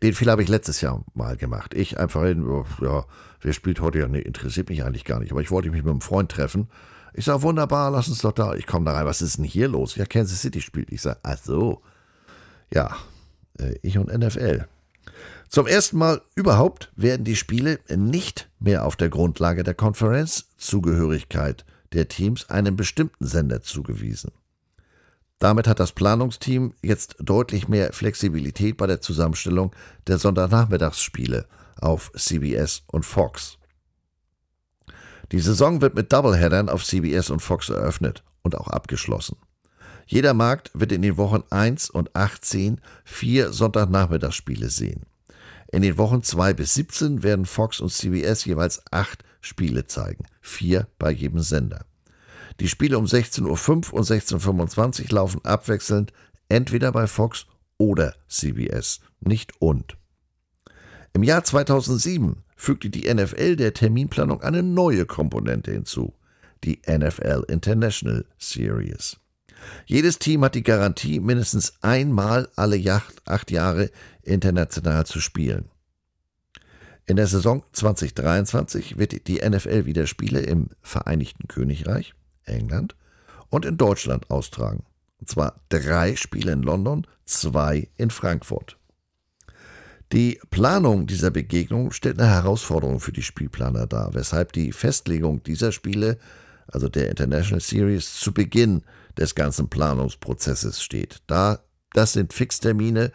den 0.01 0.13
Fehler 0.13 0.31
habe 0.31 0.43
ich 0.43 0.49
letztes 0.49 0.81
Jahr 0.81 1.03
mal 1.13 1.35
gemacht. 1.35 1.73
Ich 1.73 1.99
einfach 1.99 2.23
hin, 2.23 2.45
ja, 2.81 3.05
wer 3.41 3.53
spielt 3.53 3.81
heute 3.81 3.99
ja, 3.99 4.07
nee, 4.07 4.19
interessiert 4.19 4.69
mich 4.69 4.83
eigentlich 4.83 5.03
gar 5.03 5.19
nicht, 5.19 5.31
aber 5.31 5.41
ich 5.41 5.51
wollte 5.51 5.69
mich 5.69 5.83
mit 5.83 5.91
einem 5.91 6.01
Freund 6.01 6.31
treffen. 6.31 6.69
Ich 7.13 7.25
sage, 7.25 7.43
wunderbar, 7.43 7.91
lass 7.91 8.07
uns 8.07 8.19
doch 8.19 8.31
da. 8.31 8.55
Ich 8.55 8.65
komme 8.65 8.85
da 8.85 8.93
rein, 8.93 9.05
was 9.05 9.21
ist 9.21 9.37
denn 9.37 9.45
hier 9.45 9.67
los? 9.67 9.95
Ja, 9.95 10.05
Kansas 10.05 10.41
City 10.41 10.61
spielt. 10.61 10.91
Ich 10.91 11.01
sage, 11.01 11.19
ach 11.23 11.37
so. 11.37 11.81
Ja, 12.73 12.95
ich 13.81 13.97
und 13.97 14.13
NFL. 14.13 14.65
Zum 15.49 15.67
ersten 15.67 15.97
Mal 15.97 16.21
überhaupt 16.35 16.91
werden 16.95 17.23
die 17.23 17.35
Spiele 17.35 17.79
nicht 17.89 18.49
mehr 18.59 18.85
auf 18.85 18.95
der 18.95 19.09
Grundlage 19.09 19.63
der 19.63 19.73
Konferenzzugehörigkeit 19.73 21.65
der 21.93 22.07
Teams 22.07 22.49
einem 22.49 22.75
bestimmten 22.75 23.25
Sender 23.25 23.61
zugewiesen. 23.61 24.31
Damit 25.39 25.67
hat 25.67 25.79
das 25.79 25.91
Planungsteam 25.91 26.73
jetzt 26.81 27.17
deutlich 27.19 27.67
mehr 27.67 27.93
Flexibilität 27.93 28.77
bei 28.77 28.87
der 28.87 29.01
Zusammenstellung 29.01 29.75
der 30.07 30.17
Sonntagnachmittagsspiele 30.17 31.45
auf 31.79 32.11
CBS 32.15 32.83
und 32.87 33.05
Fox. 33.05 33.57
Die 35.31 35.39
Saison 35.39 35.81
wird 35.81 35.95
mit 35.95 36.13
Doubleheadern 36.13 36.69
auf 36.69 36.85
CBS 36.85 37.29
und 37.29 37.41
Fox 37.41 37.69
eröffnet 37.69 38.23
und 38.43 38.55
auch 38.55 38.67
abgeschlossen. 38.67 39.37
Jeder 40.05 40.33
Markt 40.33 40.71
wird 40.73 40.91
in 40.91 41.01
den 41.01 41.17
Wochen 41.17 41.43
1 41.49 41.89
und 41.89 42.15
18 42.15 42.79
vier 43.03 43.51
Sonntagnachmittagsspiele 43.51 44.69
sehen. 44.69 45.03
In 45.71 45.81
den 45.81 45.97
Wochen 45.97 46.21
2 46.21 46.53
bis 46.53 46.75
17 46.75 47.23
werden 47.23 47.45
Fox 47.45 47.79
und 47.79 47.91
CBS 47.91 48.45
jeweils 48.45 48.81
acht 48.91 49.23
Spiele 49.41 49.87
zeigen, 49.87 50.25
vier 50.41 50.87
bei 50.99 51.11
jedem 51.11 51.39
Sender. 51.39 51.85
Die 52.59 52.67
Spiele 52.67 52.97
um 52.97 53.05
16.05 53.05 53.91
Uhr 53.91 53.99
und 53.99 54.05
16.25 54.05 55.03
Uhr 55.03 55.09
laufen 55.11 55.43
abwechselnd 55.43 56.13
entweder 56.49 56.91
bei 56.91 57.07
Fox 57.07 57.47
oder 57.77 58.15
CBS, 58.29 59.01
nicht 59.19 59.59
und. 59.59 59.97
Im 61.13 61.23
Jahr 61.23 61.43
2007 61.43 62.43
fügte 62.55 62.89
die 62.89 63.13
NFL 63.13 63.55
der 63.55 63.73
Terminplanung 63.73 64.41
eine 64.41 64.63
neue 64.63 65.05
Komponente 65.05 65.71
hinzu, 65.71 66.13
die 66.63 66.81
NFL 66.87 67.45
International 67.47 68.25
Series. 68.37 69.17
Jedes 69.85 70.19
Team 70.19 70.43
hat 70.43 70.55
die 70.55 70.63
Garantie, 70.63 71.19
mindestens 71.19 71.73
einmal 71.81 72.49
alle 72.55 73.01
acht 73.25 73.51
Jahre 73.51 73.89
international 74.23 75.05
zu 75.05 75.19
spielen. 75.19 75.69
In 77.07 77.17
der 77.17 77.27
Saison 77.27 77.63
2023 77.71 78.97
wird 78.97 79.27
die 79.27 79.47
NFL 79.47 79.85
wieder 79.85 80.07
Spiele 80.07 80.39
im 80.39 80.69
Vereinigten 80.81 81.47
Königreich, 81.47 82.15
England 82.45 82.95
und 83.49 83.65
in 83.65 83.77
Deutschland 83.77 84.31
austragen. 84.31 84.83
Und 85.19 85.29
zwar 85.29 85.61
drei 85.69 86.15
Spiele 86.15 86.51
in 86.51 86.63
London, 86.63 87.05
zwei 87.25 87.89
in 87.95 88.09
Frankfurt. 88.09 88.77
Die 90.11 90.39
Planung 90.49 91.07
dieser 91.07 91.31
Begegnung 91.31 91.91
stellt 91.91 92.19
eine 92.19 92.29
Herausforderung 92.29 92.99
für 92.99 93.11
die 93.11 93.23
Spielplaner 93.23 93.87
dar, 93.87 94.13
weshalb 94.13 94.53
die 94.53 94.71
Festlegung 94.71 95.43
dieser 95.43 95.71
Spiele, 95.71 96.17
also 96.67 96.89
der 96.89 97.09
International 97.09 97.59
Series, 97.59 98.15
zu 98.15 98.33
Beginn 98.33 98.83
des 99.17 99.35
ganzen 99.35 99.69
Planungsprozesses 99.69 100.81
steht. 100.81 101.21
Da 101.27 101.59
das 101.95 102.13
sind 102.13 102.33
Fixtermine, 102.33 103.11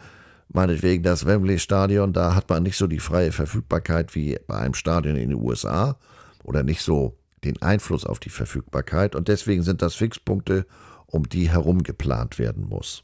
meinetwegen 0.49 1.03
das 1.03 1.25
Wembley 1.25 1.59
Stadion, 1.59 2.13
da 2.13 2.33
hat 2.33 2.49
man 2.49 2.63
nicht 2.63 2.77
so 2.77 2.87
die 2.87 2.99
freie 2.99 3.31
Verfügbarkeit 3.31 4.15
wie 4.15 4.39
bei 4.47 4.55
einem 4.55 4.73
Stadion 4.73 5.15
in 5.15 5.29
den 5.29 5.39
USA 5.39 5.97
oder 6.43 6.63
nicht 6.63 6.81
so 6.81 7.17
den 7.43 7.61
Einfluss 7.61 8.05
auf 8.05 8.19
die 8.19 8.29
Verfügbarkeit 8.29 9.15
und 9.15 9.27
deswegen 9.27 9.63
sind 9.63 9.81
das 9.81 9.95
Fixpunkte, 9.95 10.65
um 11.05 11.29
die 11.29 11.49
herum 11.49 11.83
geplant 11.83 12.39
werden 12.39 12.67
muss. 12.67 13.03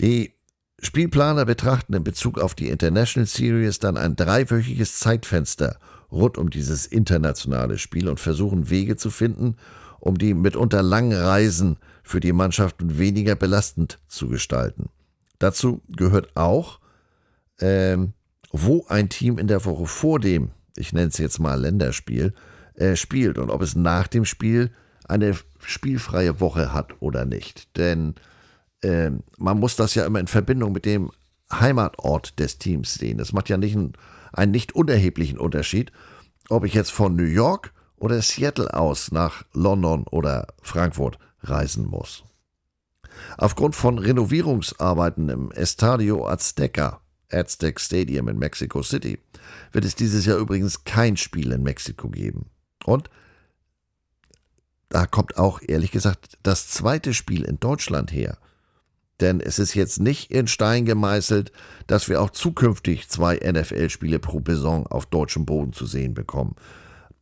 Die 0.00 0.34
Spielplaner 0.80 1.44
betrachten 1.44 1.94
in 1.94 2.04
Bezug 2.04 2.38
auf 2.38 2.54
die 2.54 2.68
International 2.68 3.26
Series 3.26 3.80
dann 3.80 3.96
ein 3.96 4.16
dreiwöchiges 4.16 4.98
Zeitfenster 4.98 5.78
rund 6.10 6.38
um 6.38 6.50
dieses 6.50 6.86
internationale 6.86 7.78
Spiel 7.78 8.08
und 8.08 8.20
versuchen 8.20 8.70
Wege 8.70 8.96
zu 8.96 9.10
finden, 9.10 9.56
um 10.00 10.18
die 10.18 10.34
mitunter 10.34 10.82
langen 10.82 11.12
Reisen 11.12 11.76
für 12.02 12.20
die 12.20 12.32
Mannschaften 12.32 12.98
weniger 12.98 13.34
belastend 13.34 13.98
zu 14.08 14.28
gestalten. 14.28 14.88
Dazu 15.38 15.82
gehört 15.88 16.36
auch, 16.36 16.80
ähm, 17.60 18.12
wo 18.50 18.86
ein 18.88 19.08
Team 19.08 19.38
in 19.38 19.46
der 19.46 19.64
Woche 19.64 19.86
vor 19.86 20.20
dem, 20.20 20.50
ich 20.76 20.92
nenne 20.92 21.08
es 21.08 21.18
jetzt 21.18 21.38
mal 21.38 21.60
Länderspiel, 21.60 22.32
äh, 22.74 22.96
spielt 22.96 23.38
und 23.38 23.50
ob 23.50 23.62
es 23.62 23.74
nach 23.74 24.06
dem 24.06 24.24
Spiel 24.24 24.70
eine 25.06 25.34
spielfreie 25.60 26.40
Woche 26.40 26.72
hat 26.72 27.00
oder 27.00 27.24
nicht. 27.24 27.76
Denn 27.76 28.14
äh, 28.82 29.10
man 29.36 29.58
muss 29.58 29.76
das 29.76 29.94
ja 29.94 30.06
immer 30.06 30.20
in 30.20 30.26
Verbindung 30.26 30.72
mit 30.72 30.84
dem 30.84 31.10
Heimatort 31.52 32.38
des 32.38 32.58
Teams 32.58 32.94
sehen. 32.94 33.18
Das 33.18 33.32
macht 33.32 33.48
ja 33.48 33.56
nicht 33.56 33.74
einen, 33.74 33.94
einen 34.32 34.52
nicht 34.52 34.74
unerheblichen 34.74 35.38
Unterschied, 35.38 35.92
ob 36.48 36.64
ich 36.64 36.74
jetzt 36.74 36.90
von 36.90 37.16
New 37.16 37.24
York 37.24 37.72
oder 37.98 38.20
Seattle 38.22 38.72
aus 38.72 39.12
nach 39.12 39.44
London 39.52 40.04
oder 40.10 40.48
Frankfurt 40.62 41.18
reisen 41.42 41.86
muss. 41.86 42.24
Aufgrund 43.36 43.74
von 43.74 43.98
Renovierungsarbeiten 43.98 45.28
im 45.28 45.50
Estadio 45.52 46.26
Azteca, 46.28 47.00
Aztec 47.30 47.80
Stadium 47.80 48.28
in 48.28 48.38
Mexico 48.38 48.82
City, 48.82 49.18
wird 49.72 49.84
es 49.84 49.94
dieses 49.94 50.26
Jahr 50.26 50.38
übrigens 50.38 50.84
kein 50.84 51.16
Spiel 51.16 51.52
in 51.52 51.62
Mexiko 51.62 52.08
geben. 52.08 52.46
Und 52.84 53.10
da 54.88 55.06
kommt 55.06 55.36
auch 55.36 55.60
ehrlich 55.66 55.90
gesagt 55.90 56.38
das 56.42 56.68
zweite 56.68 57.12
Spiel 57.12 57.44
in 57.44 57.60
Deutschland 57.60 58.12
her. 58.12 58.38
Denn 59.20 59.40
es 59.40 59.58
ist 59.58 59.74
jetzt 59.74 60.00
nicht 60.00 60.30
in 60.30 60.46
Stein 60.46 60.84
gemeißelt, 60.84 61.52
dass 61.88 62.08
wir 62.08 62.22
auch 62.22 62.30
zukünftig 62.30 63.08
zwei 63.08 63.36
NFL-Spiele 63.36 64.20
pro 64.20 64.40
Saison 64.46 64.86
auf 64.86 65.06
deutschem 65.06 65.44
Boden 65.44 65.72
zu 65.72 65.86
sehen 65.86 66.14
bekommen. 66.14 66.54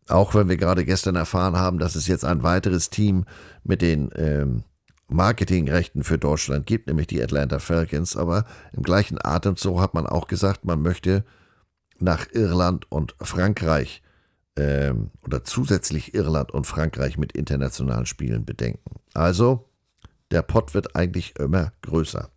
Auch 0.09 0.35
wenn 0.35 0.49
wir 0.49 0.57
gerade 0.57 0.85
gestern 0.85 1.17
erfahren 1.17 1.57
haben, 1.57 1.79
dass 1.79 1.97
es 1.97 2.07
jetzt 2.07 2.25
ein 2.25 2.43
weiteres 2.43 2.91
Team 2.91 3.25
mit 3.65 3.83
den 3.83 4.11
ähm, 4.15 4.65
Marketingrechten 5.09 6.05
für 6.05 6.19
Deutschland 6.19 6.67
gibt, 6.67 6.87
nämlich 6.87 7.07
die 7.07 7.23
Atlanta 7.23 7.59
Falcons. 7.59 8.17
Aber 8.17 8.45
im 8.73 8.83
gleichen 8.83 9.19
Atemzug 9.21 9.81
hat 9.81 9.95
man 9.95 10.07
auch 10.07 10.29
gesagt, 10.29 10.65
man 10.65 10.83
möchte 10.83 11.25
nach 11.99 12.27
Irland 12.33 12.91
und 12.91 13.15
Frankreich 13.21 14.03
ähm, 14.57 15.11
oder 15.23 15.45
zusätzlich 15.45 16.15
Irland 16.15 16.53
und 16.53 16.67
Frankreich 16.67 17.19
mit 17.19 17.33
internationalen 17.33 18.07
Spielen 18.07 18.45
bedenken. 18.45 19.01
Also, 19.15 19.69
der 20.31 20.43
Pott 20.43 20.75
wird 20.75 20.97
eigentlich 20.97 21.39
immer 21.39 21.73
größer. 21.83 22.31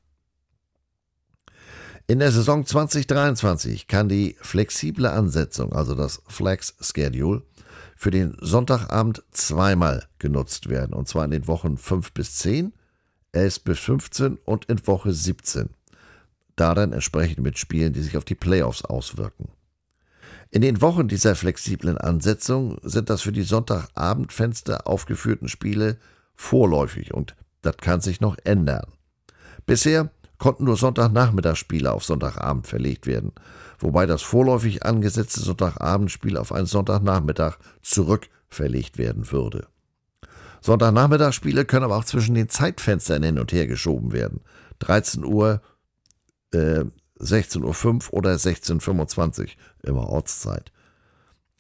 In 2.09 2.17
der 2.17 2.31
Saison 2.31 2.65
2023 2.65 3.85
kann 3.85 4.09
die 4.09 4.35
flexible 4.41 5.05
Ansetzung, 5.05 5.73
also 5.73 5.93
das 5.93 6.23
Flex 6.27 6.73
Schedule, 6.81 7.43
für 7.95 8.09
den 8.09 8.35
Sonntagabend 8.41 9.21
zweimal 9.29 10.07
genutzt 10.17 10.69
werden. 10.69 10.95
Und 10.95 11.07
zwar 11.07 11.25
in 11.25 11.29
den 11.29 11.45
Wochen 11.45 11.77
5 11.77 12.13
bis 12.13 12.37
10, 12.37 12.73
11 13.33 13.63
bis 13.63 13.77
15 13.77 14.39
und 14.43 14.65
in 14.65 14.87
Woche 14.87 15.13
17. 15.13 15.69
Da 16.55 16.73
dann 16.73 16.93
entsprechend 16.93 17.43
mit 17.43 17.59
Spielen, 17.59 17.93
die 17.93 18.01
sich 18.01 18.17
auf 18.17 18.25
die 18.25 18.33
Playoffs 18.33 18.83
auswirken. 18.83 19.49
In 20.49 20.63
den 20.63 20.81
Wochen 20.81 21.09
dieser 21.09 21.35
flexiblen 21.35 21.99
Ansetzung 21.99 22.79
sind 22.81 23.11
das 23.11 23.21
für 23.21 23.33
die 23.33 23.43
Sonntagabendfenster 23.43 24.87
aufgeführten 24.87 25.47
Spiele 25.47 25.99
vorläufig 26.33 27.13
und 27.13 27.35
das 27.61 27.77
kann 27.77 28.01
sich 28.01 28.19
noch 28.19 28.35
ändern. 28.45 28.87
Bisher 29.67 30.09
konnten 30.39 30.63
nur 30.63 30.77
Sonntagnachmittagsspiele 30.77 31.91
auf 31.91 32.03
Sonntagabend 32.03 32.65
verlegt 32.65 33.05
werden, 33.05 33.33
wobei 33.77 34.05
das 34.05 34.21
vorläufig 34.21 34.83
angesetzte 34.83 35.41
Sonntagabendspiel 35.41 36.37
auf 36.37 36.51
einen 36.51 36.65
Sonntagnachmittag 36.65 37.57
zurückverlegt 37.81 38.97
werden 38.97 39.31
würde. 39.31 39.67
Sonntagnachmittagsspiele 40.61 41.65
können 41.65 41.85
aber 41.85 41.97
auch 41.97 42.05
zwischen 42.05 42.35
den 42.35 42.49
Zeitfenstern 42.49 43.23
hin 43.23 43.39
und 43.39 43.51
her 43.51 43.67
geschoben 43.67 44.11
werden. 44.11 44.41
13 44.79 45.23
Uhr, 45.23 45.61
äh, 46.53 46.85
16.05 47.19 48.09
Uhr 48.09 48.13
oder 48.13 48.33
16.25 48.33 49.41
Uhr, 49.41 49.47
immer 49.83 50.07
Ortszeit. 50.07 50.71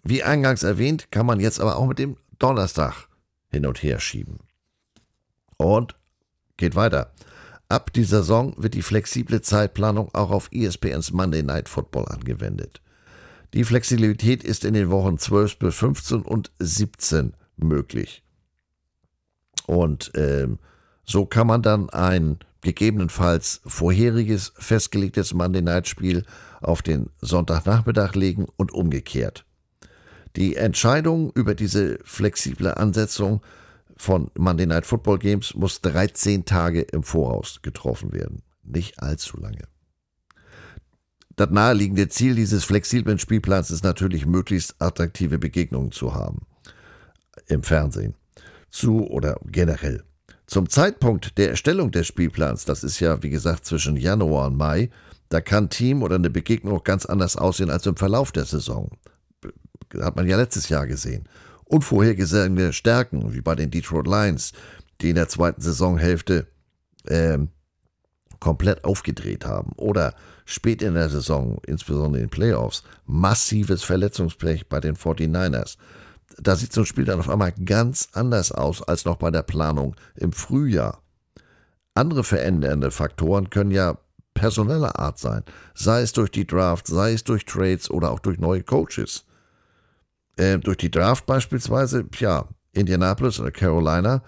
Wie 0.03 0.23
eingangs 0.23 0.63
erwähnt, 0.63 1.11
kann 1.11 1.25
man 1.25 1.39
jetzt 1.39 1.59
aber 1.59 1.75
auch 1.75 1.87
mit 1.87 1.99
dem 1.99 2.17
Donnerstag 2.39 3.07
hin 3.51 3.65
und 3.65 3.83
her 3.83 3.99
schieben. 3.99 4.39
Und 5.57 5.95
geht 6.55 6.75
weiter. 6.75 7.11
Ab 7.69 7.93
dieser 7.93 8.21
Saison 8.21 8.55
wird 8.57 8.73
die 8.73 8.81
flexible 8.81 9.41
Zeitplanung 9.41 10.09
auch 10.13 10.31
auf 10.31 10.49
ESPNs 10.51 11.11
Monday 11.11 11.43
Night 11.43 11.69
Football 11.69 12.05
angewendet. 12.05 12.81
Die 13.53 13.63
Flexibilität 13.63 14.43
ist 14.43 14.65
in 14.65 14.73
den 14.73 14.89
Wochen 14.89 15.19
12 15.19 15.59
bis 15.59 15.75
15 15.75 16.23
und 16.23 16.51
17 16.57 17.33
möglich. 17.57 18.23
Und 19.67 20.11
ähm, 20.15 20.57
so 21.05 21.27
kann 21.27 21.45
man 21.45 21.61
dann 21.61 21.91
ein 21.91 22.39
gegebenenfalls 22.61 23.61
vorheriges 23.65 24.51
festgelegtes 24.57 25.35
Monday 25.35 25.61
Night 25.61 25.87
Spiel 25.87 26.25
auf 26.61 26.81
den 26.81 27.11
Sonntagnachmittag 27.21 28.15
legen 28.15 28.47
und 28.57 28.73
umgekehrt. 28.73 29.45
Die 30.35 30.55
Entscheidung 30.55 31.31
über 31.33 31.53
diese 31.53 31.99
flexible 32.03 32.73
Ansetzung 32.73 33.41
von 33.99 34.31
Monday 34.37 34.65
Night 34.65 34.85
Football 34.85 35.19
Games 35.19 35.53
muss 35.55 35.81
13 35.81 36.45
Tage 36.45 36.81
im 36.81 37.03
Voraus 37.03 37.61
getroffen 37.61 38.13
werden. 38.13 38.43
Nicht 38.63 39.03
allzu 39.03 39.37
lange. 39.37 39.67
Das 41.35 41.49
naheliegende 41.49 42.07
Ziel 42.07 42.35
dieses 42.35 42.63
flexiblen 42.63 43.19
Spielplans 43.19 43.71
ist 43.71 43.83
natürlich, 43.83 44.25
möglichst 44.25 44.81
attraktive 44.81 45.37
Begegnungen 45.37 45.91
zu 45.91 46.13
haben. 46.13 46.47
Im 47.47 47.61
Fernsehen. 47.61 48.15
Zu 48.69 49.05
oder 49.07 49.37
generell. 49.45 50.03
Zum 50.47 50.69
Zeitpunkt 50.69 51.37
der 51.37 51.49
Erstellung 51.49 51.91
des 51.91 52.07
Spielplans, 52.07 52.65
das 52.65 52.83
ist 52.83 53.01
ja 53.01 53.21
wie 53.21 53.29
gesagt 53.29 53.65
zwischen 53.65 53.97
Januar 53.97 54.47
und 54.47 54.57
Mai, 54.57 54.89
da 55.27 55.41
kann 55.41 55.69
Team 55.69 56.03
oder 56.03 56.15
eine 56.15 56.29
Begegnung 56.29 56.77
auch 56.77 56.83
ganz 56.83 57.05
anders 57.05 57.35
aussehen 57.35 57.69
als 57.69 57.85
im 57.85 57.97
Verlauf 57.97 58.31
der 58.31 58.45
Saison. 58.45 58.91
Hat 59.99 60.15
man 60.15 60.27
ja 60.27 60.37
letztes 60.37 60.69
Jahr 60.69 60.87
gesehen 60.87 61.27
unvorhergesehene 61.69 62.73
Stärken, 62.73 63.33
wie 63.33 63.41
bei 63.41 63.55
den 63.55 63.71
Detroit 63.71 64.07
Lions, 64.07 64.51
die 65.01 65.09
in 65.09 65.15
der 65.15 65.29
zweiten 65.29 65.61
Saisonhälfte 65.61 66.47
äh, 67.05 67.37
komplett 68.39 68.83
aufgedreht 68.83 69.45
haben. 69.45 69.71
Oder 69.77 70.15
spät 70.45 70.81
in 70.81 70.95
der 70.95 71.09
Saison, 71.09 71.61
insbesondere 71.65 72.23
in 72.23 72.27
den 72.27 72.31
Playoffs, 72.31 72.83
massives 73.05 73.83
Verletzungspech 73.83 74.67
bei 74.67 74.79
den 74.79 74.95
49ers. 74.95 75.77
Da 76.37 76.55
sieht 76.55 76.73
so 76.73 76.81
ein 76.81 76.85
Spiel 76.85 77.05
dann 77.05 77.19
auf 77.19 77.29
einmal 77.29 77.51
ganz 77.51 78.09
anders 78.13 78.51
aus 78.51 78.81
als 78.81 79.05
noch 79.05 79.17
bei 79.17 79.29
der 79.29 79.43
Planung 79.43 79.95
im 80.15 80.31
Frühjahr. 80.31 81.01
Andere 81.93 82.23
verändernde 82.23 82.91
Faktoren 82.91 83.49
können 83.49 83.71
ja 83.71 83.97
personeller 84.33 84.97
Art 84.97 85.19
sein, 85.19 85.43
sei 85.75 86.01
es 86.01 86.13
durch 86.13 86.31
die 86.31 86.47
Draft, 86.47 86.87
sei 86.87 87.13
es 87.13 87.23
durch 87.23 87.45
Trades 87.45 87.91
oder 87.91 88.11
auch 88.11 88.19
durch 88.19 88.39
neue 88.39 88.63
Coaches. 88.63 89.25
Äh, 90.39 90.57
durch 90.57 90.77
die 90.77 90.89
Draft 90.89 91.25
beispielsweise, 91.25 92.05
ja, 92.17 92.47
Indianapolis 92.71 93.41
oder 93.41 93.51
Carolina, 93.51 94.23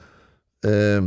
äh, 0.62 1.02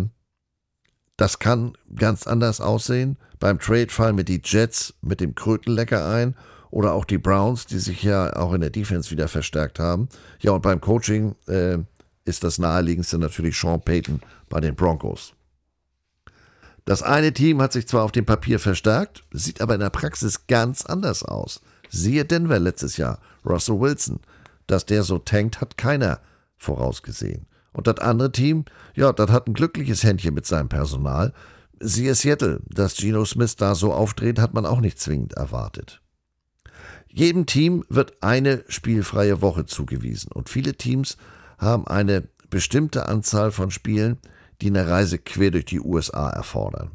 das 1.18 1.38
kann 1.38 1.76
ganz 1.94 2.26
anders 2.26 2.62
aussehen. 2.62 3.18
Beim 3.38 3.58
Trade 3.58 3.88
fallen 3.90 4.16
mir 4.16 4.24
die 4.24 4.40
Jets 4.42 4.94
mit 5.02 5.20
dem 5.20 5.34
Krötenlecker 5.34 6.08
ein 6.08 6.34
oder 6.70 6.94
auch 6.94 7.04
die 7.04 7.18
Browns, 7.18 7.66
die 7.66 7.80
sich 7.80 8.02
ja 8.02 8.34
auch 8.34 8.54
in 8.54 8.62
der 8.62 8.70
Defense 8.70 9.10
wieder 9.10 9.28
verstärkt 9.28 9.78
haben. 9.78 10.08
Ja, 10.40 10.52
und 10.52 10.62
beim 10.62 10.80
Coaching 10.80 11.34
äh, 11.48 11.78
ist 12.24 12.42
das 12.42 12.58
naheliegendste 12.58 13.18
natürlich 13.18 13.58
Sean 13.58 13.82
Payton 13.82 14.22
bei 14.48 14.60
den 14.60 14.74
Broncos. 14.74 15.34
Das 16.86 17.02
eine 17.02 17.34
Team 17.34 17.60
hat 17.60 17.74
sich 17.74 17.86
zwar 17.86 18.04
auf 18.04 18.12
dem 18.12 18.24
Papier 18.24 18.58
verstärkt, 18.58 19.22
sieht 19.32 19.60
aber 19.60 19.74
in 19.74 19.80
der 19.80 19.90
Praxis 19.90 20.46
ganz 20.46 20.86
anders 20.86 21.22
aus. 21.22 21.60
Siehe 21.90 22.24
Denver 22.24 22.58
letztes 22.58 22.96
Jahr, 22.96 23.20
Russell 23.44 23.78
Wilson, 23.78 24.20
dass 24.66 24.87
der 24.87 25.03
so 25.03 25.18
tankt, 25.18 25.61
hat 25.61 25.77
keiner 25.77 26.20
vorausgesehen. 26.57 27.46
Und 27.72 27.87
das 27.87 27.98
andere 27.98 28.33
Team, 28.33 28.64
ja, 28.94 29.12
das 29.12 29.31
hat 29.31 29.48
ein 29.48 29.55
glückliches 29.55 30.05
Händchen 30.05 30.35
mit 30.35 30.46
seinem 30.46 30.68
Personal. 30.68 31.33
Siehe 31.81 32.14
Seattle, 32.14 32.61
dass 32.68 32.96
Geno 32.96 33.24
Smith 33.24 33.57
da 33.57 33.74
so 33.74 33.92
aufdreht, 33.92 34.38
hat 34.38 34.55
man 34.55 34.64
auch 34.64 34.81
nicht 34.81 34.98
zwingend 34.98 35.35
erwartet. 35.35 36.00
Jedem 37.09 37.46
Team 37.46 37.85
wird 37.88 38.22
eine 38.22 38.64
spielfreie 38.68 39.40
Woche 39.40 39.66
zugewiesen 39.66 40.33
und 40.33 40.48
viele 40.48 40.74
Teams 40.74 41.16
haben 41.59 41.87
eine 41.87 42.29
bestimmte 42.50 43.09
Anzahl 43.09 43.53
von 43.53 43.70
Spielen, 43.70 44.18
die 44.61 44.68
eine 44.68 44.88
Reise 44.88 45.18
quer 45.18 45.50
durch 45.50 45.64
die 45.64 45.81
USA 45.81 46.31
erfordern. 46.31 46.92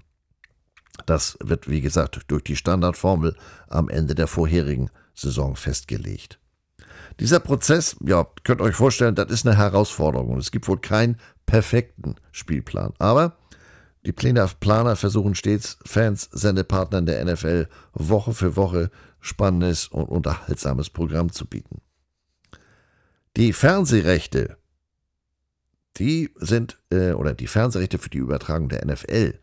Das 1.06 1.38
wird, 1.42 1.70
wie 1.70 1.82
gesagt, 1.82 2.22
durch 2.28 2.44
die 2.44 2.56
Standardformel 2.56 3.36
am 3.68 3.90
Ende 3.90 4.16
der 4.16 4.28
vorherigen 4.28 4.90
Saison 5.14 5.56
festgelegt. 5.56 6.40
Dieser 7.20 7.40
Prozess, 7.40 7.98
ja, 8.06 8.26
könnt 8.44 8.62
ihr 8.62 8.66
euch 8.66 8.76
vorstellen, 8.76 9.16
das 9.16 9.30
ist 9.30 9.46
eine 9.46 9.58
Herausforderung 9.58 10.38
es 10.38 10.52
gibt 10.52 10.68
wohl 10.68 10.80
keinen 10.80 11.18
perfekten 11.46 12.16
Spielplan. 12.32 12.94
Aber 12.98 13.38
die 14.06 14.14
Planer 14.14 14.96
versuchen 14.96 15.36
stets, 15.36 15.78
Fans, 15.86 16.30
Sendepartnern 16.32 17.06
der 17.06 17.24
NFL 17.26 17.68
Woche 17.94 18.34
für 18.34 18.56
Woche 18.56 18.90
spannendes 19.20 19.88
und 19.88 20.06
unterhaltsames 20.06 20.90
Programm 20.90 21.32
zu 21.32 21.46
bieten. 21.46 21.82
Die 23.36 23.52
Fernsehrechte, 23.52 24.58
die 25.98 26.34
sind, 26.36 26.78
äh, 26.90 27.12
oder 27.12 27.34
die 27.34 27.48
Fernsehrechte 27.48 28.00
für 28.00 28.10
die 28.10 28.20
Übertragung 28.20 28.70
der 28.70 28.86
NFL, 28.86 29.38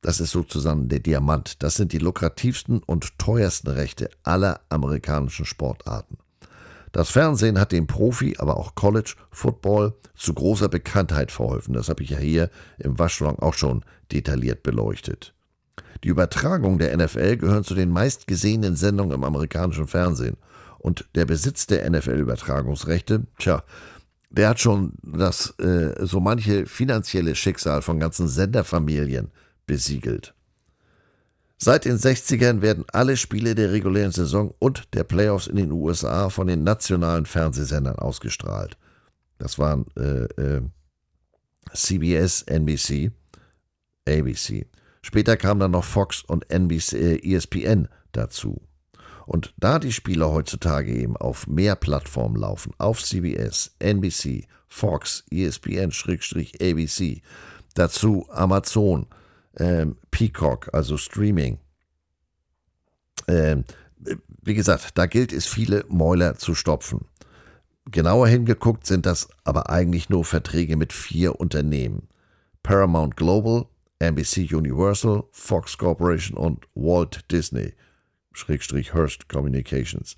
das 0.00 0.20
ist 0.20 0.30
sozusagen 0.30 0.88
der 0.88 1.00
Diamant. 1.00 1.62
Das 1.62 1.76
sind 1.76 1.92
die 1.92 1.98
lukrativsten 1.98 2.82
und 2.82 3.18
teuersten 3.18 3.68
Rechte 3.68 4.10
aller 4.22 4.60
amerikanischen 4.68 5.46
Sportarten. 5.46 6.18
Das 6.94 7.10
Fernsehen 7.10 7.58
hat 7.58 7.72
dem 7.72 7.88
Profi, 7.88 8.36
aber 8.38 8.56
auch 8.56 8.76
College 8.76 9.16
Football 9.32 9.94
zu 10.14 10.32
großer 10.32 10.68
Bekanntheit 10.68 11.32
verholfen. 11.32 11.74
Das 11.74 11.88
habe 11.88 12.04
ich 12.04 12.10
ja 12.10 12.18
hier 12.18 12.50
im 12.78 13.00
Waschsalon 13.00 13.40
auch 13.40 13.54
schon 13.54 13.84
detailliert 14.12 14.62
beleuchtet. 14.62 15.34
Die 16.04 16.08
Übertragungen 16.08 16.78
der 16.78 16.96
NFL 16.96 17.38
gehören 17.38 17.64
zu 17.64 17.74
den 17.74 17.90
meistgesehenen 17.90 18.76
Sendungen 18.76 19.12
im 19.12 19.24
amerikanischen 19.24 19.88
Fernsehen. 19.88 20.36
Und 20.78 21.06
der 21.16 21.24
Besitz 21.24 21.66
der 21.66 21.90
NFL-Übertragungsrechte, 21.90 23.26
tja, 23.38 23.64
der 24.30 24.50
hat 24.50 24.60
schon 24.60 24.92
das 25.02 25.58
äh, 25.58 26.06
so 26.06 26.20
manche 26.20 26.66
finanzielle 26.66 27.34
Schicksal 27.34 27.82
von 27.82 27.98
ganzen 27.98 28.28
Senderfamilien 28.28 29.32
besiegelt. 29.66 30.33
Seit 31.56 31.84
den 31.84 31.96
60ern 31.96 32.62
werden 32.62 32.84
alle 32.92 33.16
Spiele 33.16 33.54
der 33.54 33.72
regulären 33.72 34.12
Saison 34.12 34.54
und 34.58 34.92
der 34.94 35.04
Playoffs 35.04 35.46
in 35.46 35.56
den 35.56 35.72
USA 35.72 36.28
von 36.28 36.46
den 36.46 36.64
nationalen 36.64 37.26
Fernsehsendern 37.26 37.96
ausgestrahlt. 37.96 38.76
Das 39.38 39.58
waren 39.58 39.86
äh, 39.96 40.24
äh, 40.40 40.62
CBS, 41.72 42.42
NBC, 42.42 43.12
ABC. 44.06 44.66
Später 45.02 45.36
kamen 45.36 45.60
dann 45.60 45.70
noch 45.72 45.84
Fox 45.84 46.22
und 46.22 46.50
NBC, 46.50 46.92
äh, 46.94 47.34
ESPN 47.34 47.88
dazu. 48.12 48.62
Und 49.26 49.54
da 49.58 49.78
die 49.78 49.92
Spiele 49.92 50.30
heutzutage 50.30 50.94
eben 50.94 51.16
auf 51.16 51.46
mehr 51.46 51.76
Plattformen 51.76 52.36
laufen, 52.36 52.72
auf 52.78 53.02
CBS, 53.02 53.74
NBC, 53.78 54.46
Fox, 54.68 55.24
ESPN-ABC, 55.30 57.22
dazu 57.74 58.26
Amazon, 58.30 59.06
ähm, 59.58 59.96
Peacock, 60.10 60.70
also 60.72 60.96
Streaming. 60.96 61.58
Ähm, 63.28 63.64
wie 64.42 64.54
gesagt, 64.54 64.98
da 64.98 65.06
gilt 65.06 65.32
es, 65.32 65.46
viele 65.46 65.84
Mäuler 65.88 66.36
zu 66.36 66.54
stopfen. 66.54 67.06
Genauer 67.90 68.28
hingeguckt 68.28 68.86
sind 68.86 69.06
das 69.06 69.28
aber 69.44 69.70
eigentlich 69.70 70.08
nur 70.08 70.24
Verträge 70.24 70.76
mit 70.76 70.92
vier 70.92 71.38
Unternehmen. 71.40 72.08
Paramount 72.62 73.16
Global, 73.16 73.66
NBC 73.98 74.52
Universal, 74.52 75.24
Fox 75.32 75.76
Corporation 75.78 76.36
und 76.36 76.66
Walt 76.74 77.30
Disney, 77.30 77.74
Schrägstrich 78.32 78.94
Hearst 78.94 79.28
Communications. 79.28 80.16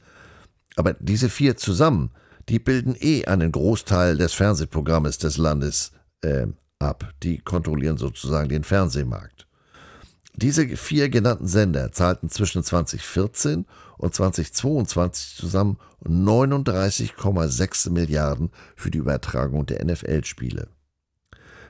Aber 0.76 0.94
diese 0.94 1.28
vier 1.28 1.56
zusammen, 1.56 2.10
die 2.48 2.58
bilden 2.58 2.96
eh 2.98 3.24
einen 3.24 3.50
Großteil 3.50 4.16
des 4.16 4.32
Fernsehprogrammes 4.34 5.18
des 5.18 5.36
Landes 5.36 5.92
äh, 6.22 6.46
ab. 6.78 7.12
Die 7.22 7.38
kontrollieren 7.38 7.96
sozusagen 7.96 8.48
den 8.48 8.64
Fernsehmarkt. 8.64 9.46
Diese 10.34 10.68
vier 10.76 11.08
genannten 11.08 11.46
Sender 11.46 11.92
zahlten 11.92 12.28
zwischen 12.28 12.62
2014 12.62 13.64
und 13.96 14.14
2022 14.14 15.36
zusammen 15.36 15.78
39,6 16.04 17.90
Milliarden 17.90 18.50
für 18.74 18.90
die 18.90 18.98
Übertragung 18.98 19.64
der 19.64 19.82
NFL-Spiele. 19.82 20.68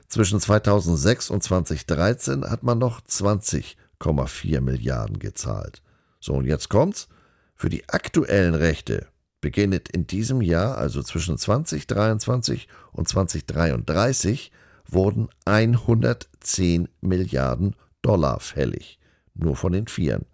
Zwischen 0.09 0.41
2006 0.41 1.31
und 1.31 1.45
2013 1.45 2.45
hat 2.45 2.65
man 2.65 2.79
noch 2.79 3.01
20,4 3.03 4.61
Milliarden 4.61 5.21
gezahlt. 5.21 5.83
So, 6.19 6.35
und 6.35 6.47
jetzt 6.47 6.69
kommt's. 6.69 7.09
Für 7.55 7.71
die 7.71 7.89
aktuellen 7.89 8.55
Rechte 8.55 9.07
beginnt 9.41 9.89
in 9.89 10.07
diesem 10.07 10.43
Jahr, 10.43 10.77
also 10.77 11.03
zwischen 11.03 11.39
2023 11.39 12.69
und 12.93 13.09
2033, 13.09 14.53
wurden 14.89 15.29
110 15.45 16.89
Milliarden 17.01 17.77
Dollar 18.03 18.41
fällig. 18.41 18.99
Nur 19.35 19.57
von 19.57 19.73
den 19.73 19.87
Vieren. 19.89 20.27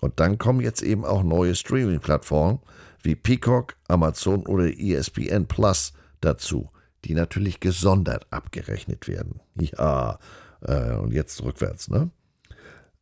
Und 0.00 0.20
dann 0.20 0.38
kommen 0.38 0.60
jetzt 0.60 0.82
eben 0.82 1.04
auch 1.04 1.22
neue 1.22 1.54
Streaming-Plattformen 1.54 2.60
wie 3.00 3.14
Peacock, 3.14 3.76
Amazon 3.88 4.46
oder 4.46 4.66
ESPN 4.66 5.46
Plus 5.46 5.92
dazu, 6.20 6.70
die 7.04 7.14
natürlich 7.14 7.60
gesondert 7.60 8.26
abgerechnet 8.30 9.08
werden. 9.08 9.40
Ja, 9.58 10.18
äh, 10.62 10.94
und 10.94 11.12
jetzt 11.12 11.42
rückwärts, 11.42 11.88
ne? 11.88 12.10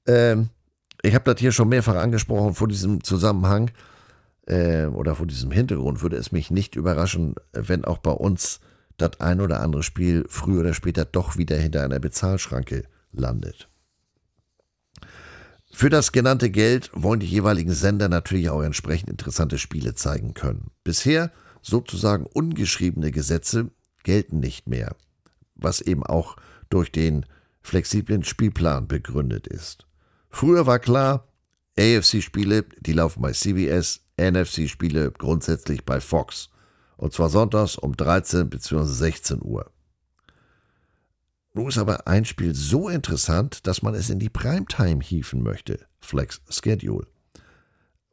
Ähm, 0.06 0.50
ich 1.02 1.14
habe 1.14 1.32
das 1.32 1.40
hier 1.40 1.52
schon 1.52 1.68
mehrfach 1.68 1.96
angesprochen 1.96 2.54
vor 2.54 2.68
diesem 2.68 3.02
Zusammenhang 3.02 3.70
äh, 4.46 4.86
oder 4.86 5.14
vor 5.14 5.26
diesem 5.26 5.50
Hintergrund 5.50 6.02
würde 6.02 6.16
es 6.16 6.32
mich 6.32 6.50
nicht 6.50 6.76
überraschen, 6.76 7.34
wenn 7.52 7.84
auch 7.84 7.98
bei 7.98 8.12
uns 8.12 8.60
das 8.96 9.20
ein 9.20 9.40
oder 9.40 9.60
andere 9.60 9.82
Spiel 9.82 10.24
früher 10.28 10.60
oder 10.60 10.74
später 10.74 11.04
doch 11.04 11.36
wieder 11.36 11.56
hinter 11.56 11.82
einer 11.82 11.98
Bezahlschranke 11.98 12.84
landet. 13.12 13.68
Für 15.72 15.88
das 15.88 16.12
genannte 16.12 16.50
Geld 16.50 16.90
wollen 16.92 17.20
die 17.20 17.26
jeweiligen 17.26 17.72
Sender 17.72 18.08
natürlich 18.08 18.50
auch 18.50 18.62
entsprechend 18.62 19.08
interessante 19.08 19.58
Spiele 19.58 19.94
zeigen 19.94 20.34
können. 20.34 20.70
Bisher 20.84 21.30
sozusagen 21.62 22.26
ungeschriebene 22.26 23.10
Gesetze 23.10 23.70
gelten 24.02 24.38
nicht 24.38 24.68
mehr, 24.68 24.94
was 25.54 25.80
eben 25.80 26.04
auch 26.04 26.36
durch 26.68 26.92
den 26.92 27.24
flexiblen 27.62 28.24
Spielplan 28.24 28.86
begründet 28.86 29.46
ist. 29.46 29.86
Früher 30.28 30.66
war 30.66 30.78
klar, 30.78 31.28
AFC-Spiele, 31.78 32.66
die 32.80 32.92
laufen 32.92 33.22
bei 33.22 33.32
CBS, 33.32 34.00
NFC-Spiele 34.18 35.12
grundsätzlich 35.12 35.84
bei 35.84 36.00
Fox. 36.00 36.50
Und 36.96 37.12
zwar 37.12 37.28
sonntags 37.28 37.76
um 37.76 37.96
13 37.96 38.48
bzw. 38.48 38.84
16 38.84 39.42
Uhr. 39.42 39.70
Nun 41.54 41.68
ist 41.68 41.78
aber 41.78 42.06
ein 42.06 42.24
Spiel 42.24 42.54
so 42.54 42.88
interessant, 42.88 43.66
dass 43.66 43.82
man 43.82 43.94
es 43.94 44.08
in 44.08 44.18
die 44.18 44.30
Primetime 44.30 45.02
hieven 45.02 45.42
möchte, 45.42 45.80
Flex 46.00 46.40
Schedule. 46.48 47.06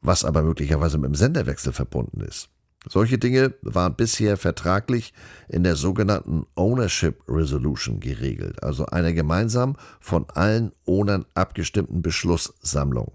Was 0.01 0.25
aber 0.25 0.41
möglicherweise 0.43 0.97
mit 0.97 1.07
dem 1.07 1.15
Senderwechsel 1.15 1.71
verbunden 1.71 2.21
ist. 2.21 2.49
Solche 2.87 3.17
Dinge 3.17 3.53
waren 3.61 3.95
bisher 3.95 4.37
vertraglich 4.37 5.13
in 5.49 5.63
der 5.63 5.75
sogenannten 5.75 6.45
Ownership 6.55 7.21
Resolution 7.27 7.99
geregelt, 7.99 8.63
also 8.63 8.85
einer 8.85 9.11
gemeinsam 9.11 9.75
von 9.99 10.29
allen 10.29 10.71
Ownern 10.85 11.25
abgestimmten 11.33 12.01
Beschlusssammlung. 12.01 13.11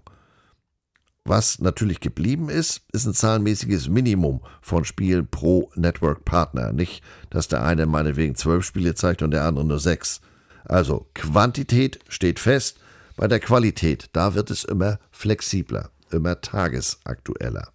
Was 1.27 1.59
natürlich 1.59 2.01
geblieben 2.01 2.49
ist, 2.49 2.83
ist 2.93 3.07
ein 3.07 3.15
zahlenmäßiges 3.15 3.89
Minimum 3.89 4.41
von 4.61 4.85
Spielen 4.85 5.27
pro 5.27 5.71
Network-Partner. 5.73 6.71
Nicht, 6.71 7.03
dass 7.31 7.47
der 7.47 7.63
eine 7.63 7.87
meinetwegen 7.87 8.35
zwölf 8.35 8.63
Spiele 8.63 8.93
zeigt 8.93 9.23
und 9.23 9.31
der 9.31 9.43
andere 9.43 9.65
nur 9.65 9.79
sechs. 9.79 10.21
Also 10.65 11.09
Quantität 11.15 11.99
steht 12.09 12.39
fest. 12.39 12.77
Bei 13.17 13.27
der 13.27 13.39
Qualität, 13.39 14.09
da 14.13 14.35
wird 14.35 14.51
es 14.51 14.65
immer 14.65 14.99
flexibler, 15.09 15.89
immer 16.11 16.41
tagesaktueller. 16.41 17.69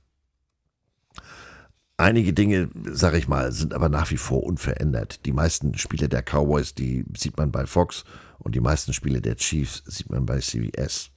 Einige 1.97 2.33
Dinge, 2.33 2.69
sag 2.93 3.15
ich 3.15 3.27
mal, 3.27 3.51
sind 3.51 3.75
aber 3.75 3.89
nach 3.89 4.13
wie 4.13 4.17
vor 4.17 4.45
unverändert. 4.45 5.27
Die 5.27 5.33
meisten 5.33 5.77
Spiele 5.77 6.09
der 6.09 6.23
Cowboys, 6.23 6.75
die 6.75 7.05
sieht 7.17 7.37
man 7.37 7.51
bei 7.51 7.67
Fox 7.67 8.05
und 8.39 8.55
die 8.55 8.61
meisten 8.61 8.93
Spiele 8.93 9.21
der 9.21 9.37
Chiefs 9.37 9.83
sieht 9.87 10.09
man 10.09 10.25
bei 10.25 10.39
CBS. 10.39 11.11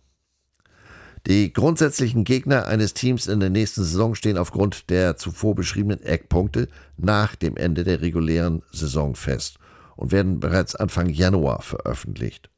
Die 1.25 1.53
grundsätzlichen 1.53 2.25
Gegner 2.25 2.67
eines 2.67 2.93
Teams 2.93 3.27
in 3.27 3.39
der 3.39 3.49
nächsten 3.49 3.83
Saison 3.83 4.13
stehen 4.13 4.38
aufgrund 4.38 4.89
der 4.89 5.15
zuvor 5.15 5.55
beschriebenen 5.55 6.01
Eckpunkte 6.01 6.67
nach 6.97 7.36
dem 7.36 7.55
Ende 7.55 7.86
der 7.86 8.01
regulären 8.01 8.62
Saison 8.71 9.15
fest 9.15 9.57
und 9.95 10.12
werden 10.12 10.41
bereits 10.41 10.75
Anfang 10.75 11.07
Januar 11.07 11.62
veröffentlicht. 11.62 12.49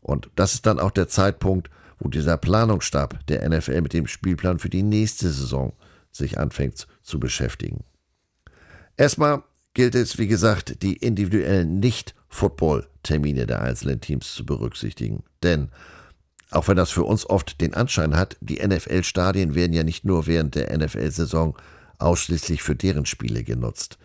Und 0.00 0.30
das 0.36 0.54
ist 0.54 0.66
dann 0.66 0.78
auch 0.78 0.92
der 0.92 1.08
Zeitpunkt, 1.08 1.70
wo 1.98 2.08
dieser 2.08 2.36
Planungsstab 2.36 3.26
der 3.26 3.48
NFL 3.48 3.80
mit 3.80 3.92
dem 3.92 4.06
Spielplan 4.06 4.60
für 4.60 4.68
die 4.68 4.82
nächste 4.82 5.30
Saison 5.30 5.72
sich 6.12 6.38
anfängt 6.38 6.86
zu 7.02 7.18
beschäftigen. 7.18 7.82
Erstmal 8.96 9.42
gilt 9.72 9.96
es, 9.96 10.18
wie 10.18 10.28
gesagt, 10.28 10.82
die 10.82 10.94
individuellen 10.94 11.80
Nicht-Football-Termine 11.80 13.46
der 13.46 13.62
einzelnen 13.62 14.00
Teams 14.00 14.34
zu 14.34 14.46
berücksichtigen. 14.46 15.24
Denn 15.42 15.70
auch 16.54 16.68
wenn 16.68 16.76
das 16.76 16.90
für 16.90 17.04
uns 17.04 17.28
oft 17.28 17.60
den 17.60 17.74
Anschein 17.74 18.16
hat, 18.16 18.36
die 18.40 18.64
NFL-Stadien 18.66 19.54
werden 19.54 19.72
ja 19.72 19.82
nicht 19.82 20.04
nur 20.04 20.26
während 20.26 20.54
der 20.54 20.76
NFL-Saison 20.76 21.56
ausschließlich 21.98 22.62
für 22.62 22.74
deren 22.74 23.06
Spiele 23.06 23.44
genutzt. 23.44 23.98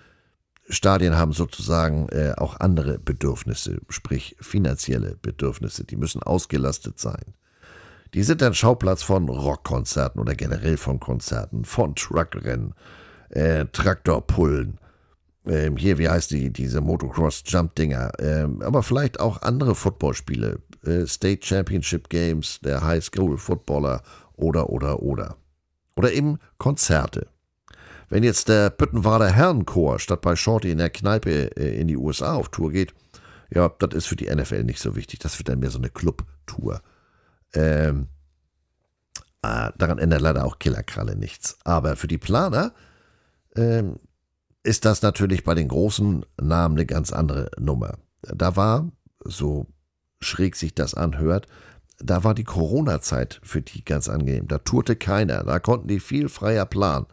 Stadien 0.69 1.17
haben 1.17 1.33
sozusagen 1.33 2.09
äh, 2.09 2.33
auch 2.37 2.59
andere 2.59 2.99
Bedürfnisse, 2.99 3.79
sprich 3.89 4.35
finanzielle 4.39 5.17
Bedürfnisse, 5.21 5.83
die 5.83 5.95
müssen 5.95 6.21
ausgelastet 6.21 6.99
sein. 6.99 7.33
Die 8.13 8.23
sind 8.23 8.41
dann 8.41 8.53
Schauplatz 8.53 9.03
von 9.03 9.27
Rockkonzerten 9.29 10.21
oder 10.21 10.35
generell 10.35 10.77
von 10.77 10.99
Konzerten, 10.99 11.65
von 11.65 11.95
Truckrennen, 11.95 12.73
äh, 13.29 13.65
Traktorpullen, 13.71 14.79
ähm, 15.45 15.77
hier, 15.77 15.97
wie 15.97 16.09
heißt 16.09 16.31
die, 16.31 16.51
diese 16.51 16.81
Motocross-Jump-Dinger, 16.81 18.11
ähm, 18.19 18.61
aber 18.61 18.83
vielleicht 18.83 19.19
auch 19.19 19.41
andere 19.41 19.73
Footballspiele, 19.73 20.59
State 21.05 21.45
Championship 21.45 22.09
Games, 22.09 22.59
der 22.61 22.81
High 22.83 23.03
School 23.03 23.37
Footballer 23.37 24.01
oder, 24.33 24.69
oder, 24.69 25.01
oder. 25.01 25.37
Oder 25.95 26.13
eben 26.13 26.39
Konzerte. 26.57 27.27
Wenn 28.09 28.23
jetzt 28.23 28.49
der 28.49 28.69
Büttenwader 28.71 29.29
Herrenchor 29.29 29.99
statt 29.99 30.21
bei 30.21 30.35
Shorty 30.35 30.71
in 30.71 30.79
der 30.79 30.89
Kneipe 30.89 31.55
äh, 31.57 31.79
in 31.79 31.87
die 31.87 31.97
USA 31.97 32.33
auf 32.33 32.49
Tour 32.49 32.71
geht, 32.71 32.93
ja, 33.53 33.69
das 33.79 33.93
ist 33.93 34.07
für 34.07 34.15
die 34.15 34.33
NFL 34.33 34.63
nicht 34.63 34.79
so 34.79 34.95
wichtig. 34.95 35.19
Das 35.19 35.37
wird 35.39 35.49
dann 35.49 35.59
mehr 35.59 35.71
so 35.71 35.79
eine 35.79 35.89
Club-Tour. 35.89 36.81
Ähm, 37.53 38.07
äh, 39.41 39.71
daran 39.77 39.97
ändert 39.97 40.21
leider 40.21 40.45
auch 40.45 40.59
Killerkralle 40.59 41.15
nichts. 41.15 41.57
Aber 41.63 41.95
für 41.95 42.07
die 42.07 42.17
Planer 42.17 42.73
ähm, 43.55 43.97
ist 44.63 44.85
das 44.85 45.01
natürlich 45.01 45.43
bei 45.43 45.55
den 45.55 45.67
großen 45.67 46.25
Namen 46.39 46.75
eine 46.75 46.85
ganz 46.85 47.11
andere 47.11 47.49
Nummer. 47.57 47.97
Da 48.21 48.55
war, 48.55 48.91
so 49.23 49.67
schräg 50.21 50.55
sich 50.55 50.73
das 50.73 50.93
anhört, 50.93 51.47
da 51.99 52.23
war 52.23 52.33
die 52.33 52.43
Corona-Zeit 52.43 53.39
für 53.43 53.61
die 53.61 53.83
ganz 53.83 54.07
angenehm. 54.07 54.47
Da 54.47 54.59
tourte 54.59 54.95
keiner, 54.95 55.43
da 55.43 55.59
konnten 55.59 55.87
die 55.87 55.99
viel 55.99 56.29
freier 56.29 56.65
planen. 56.65 57.07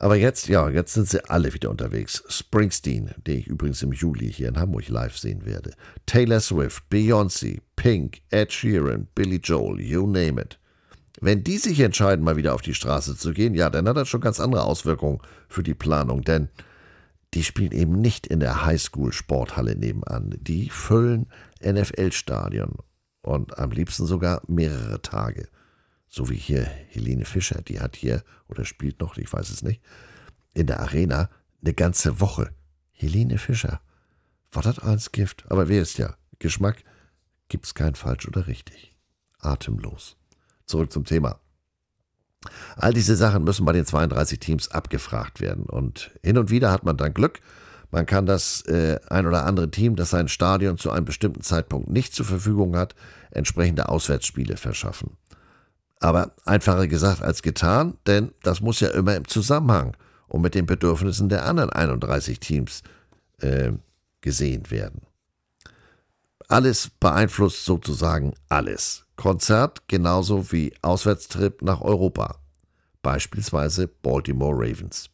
Aber 0.00 0.14
jetzt, 0.14 0.46
ja, 0.46 0.68
jetzt 0.68 0.94
sind 0.94 1.08
sie 1.08 1.28
alle 1.28 1.52
wieder 1.52 1.70
unterwegs. 1.70 2.22
Springsteen, 2.28 3.10
den 3.26 3.38
ich 3.38 3.48
übrigens 3.48 3.82
im 3.82 3.92
Juli 3.92 4.32
hier 4.32 4.48
in 4.48 4.58
Hamburg 4.58 4.88
live 4.88 5.18
sehen 5.18 5.44
werde. 5.44 5.72
Taylor 6.06 6.38
Swift, 6.38 6.84
Beyoncé, 6.88 7.58
Pink, 7.74 8.20
Ed 8.30 8.52
Sheeran, 8.52 9.08
Billy 9.16 9.40
Joel, 9.42 9.80
you 9.80 10.06
name 10.06 10.40
it. 10.40 10.58
Wenn 11.20 11.42
die 11.42 11.58
sich 11.58 11.80
entscheiden, 11.80 12.24
mal 12.24 12.36
wieder 12.36 12.54
auf 12.54 12.62
die 12.62 12.74
Straße 12.74 13.16
zu 13.16 13.32
gehen, 13.32 13.54
ja, 13.54 13.70
dann 13.70 13.88
hat 13.88 13.96
das 13.96 14.08
schon 14.08 14.20
ganz 14.20 14.38
andere 14.38 14.62
Auswirkungen 14.62 15.18
für 15.48 15.64
die 15.64 15.74
Planung, 15.74 16.22
denn 16.22 16.48
die 17.34 17.42
spielen 17.42 17.72
eben 17.72 18.00
nicht 18.00 18.28
in 18.28 18.38
der 18.38 18.64
Highschool-Sporthalle 18.64 19.76
nebenan. 19.76 20.36
Die 20.40 20.70
füllen 20.70 21.26
NFL-Stadion 21.62 22.76
und 23.22 23.58
am 23.58 23.70
liebsten 23.70 24.06
sogar 24.06 24.42
mehrere 24.46 25.02
Tage. 25.02 25.48
So 26.08 26.30
wie 26.30 26.36
hier 26.36 26.62
Helene 26.62 27.24
Fischer, 27.24 27.60
die 27.62 27.80
hat 27.80 27.96
hier 27.96 28.22
oder 28.48 28.64
spielt 28.64 29.00
noch, 29.00 29.16
ich 29.16 29.32
weiß 29.32 29.50
es 29.50 29.62
nicht, 29.62 29.82
in 30.54 30.66
der 30.66 30.80
Arena 30.80 31.30
eine 31.62 31.74
ganze 31.74 32.20
Woche. 32.20 32.54
Helene 32.92 33.38
Fischer. 33.38 33.80
War 34.50 34.62
das 34.62 34.78
alles 34.78 35.12
Gift? 35.12 35.44
Aber 35.50 35.68
wer 35.68 35.82
ist 35.82 35.98
ja? 35.98 36.16
Geschmack 36.38 36.82
gibt's 37.48 37.74
kein 37.74 37.94
falsch 37.94 38.26
oder 38.26 38.46
richtig. 38.46 38.96
Atemlos. 39.38 40.16
Zurück 40.66 40.92
zum 40.92 41.04
Thema. 41.04 41.40
All 42.76 42.92
diese 42.92 43.16
Sachen 43.16 43.44
müssen 43.44 43.64
bei 43.64 43.72
den 43.72 43.84
32 43.84 44.38
Teams 44.38 44.68
abgefragt 44.70 45.40
werden. 45.40 45.64
Und 45.64 46.12
hin 46.22 46.38
und 46.38 46.50
wieder 46.50 46.70
hat 46.70 46.84
man 46.84 46.96
dann 46.96 47.14
Glück. 47.14 47.40
Man 47.90 48.06
kann 48.06 48.26
das 48.26 48.62
äh, 48.66 48.98
ein 49.08 49.26
oder 49.26 49.46
andere 49.46 49.70
Team, 49.70 49.96
das 49.96 50.10
sein 50.10 50.28
Stadion 50.28 50.76
zu 50.76 50.90
einem 50.90 51.06
bestimmten 51.06 51.42
Zeitpunkt 51.42 51.88
nicht 51.88 52.14
zur 52.14 52.26
Verfügung 52.26 52.76
hat, 52.76 52.94
entsprechende 53.30 53.88
Auswärtsspiele 53.88 54.56
verschaffen. 54.56 55.16
Aber 56.00 56.32
einfacher 56.44 56.86
gesagt 56.86 57.22
als 57.22 57.42
getan, 57.42 57.96
denn 58.06 58.32
das 58.42 58.60
muss 58.60 58.80
ja 58.80 58.88
immer 58.88 59.16
im 59.16 59.26
Zusammenhang 59.26 59.96
und 60.28 60.42
mit 60.42 60.54
den 60.54 60.66
Bedürfnissen 60.66 61.28
der 61.28 61.46
anderen 61.46 61.70
31 61.70 62.38
Teams 62.40 62.82
äh, 63.40 63.72
gesehen 64.20 64.70
werden. 64.70 65.02
alles 66.48 66.90
beeinflusst 67.00 67.64
sozusagen 67.64 68.34
alles. 68.48 69.04
Konzert 69.16 69.88
genauso 69.88 70.52
wie 70.52 70.72
Auswärtstrip 70.82 71.62
nach 71.62 71.80
Europa. 71.80 72.36
Beispielsweise 73.02 73.88
Baltimore 73.88 74.54
Ravens. 74.54 75.10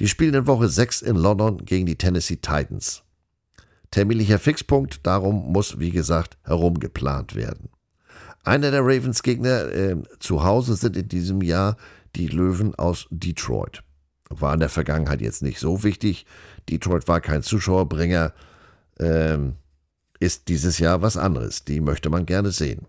Die 0.00 0.08
spielen 0.08 0.34
in 0.34 0.46
Woche 0.46 0.68
6 0.68 1.02
in 1.02 1.16
London 1.16 1.64
gegen 1.64 1.86
die 1.86 1.96
Tennessee 1.96 2.36
Titans. 2.36 3.02
Terminlicher 3.90 4.38
Fixpunkt, 4.38 5.06
darum 5.06 5.52
muss, 5.52 5.78
wie 5.78 5.90
gesagt, 5.90 6.36
herumgeplant 6.44 7.34
werden. 7.34 7.70
Einer 8.44 8.70
der 8.70 8.82
Ravens 8.82 9.22
Gegner 9.22 9.72
äh, 9.72 9.96
zu 10.20 10.44
Hause 10.44 10.76
sind 10.76 10.96
in 10.96 11.08
diesem 11.08 11.42
Jahr 11.42 11.76
die 12.16 12.28
Löwen 12.28 12.74
aus 12.74 13.06
Detroit. 13.10 13.82
War 14.30 14.54
in 14.54 14.60
der 14.60 14.68
Vergangenheit 14.68 15.20
jetzt 15.20 15.42
nicht 15.42 15.58
so 15.58 15.84
wichtig. 15.84 16.26
Detroit 16.68 17.08
war 17.08 17.20
kein 17.20 17.42
Zuschauerbringer. 17.42 18.32
Ähm, 19.00 19.56
ist 20.20 20.48
dieses 20.48 20.78
Jahr 20.78 21.02
was 21.02 21.16
anderes. 21.16 21.64
Die 21.64 21.80
möchte 21.80 22.10
man 22.10 22.26
gerne 22.26 22.50
sehen. 22.50 22.86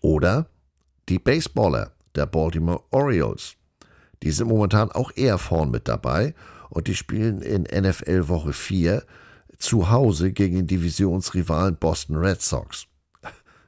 Oder 0.00 0.48
die 1.08 1.18
Baseballer 1.18 1.92
der 2.14 2.26
Baltimore 2.26 2.82
Orioles. 2.90 3.57
Die 4.22 4.30
sind 4.30 4.48
momentan 4.48 4.90
auch 4.90 5.12
eher 5.14 5.38
vorn 5.38 5.70
mit 5.70 5.88
dabei 5.88 6.34
und 6.70 6.86
die 6.86 6.94
spielen 6.94 7.40
in 7.40 7.62
NFL 7.62 8.28
Woche 8.28 8.52
4 8.52 9.04
zu 9.58 9.90
Hause 9.90 10.32
gegen 10.32 10.56
den 10.56 10.66
Divisionsrivalen 10.66 11.76
Boston 11.76 12.16
Red 12.16 12.42
Sox. 12.42 12.86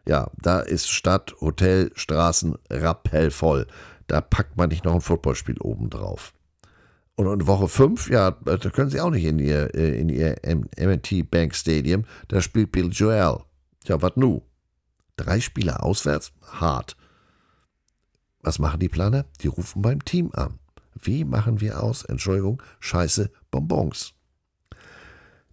Ja, 0.07 0.29
da 0.41 0.61
ist 0.61 0.89
Stadt, 0.89 1.35
Hotel, 1.41 1.91
Straßen 1.95 2.57
rappellvoll. 2.71 3.67
Da 4.07 4.21
packt 4.21 4.57
man 4.57 4.71
nicht 4.71 4.85
noch 4.85 4.95
ein 4.95 5.01
Footballspiel 5.01 5.59
oben 5.61 5.91
drauf. 5.91 6.33
Und 7.17 7.27
in 7.41 7.47
Woche 7.47 7.69
5, 7.69 8.09
ja, 8.11 8.31
da 8.31 8.57
können 8.57 8.91
sie 8.91 9.01
auch 9.01 9.11
nicht 9.11 9.25
in 9.25 9.39
ihr, 9.39 9.75
äh, 9.75 10.01
in 10.01 10.09
ihr 10.09 10.37
MT 10.79 11.31
Bank 11.31 11.55
Stadium. 11.55 12.05
Da 12.29 12.41
spielt 12.41 12.73
Bill 12.73 12.89
Joel. 12.91 13.41
Ja, 13.85 14.01
was 14.01 14.13
nu? 14.17 14.43
Drei 15.17 15.39
Spieler 15.39 15.85
auswärts? 15.85 16.33
Hart. 16.43 16.97
Was 18.43 18.59
machen 18.59 18.81
die 18.81 18.89
Planer? 18.89 19.27
Die 19.41 19.49
rufen 19.49 19.83
beim 19.83 20.05
Team 20.05 20.31
an. 20.33 20.59
Wie 20.95 21.25
machen 21.25 21.61
wir 21.61 21.83
aus? 21.83 22.05
Entschuldigung, 22.05 22.63
scheiße 22.81 23.31
Bonbons. 23.51 24.15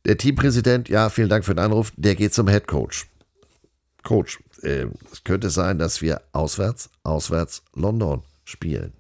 Der 0.06 0.18
Teampräsident, 0.18 0.90
ja, 0.90 1.10
vielen 1.10 1.30
Dank 1.30 1.44
für 1.44 1.54
den 1.54 1.64
Anruf, 1.64 1.92
der 1.98 2.16
geht 2.16 2.34
zum 2.34 2.48
Head 2.48 2.68
Coach. 2.68 3.08
Coach, 4.04 4.42
äh, 4.62 4.86
es 5.12 5.24
könnte 5.24 5.50
sein, 5.50 5.80
dass 5.80 6.02
wir 6.02 6.22
auswärts, 6.32 6.90
auswärts 7.04 7.64
London 7.74 8.24
spielen. 8.46 8.94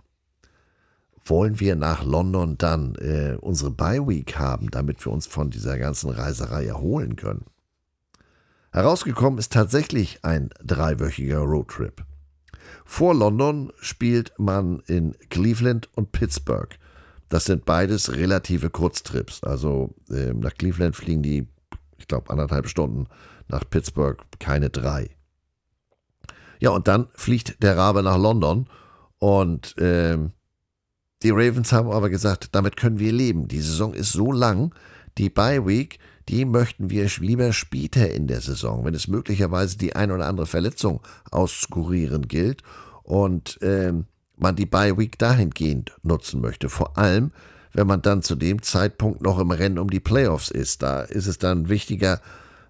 Wollen 1.23 1.59
wir 1.59 1.75
nach 1.75 2.03
London 2.03 2.57
dann 2.57 2.95
äh, 2.95 3.37
unsere 3.39 3.71
Bye 3.71 4.07
Week 4.07 4.37
haben, 4.37 4.69
damit 4.69 5.05
wir 5.05 5.11
uns 5.11 5.27
von 5.27 5.49
dieser 5.49 5.77
ganzen 5.77 6.09
Reiserei 6.09 6.65
erholen 6.65 7.15
können? 7.15 7.45
Herausgekommen 8.71 9.39
ist 9.39 9.53
tatsächlich 9.53 10.23
ein 10.23 10.49
dreiwöchiger 10.63 11.39
Roadtrip. 11.39 12.05
Vor 12.89 13.13
London 13.13 13.73
spielt 13.81 14.31
man 14.39 14.79
in 14.87 15.13
Cleveland 15.29 15.89
und 15.93 16.13
Pittsburgh. 16.13 16.73
Das 17.27 17.43
sind 17.43 17.65
beides 17.65 18.15
relative 18.15 18.69
Kurztrips. 18.69 19.43
Also 19.43 19.93
äh, 20.09 20.33
nach 20.33 20.53
Cleveland 20.53 20.95
fliegen 20.95 21.21
die, 21.21 21.45
ich 21.97 22.07
glaube, 22.07 22.29
anderthalb 22.29 22.69
Stunden. 22.69 23.07
Nach 23.49 23.69
Pittsburgh 23.69 24.23
keine 24.39 24.69
drei. 24.69 25.09
Ja, 26.59 26.69
und 26.69 26.87
dann 26.87 27.09
fliegt 27.13 27.61
der 27.61 27.75
Rabe 27.75 28.01
nach 28.03 28.17
London 28.17 28.67
und 29.19 29.77
äh, 29.77 30.17
die 31.23 31.31
Ravens 31.31 31.73
haben 31.73 31.91
aber 31.91 32.09
gesagt, 32.09 32.55
damit 32.55 32.77
können 32.77 32.99
wir 32.99 33.11
leben. 33.11 33.49
Die 33.49 33.59
Saison 33.59 33.93
ist 33.93 34.13
so 34.13 34.31
lang, 34.31 34.73
die 35.17 35.29
Bye 35.29 35.67
Week, 35.67 35.99
die 36.29 36.45
möchten 36.45 36.89
wir 36.89 37.07
lieber 37.19 37.53
später 37.53 38.11
in 38.11 38.27
der 38.27 38.41
Saison, 38.41 38.83
wenn 38.85 38.93
es 38.93 39.07
möglicherweise 39.07 39.77
die 39.77 39.95
ein 39.95 40.11
oder 40.11 40.27
andere 40.27 40.47
Verletzung 40.47 41.01
auskurieren 41.31 42.27
gilt 42.27 42.63
und 43.03 43.61
äh, 43.61 43.93
man 44.35 44.55
die 44.55 44.65
Bye 44.65 44.97
Week 44.97 45.17
dahingehend 45.17 45.93
nutzen 46.03 46.41
möchte. 46.41 46.69
Vor 46.69 46.97
allem, 46.97 47.31
wenn 47.73 47.87
man 47.87 48.01
dann 48.01 48.23
zu 48.23 48.35
dem 48.35 48.61
Zeitpunkt 48.61 49.21
noch 49.21 49.39
im 49.39 49.51
Rennen 49.51 49.79
um 49.79 49.89
die 49.89 49.99
Playoffs 49.99 50.51
ist. 50.51 50.81
Da 50.81 51.01
ist 51.01 51.27
es 51.27 51.37
dann 51.37 51.69
wichtiger, 51.69 52.21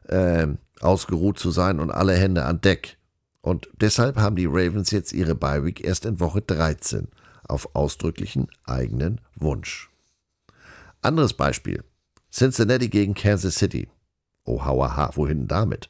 äh, 0.08 0.48
ausgeruht 0.82 1.40
zu 1.40 1.52
sein 1.52 1.80
und 1.80 1.92
alle 1.92 2.14
Hände 2.14 2.46
an 2.46 2.62
Deck. 2.62 2.98
Und 3.42 3.70
deshalb 3.80 4.18
haben 4.18 4.36
die 4.36 4.46
Ravens 4.46 4.92
jetzt 4.92 5.14
ihre 5.14 5.36
Bye 5.36 5.64
Week 5.64 5.84
erst 5.84 6.06
in 6.06 6.20
Woche 6.20 6.42
13 6.42 7.08
auf 7.48 7.76
ausdrücklichen 7.76 8.48
eigenen 8.66 9.22
Wunsch. 9.36 9.90
Anderes 11.02 11.34
Beispiel. 11.34 11.84
Cincinnati 12.38 12.88
gegen 12.88 13.16
Kansas 13.16 13.56
City. 13.56 13.88
Oh, 14.46 14.64
hauaha, 14.64 15.10
wohin 15.16 15.48
damit? 15.48 15.90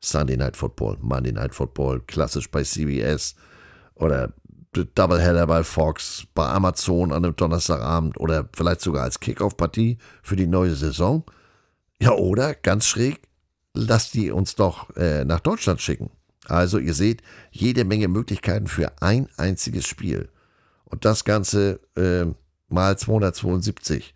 Sunday 0.00 0.38
Night 0.38 0.56
Football, 0.56 0.96
Monday 1.02 1.32
Night 1.32 1.54
Football, 1.54 2.00
klassisch 2.06 2.50
bei 2.50 2.62
CBS 2.62 3.34
oder 3.94 4.32
Doubleheader 4.72 5.46
bei 5.46 5.62
Fox, 5.62 6.26
bei 6.34 6.46
Amazon 6.46 7.12
an 7.12 7.26
einem 7.26 7.36
Donnerstagabend 7.36 8.18
oder 8.18 8.48
vielleicht 8.54 8.80
sogar 8.80 9.02
als 9.02 9.20
Kickoff-Partie 9.20 9.98
für 10.22 10.34
die 10.34 10.46
neue 10.46 10.74
Saison. 10.74 11.24
Ja, 12.00 12.12
oder 12.12 12.54
ganz 12.54 12.86
schräg, 12.86 13.20
lasst 13.74 14.14
die 14.14 14.30
uns 14.30 14.54
doch 14.54 14.96
äh, 14.96 15.26
nach 15.26 15.40
Deutschland 15.40 15.82
schicken. 15.82 16.10
Also 16.46 16.78
ihr 16.78 16.94
seht, 16.94 17.22
jede 17.50 17.84
Menge 17.84 18.08
Möglichkeiten 18.08 18.66
für 18.66 18.92
ein 19.02 19.28
einziges 19.36 19.86
Spiel. 19.86 20.30
Und 20.86 21.04
das 21.04 21.24
Ganze 21.24 21.80
äh, 21.96 22.24
mal 22.68 22.96
272. 22.96 24.14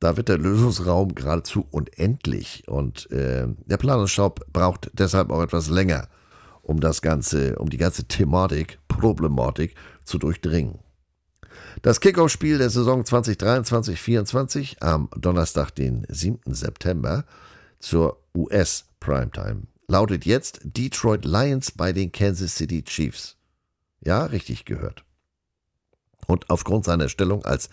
Da 0.00 0.16
wird 0.16 0.28
der 0.28 0.38
Lösungsraum 0.38 1.14
geradezu 1.14 1.66
unendlich. 1.70 2.64
Und 2.66 3.10
äh, 3.10 3.46
der 3.66 3.76
Planungsstaub 3.76 4.52
braucht 4.52 4.90
deshalb 4.92 5.30
auch 5.30 5.42
etwas 5.42 5.68
länger, 5.68 6.08
um 6.62 6.80
das 6.80 7.00
Ganze, 7.00 7.56
um 7.56 7.70
die 7.70 7.78
ganze 7.78 8.04
Thematik, 8.04 8.78
Problematik 8.88 9.74
zu 10.04 10.18
durchdringen. 10.18 10.78
Das 11.82 12.00
Kickoff-Spiel 12.00 12.58
der 12.58 12.70
Saison 12.70 13.02
2023-24 13.02 14.80
am 14.80 15.08
Donnerstag, 15.16 15.70
den 15.70 16.06
7. 16.08 16.54
September 16.54 17.24
zur 17.78 18.18
US 18.34 18.86
Primetime 19.00 19.62
lautet 19.88 20.24
jetzt 20.24 20.60
Detroit 20.64 21.24
Lions 21.24 21.70
bei 21.70 21.92
den 21.92 22.10
Kansas 22.10 22.56
City 22.56 22.82
Chiefs. 22.82 23.36
Ja, 24.00 24.24
richtig 24.26 24.64
gehört. 24.64 25.04
Und 26.26 26.48
aufgrund 26.48 26.84
seiner 26.84 27.08
Stellung 27.08 27.44
als 27.44 27.68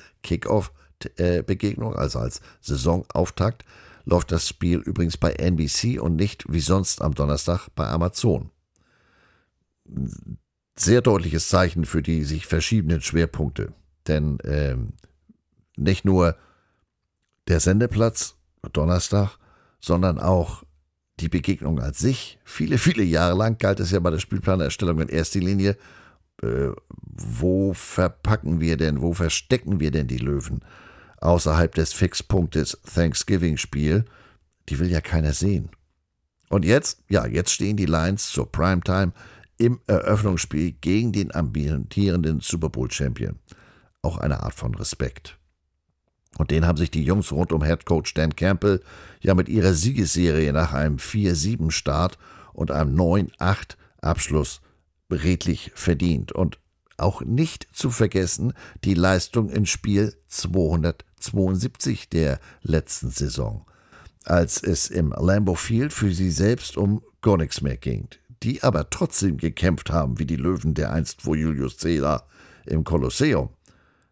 Kickoff-Begegnung, 1.10 1.96
also 1.96 2.20
als 2.20 2.42
Saisonauftakt, 2.62 3.66
läuft 4.06 4.32
das 4.32 4.48
Spiel 4.48 4.80
übrigens 4.80 5.18
bei 5.18 5.34
NBC 5.34 6.00
und 6.00 6.16
nicht 6.16 6.46
wie 6.52 6.60
sonst 6.60 7.02
am 7.02 7.14
Donnerstag 7.14 7.70
bei 7.76 7.88
Amazon. 7.88 8.50
Sehr 10.76 11.02
deutliches 11.02 11.50
Zeichen 11.50 11.86
für 11.86 12.02
die 12.02 12.24
sich 12.24 12.48
verschiebenden 12.48 13.02
Schwerpunkte. 13.02 13.74
Denn 14.08 14.40
ähm, 14.44 14.94
nicht 15.78 16.06
nur 16.06 16.36
der 17.48 17.60
Sendeplatz 17.60 18.36
Donnerstag, 18.74 19.38
sondern 19.80 20.20
auch 20.20 20.64
die 21.20 21.30
Begegnung 21.30 21.80
als 21.80 22.00
sich. 22.00 22.40
Viele, 22.44 22.78
viele 22.78 23.04
Jahre 23.04 23.38
lang 23.38 23.58
galt 23.58 23.80
es 23.80 23.92
ja 23.92 24.00
bei 24.00 24.10
der 24.10 24.20
Spielplanerstellung 24.20 25.00
in 25.02 25.10
erster 25.10 25.40
Linie 25.40 25.78
äh, 26.42 26.72
wo 27.14 27.74
verpacken 27.74 28.60
wir 28.60 28.78
denn, 28.78 29.02
wo 29.02 29.14
verstecken 29.14 29.80
wir 29.80 29.92
denn 29.92 30.08
die 30.08 30.18
Löwen 30.18 30.62
außerhalb 31.22 31.74
des 31.74 31.94
Fixpunktes 31.94 32.80
Thanksgiving-Spiel? 32.94 34.06
Die 34.70 34.80
will 34.80 34.92
ja 34.92 35.02
keiner 35.02 35.34
sehen. 35.34 35.70
Und 36.50 36.66
jetzt, 36.66 37.04
ja, 37.10 37.26
jetzt 37.26 37.52
stehen 37.52 37.78
die 37.78 37.86
Lions 37.86 38.30
zur 38.30 38.52
Primetime 38.52 39.14
im 39.58 39.80
Eröffnungsspiel 39.88 40.74
gegen 40.74 41.12
den 41.14 41.34
ambientierenden 41.34 42.42
Super 42.42 42.70
Bowl 42.70 42.92
Champion. 42.92 43.40
Auch 44.02 44.18
eine 44.18 44.44
Art 44.44 44.56
von 44.56 44.76
Respekt. 44.76 45.38
Und 46.38 46.52
den 46.52 46.66
haben 46.66 46.78
sich 46.78 46.92
die 46.92 47.04
Jungs 47.04 47.32
rund 47.32 47.52
um 47.52 47.64
Head 47.64 47.86
Coach 47.86 48.14
Dan 48.14 48.36
Campbell 48.36 48.82
ja 49.22 49.36
mit 49.36 49.50
ihrer 49.50 49.74
Siegesserie 49.74 50.52
nach 50.54 50.74
einem 50.74 50.98
4-7-Start 50.98 52.18
und 52.54 52.72
einem 52.72 52.96
9-8-Abschluss 52.96 54.62
redlich 55.12 55.72
verdient. 55.76 56.32
Und 56.32 56.60
auch 56.98 57.22
nicht 57.22 57.68
zu 57.74 57.92
vergessen 57.92 58.54
die 58.84 58.94
Leistung 58.94 59.50
im 59.50 59.66
Spiel 59.66 60.16
272 61.22 62.10
der 62.10 62.40
letzten 62.62 63.10
Saison, 63.10 63.66
als 64.26 64.62
es 64.62 64.90
im 64.90 65.14
Lambeau 65.18 65.56
Field 65.56 65.94
für 65.94 66.14
sie 66.14 66.32
selbst 66.32 66.78
um 66.78 67.02
gar 67.22 67.38
nichts 67.38 67.62
mehr 67.62 67.78
ging, 67.78 68.10
die 68.44 68.64
aber 68.64 68.90
trotzdem 68.90 69.38
gekämpft 69.38 69.92
haben 69.92 70.20
wie 70.20 70.26
die 70.26 70.36
Löwen 70.36 70.74
der 70.74 70.92
einst 70.92 71.22
vor 71.22 71.36
Julius 71.36 71.78
Caesar 71.78 72.28
im 72.66 72.84
Kolosseum. 72.84 73.50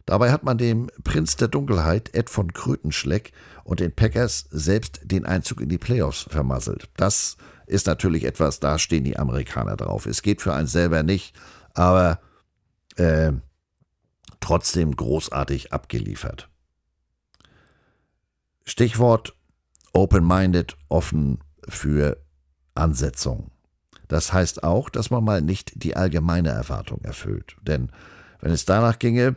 Dabei 0.06 0.32
hat 0.32 0.44
man 0.44 0.58
dem 0.58 0.90
Prinz 1.04 1.36
der 1.36 1.50
Dunkelheit, 1.50 2.16
Ed 2.16 2.32
von 2.32 2.52
Krötenschleck, 2.52 3.32
und 3.64 3.80
den 3.80 3.94
Packers 3.94 4.48
selbst 4.50 5.02
den 5.04 5.26
Einzug 5.26 5.62
in 5.62 5.70
die 5.70 5.78
Playoffs 5.78 6.26
vermasselt. 6.28 6.90
Das 6.98 7.38
ist 7.68 7.86
natürlich 7.86 8.24
etwas, 8.24 8.60
da 8.60 8.80
stehen 8.80 9.04
die 9.04 9.20
Amerikaner 9.20 9.76
drauf. 9.76 10.08
Es 10.08 10.24
geht 10.24 10.42
für 10.42 10.56
einen 10.56 10.66
selber 10.66 11.04
nicht, 11.04 11.36
aber 11.76 12.20
äh, 12.96 13.34
trotzdem 14.40 14.96
großartig 14.96 15.72
abgeliefert. 15.72 16.49
Stichwort 18.70 19.34
open-minded, 19.94 20.78
offen 20.90 21.40
für 21.68 22.18
Ansetzungen. 22.76 23.50
Das 24.08 24.32
heißt 24.32 24.64
auch, 24.64 24.90
dass 24.90 25.10
man 25.10 25.24
mal 25.24 25.42
nicht 25.42 25.84
die 25.84 25.96
allgemeine 25.96 26.50
Erwartung 26.50 27.02
erfüllt. 27.02 27.56
Denn 27.64 27.92
wenn 28.42 28.52
es 28.52 28.66
danach 28.66 29.00
ginge, 29.00 29.36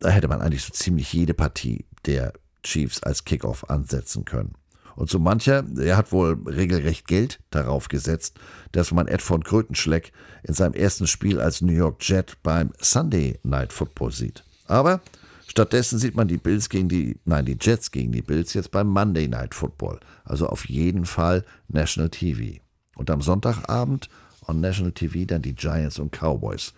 da 0.00 0.10
hätte 0.10 0.28
man 0.28 0.40
eigentlich 0.40 0.64
so 0.64 0.72
ziemlich 0.72 1.12
jede 1.12 1.34
Partie 1.34 1.86
der 2.04 2.32
Chiefs 2.64 3.02
als 3.02 3.24
Kickoff 3.24 3.70
ansetzen 3.70 4.24
können. 4.24 4.54
Und 4.96 5.08
so 5.08 5.20
mancher, 5.20 5.62
der 5.62 5.96
hat 5.96 6.10
wohl 6.10 6.36
regelrecht 6.44 7.06
Geld 7.06 7.38
darauf 7.50 7.86
gesetzt, 7.86 8.40
dass 8.72 8.90
man 8.90 9.06
Ed 9.06 9.22
von 9.22 9.44
Krötenschleck 9.44 10.12
in 10.42 10.54
seinem 10.54 10.74
ersten 10.74 11.06
Spiel 11.06 11.40
als 11.40 11.60
New 11.60 11.72
York 11.72 12.02
Jet 12.02 12.36
beim 12.42 12.72
Sunday 12.80 13.38
Night 13.44 13.72
Football 13.72 14.10
sieht. 14.10 14.44
Aber 14.66 15.00
stattdessen 15.50 15.98
sieht 15.98 16.14
man 16.14 16.28
die 16.28 16.38
Bills 16.38 16.68
gegen 16.68 16.88
die, 16.88 17.18
nein, 17.24 17.44
die 17.44 17.58
Jets 17.60 17.90
gegen 17.90 18.12
die 18.12 18.22
Bills 18.22 18.54
jetzt 18.54 18.70
beim 18.70 18.88
Monday 18.88 19.28
Night 19.28 19.54
Football. 19.54 20.00
Also 20.24 20.46
auf 20.46 20.68
jeden 20.68 21.06
Fall 21.06 21.44
National 21.68 22.10
TV. 22.10 22.60
Und 22.96 23.10
am 23.10 23.22
Sonntagabend 23.22 24.08
on 24.46 24.60
National 24.60 24.92
TV 24.92 25.24
dann 25.26 25.42
die 25.42 25.54
Giants 25.54 25.98
und 25.98 26.12
Cowboys. 26.12 26.74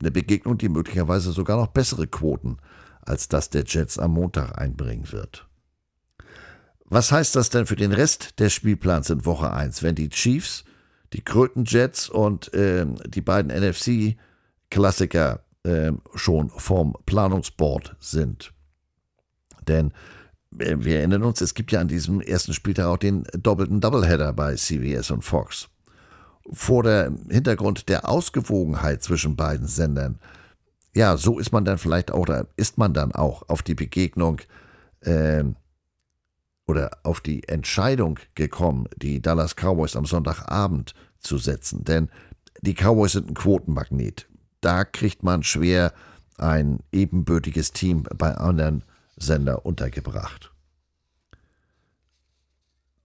Eine 0.00 0.10
Begegnung, 0.10 0.58
die 0.58 0.68
möglicherweise 0.68 1.32
sogar 1.32 1.58
noch 1.58 1.68
bessere 1.68 2.06
Quoten 2.06 2.58
als 3.00 3.28
das 3.28 3.50
der 3.50 3.64
Jets 3.64 3.98
am 3.98 4.12
Montag 4.12 4.58
einbringen 4.58 5.10
wird. 5.12 5.46
Was 6.84 7.12
heißt 7.12 7.36
das 7.36 7.50
denn 7.50 7.66
für 7.66 7.76
den 7.76 7.92
Rest 7.92 8.40
des 8.40 8.52
Spielplans 8.52 9.10
in 9.10 9.24
Woche 9.24 9.52
1, 9.52 9.82
wenn 9.82 9.94
die 9.94 10.08
Chiefs, 10.08 10.64
die 11.12 11.22
Krötenjets 11.22 12.08
und 12.08 12.52
äh, 12.54 12.86
die 13.06 13.20
beiden 13.20 13.50
NFC-Klassiker 13.50 15.40
äh, 15.64 15.92
schon 16.14 16.50
vom 16.50 16.96
Planungsboard 17.06 17.96
sind? 18.00 18.52
Denn 19.66 19.92
äh, 20.58 20.76
wir 20.78 20.98
erinnern 20.98 21.24
uns, 21.24 21.40
es 21.40 21.54
gibt 21.54 21.72
ja 21.72 21.80
an 21.80 21.88
diesem 21.88 22.20
ersten 22.20 22.54
Spieltag 22.54 22.86
auch 22.86 22.96
den 22.96 23.24
doppelten 23.32 23.80
Doubleheader 23.80 24.32
bei 24.32 24.54
CBS 24.54 25.10
und 25.10 25.22
Fox. 25.22 25.68
Vor 26.50 26.82
dem 26.82 27.28
Hintergrund 27.28 27.88
der 27.88 28.08
Ausgewogenheit 28.08 29.02
zwischen 29.02 29.36
beiden 29.36 29.66
Sendern, 29.66 30.18
ja, 30.94 31.16
so 31.16 31.38
ist 31.38 31.52
man 31.52 31.64
dann 31.64 31.78
vielleicht 31.78 32.10
auch, 32.10 32.20
oder 32.20 32.48
ist 32.56 32.78
man 32.78 32.94
dann 32.94 33.12
auch 33.12 33.48
auf 33.48 33.62
die 33.62 33.74
Begegnung 33.74 34.40
äh, 35.00 35.44
oder 36.66 36.90
auf 37.02 37.20
die 37.20 37.46
Entscheidung 37.48 38.18
gekommen, 38.34 38.88
die 38.96 39.20
Dallas 39.20 39.54
Cowboys 39.54 39.96
am 39.96 40.06
Sonntagabend 40.06 40.94
zu 41.18 41.38
setzen. 41.38 41.84
Denn 41.84 42.10
die 42.62 42.74
Cowboys 42.74 43.12
sind 43.12 43.28
ein 43.28 43.34
Quotenmagnet. 43.34 44.27
Da 44.60 44.84
kriegt 44.84 45.22
man 45.22 45.42
schwer 45.42 45.92
ein 46.36 46.80
ebenbürtiges 46.92 47.72
Team 47.72 48.04
bei 48.16 48.34
anderen 48.36 48.84
Sender 49.16 49.66
untergebracht. 49.66 50.52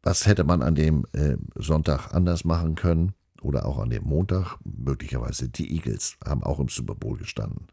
Was 0.04 0.26
hätte 0.26 0.44
man 0.44 0.62
an 0.62 0.76
dem 0.76 1.06
äh, 1.14 1.38
Sonntag 1.56 2.14
anders 2.14 2.44
machen 2.44 2.76
können? 2.76 3.14
Oder 3.42 3.66
auch 3.66 3.80
an 3.80 3.90
dem 3.90 4.04
Montag? 4.04 4.58
Möglicherweise 4.64 5.50
die 5.50 5.74
Eagles 5.76 6.18
haben 6.26 6.44
auch 6.44 6.60
im 6.60 6.70
Super 6.70 6.96
Bowl 6.96 7.18
gestanden. 7.18 7.68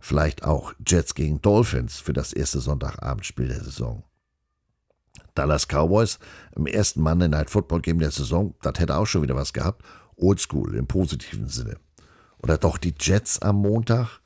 Vielleicht 0.00 0.44
auch 0.44 0.74
Jets 0.86 1.14
gegen 1.14 1.40
Dolphins 1.40 1.98
für 1.98 2.12
das 2.12 2.32
erste 2.32 2.60
Sonntagabendspiel 2.60 3.48
der 3.48 3.62
Saison. 3.62 4.04
Dallas 5.34 5.66
Cowboys 5.66 6.18
im 6.56 6.66
ersten 6.66 7.00
Monday 7.00 7.28
Night 7.28 7.50
Football 7.50 7.80
Game 7.80 7.98
der 7.98 8.10
Saison, 8.10 8.54
das 8.62 8.78
hätte 8.78 8.96
auch 8.96 9.06
schon 9.06 9.22
wieder 9.22 9.36
was 9.36 9.52
gehabt. 9.52 9.82
Oldschool 10.16 10.74
im 10.74 10.86
positiven 10.86 11.48
Sinne. 11.48 11.76
Oder 12.42 12.58
doch 12.58 12.78
die 12.78 12.94
Jets 12.98 13.40
am 13.40 13.56
Montag? 13.56 14.20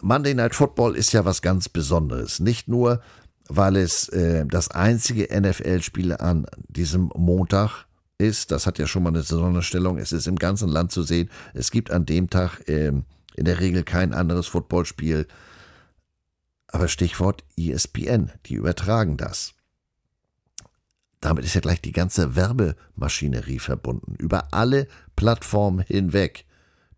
Monday 0.00 0.34
Night 0.34 0.54
Football 0.54 0.94
ist 0.96 1.12
ja 1.12 1.24
was 1.24 1.42
ganz 1.42 1.68
Besonderes. 1.68 2.40
Nicht 2.40 2.68
nur, 2.68 3.02
weil 3.48 3.76
es 3.76 4.08
äh, 4.10 4.44
das 4.46 4.70
einzige 4.70 5.28
NFL-Spiel 5.38 6.12
an 6.12 6.46
diesem 6.68 7.10
Montag 7.14 7.86
ist. 8.18 8.50
Das 8.50 8.66
hat 8.66 8.78
ja 8.78 8.86
schon 8.86 9.02
mal 9.02 9.10
eine 9.10 9.22
Sonderstellung. 9.22 9.98
Es 9.98 10.12
ist 10.12 10.26
im 10.26 10.36
ganzen 10.36 10.68
Land 10.68 10.92
zu 10.92 11.02
sehen. 11.02 11.30
Es 11.54 11.70
gibt 11.70 11.90
an 11.90 12.06
dem 12.06 12.30
Tag 12.30 12.68
äh, 12.68 12.88
in 12.88 13.44
der 13.44 13.60
Regel 13.60 13.84
kein 13.84 14.14
anderes 14.14 14.46
Footballspiel. 14.46 15.26
Aber 16.68 16.88
Stichwort 16.88 17.44
ESPN, 17.56 18.32
die 18.46 18.54
übertragen 18.54 19.16
das. 19.16 19.54
Damit 21.20 21.44
ist 21.44 21.54
ja 21.54 21.60
gleich 21.60 21.80
die 21.80 21.92
ganze 21.92 22.36
Werbemaschinerie 22.36 23.58
verbunden, 23.58 24.14
über 24.16 24.52
alle 24.52 24.86
Plattformen 25.16 25.80
hinweg. 25.80 26.45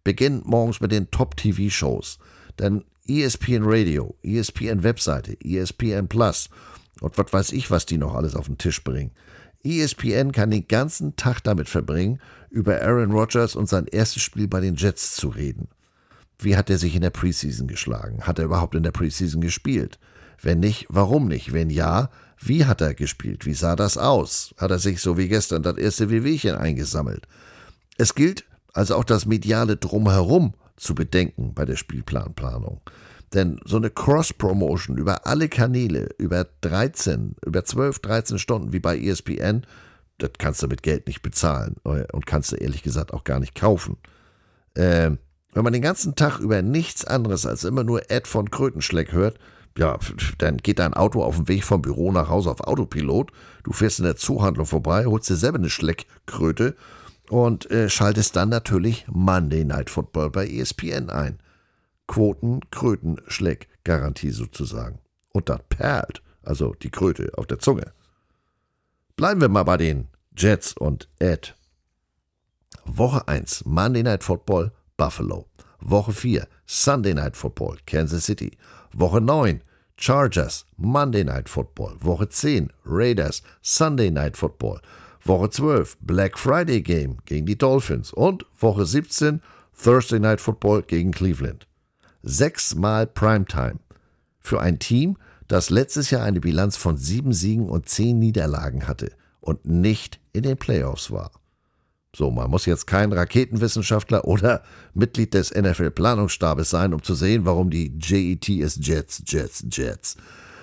Beginnt 0.08 0.46
morgens 0.46 0.80
mit 0.80 0.90
den 0.90 1.10
Top-TV-Shows 1.10 2.18
dann 2.56 2.82
ESPN 3.06 3.64
Radio, 3.64 4.16
ESPN 4.22 4.82
Webseite, 4.82 5.36
ESPN 5.44 6.08
Plus 6.08 6.48
und 7.02 7.18
was 7.18 7.30
weiß 7.30 7.52
ich, 7.52 7.70
was 7.70 7.84
die 7.84 7.98
noch 7.98 8.14
alles 8.14 8.34
auf 8.34 8.46
den 8.46 8.56
Tisch 8.56 8.82
bringen. 8.82 9.10
ESPN 9.64 10.32
kann 10.32 10.50
den 10.50 10.66
ganzen 10.66 11.14
Tag 11.16 11.44
damit 11.44 11.68
verbringen, 11.68 12.22
über 12.48 12.80
Aaron 12.80 13.12
Rodgers 13.12 13.54
und 13.54 13.68
sein 13.68 13.84
erstes 13.84 14.22
Spiel 14.22 14.48
bei 14.48 14.60
den 14.60 14.76
Jets 14.76 15.14
zu 15.14 15.28
reden. 15.28 15.68
Wie 16.38 16.56
hat 16.56 16.70
er 16.70 16.78
sich 16.78 16.94
in 16.94 17.02
der 17.02 17.10
Preseason 17.10 17.68
geschlagen? 17.68 18.22
Hat 18.22 18.38
er 18.38 18.46
überhaupt 18.46 18.76
in 18.76 18.84
der 18.84 18.92
Preseason 18.92 19.42
gespielt? 19.42 19.98
Wenn 20.40 20.60
nicht, 20.60 20.86
warum 20.88 21.28
nicht? 21.28 21.52
Wenn 21.52 21.68
ja, 21.68 22.08
wie 22.40 22.64
hat 22.64 22.80
er 22.80 22.94
gespielt? 22.94 23.44
Wie 23.44 23.52
sah 23.52 23.76
das 23.76 23.98
aus? 23.98 24.54
Hat 24.56 24.70
er 24.70 24.78
sich 24.78 25.02
so 25.02 25.18
wie 25.18 25.28
gestern 25.28 25.62
das 25.62 25.76
erste 25.76 26.08
Wehwehchen 26.08 26.56
eingesammelt? 26.56 27.28
Es 27.98 28.14
gilt 28.14 28.46
also 28.78 28.94
auch 28.94 29.02
das 29.02 29.26
mediale 29.26 29.76
Drumherum 29.76 30.54
zu 30.76 30.94
bedenken 30.94 31.52
bei 31.52 31.64
der 31.64 31.74
Spielplanplanung. 31.74 32.80
Denn 33.34 33.58
so 33.64 33.76
eine 33.76 33.90
Cross-Promotion 33.90 34.98
über 34.98 35.26
alle 35.26 35.48
Kanäle, 35.48 36.10
über 36.16 36.46
13, 36.60 37.34
über 37.44 37.64
12, 37.64 37.98
13 37.98 38.38
Stunden 38.38 38.72
wie 38.72 38.78
bei 38.78 38.96
ESPN, 38.96 39.66
das 40.18 40.30
kannst 40.38 40.62
du 40.62 40.68
mit 40.68 40.84
Geld 40.84 41.08
nicht 41.08 41.22
bezahlen 41.22 41.74
und 41.82 42.26
kannst 42.26 42.52
du 42.52 42.56
ehrlich 42.56 42.84
gesagt 42.84 43.12
auch 43.12 43.24
gar 43.24 43.40
nicht 43.40 43.56
kaufen. 43.56 43.96
Äh, 44.74 45.10
wenn 45.54 45.64
man 45.64 45.72
den 45.72 45.82
ganzen 45.82 46.14
Tag 46.14 46.38
über 46.38 46.62
nichts 46.62 47.04
anderes 47.04 47.46
als 47.46 47.64
immer 47.64 47.82
nur 47.82 48.12
Ed 48.12 48.28
von 48.28 48.48
Krötenschleck 48.48 49.10
hört, 49.10 49.40
ja, 49.76 49.98
dann 50.38 50.58
geht 50.58 50.78
dein 50.78 50.94
Auto 50.94 51.24
auf 51.24 51.34
dem 51.34 51.48
Weg 51.48 51.64
vom 51.64 51.82
Büro 51.82 52.12
nach 52.12 52.28
Hause 52.28 52.52
auf 52.52 52.60
Autopilot, 52.60 53.32
du 53.64 53.72
fährst 53.72 53.98
in 53.98 54.04
der 54.04 54.16
Zuhandlung 54.16 54.66
vorbei, 54.66 55.04
holst 55.06 55.28
dir 55.28 55.36
selber 55.36 55.58
eine 55.58 55.68
Schleckkröte 55.68 56.76
und 57.30 57.70
äh, 57.70 57.88
schaltest 57.88 58.36
dann 58.36 58.48
natürlich 58.48 59.06
Monday 59.08 59.64
Night 59.64 59.90
Football 59.90 60.30
bei 60.30 60.46
ESPN 60.46 61.10
ein. 61.10 61.38
Quoten, 62.06 62.60
Kröten, 62.70 63.20
Schleck, 63.26 63.68
Garantie 63.84 64.30
sozusagen. 64.30 64.98
Und 65.32 65.48
das 65.48 65.60
perlt, 65.68 66.22
also 66.42 66.74
die 66.74 66.90
Kröte 66.90 67.30
auf 67.36 67.46
der 67.46 67.58
Zunge. 67.58 67.92
Bleiben 69.16 69.40
wir 69.40 69.48
mal 69.48 69.64
bei 69.64 69.76
den 69.76 70.08
Jets 70.36 70.72
und 70.72 71.08
Ed. 71.18 71.54
Woche 72.84 73.28
1 73.28 73.64
Monday 73.66 74.02
Night 74.02 74.24
Football 74.24 74.72
Buffalo. 74.96 75.46
Woche 75.80 76.12
4 76.12 76.48
Sunday 76.66 77.14
Night 77.14 77.36
Football 77.36 77.78
Kansas 77.86 78.24
City. 78.24 78.56
Woche 78.92 79.20
9 79.20 79.62
Chargers 79.96 80.64
Monday 80.76 81.24
Night 81.24 81.48
Football. 81.48 81.96
Woche 82.00 82.28
10 82.28 82.72
Raiders 82.86 83.42
Sunday 83.60 84.10
Night 84.10 84.36
Football. 84.36 84.80
Woche 85.28 85.50
12 85.50 85.98
Black 86.00 86.38
Friday 86.38 86.80
Game 86.80 87.18
gegen 87.26 87.44
die 87.44 87.58
Dolphins 87.58 88.12
und 88.12 88.46
Woche 88.58 88.86
17 88.86 89.42
Thursday 89.80 90.18
Night 90.18 90.40
Football 90.40 90.82
gegen 90.82 91.12
Cleveland. 91.12 91.66
Sechsmal 92.22 93.06
Primetime. 93.06 93.78
Für 94.40 94.60
ein 94.60 94.78
Team, 94.78 95.18
das 95.46 95.68
letztes 95.68 96.10
Jahr 96.10 96.22
eine 96.22 96.40
Bilanz 96.40 96.78
von 96.78 96.96
sieben 96.96 97.34
Siegen 97.34 97.68
und 97.68 97.88
zehn 97.88 98.18
Niederlagen 98.18 98.88
hatte 98.88 99.12
und 99.40 99.66
nicht 99.66 100.18
in 100.32 100.42
den 100.42 100.56
Playoffs 100.56 101.10
war. 101.10 101.30
So, 102.16 102.30
man 102.30 102.50
muss 102.50 102.64
jetzt 102.64 102.86
kein 102.86 103.12
Raketenwissenschaftler 103.12 104.24
oder 104.24 104.62
Mitglied 104.94 105.34
des 105.34 105.54
NFL-Planungsstabes 105.54 106.70
sein, 106.70 106.94
um 106.94 107.02
zu 107.02 107.14
sehen, 107.14 107.44
warum 107.44 107.68
die 107.68 107.92
JETS 108.00 108.78
Jets, 108.80 109.22
Jets, 109.26 109.64
Jets 109.70 110.16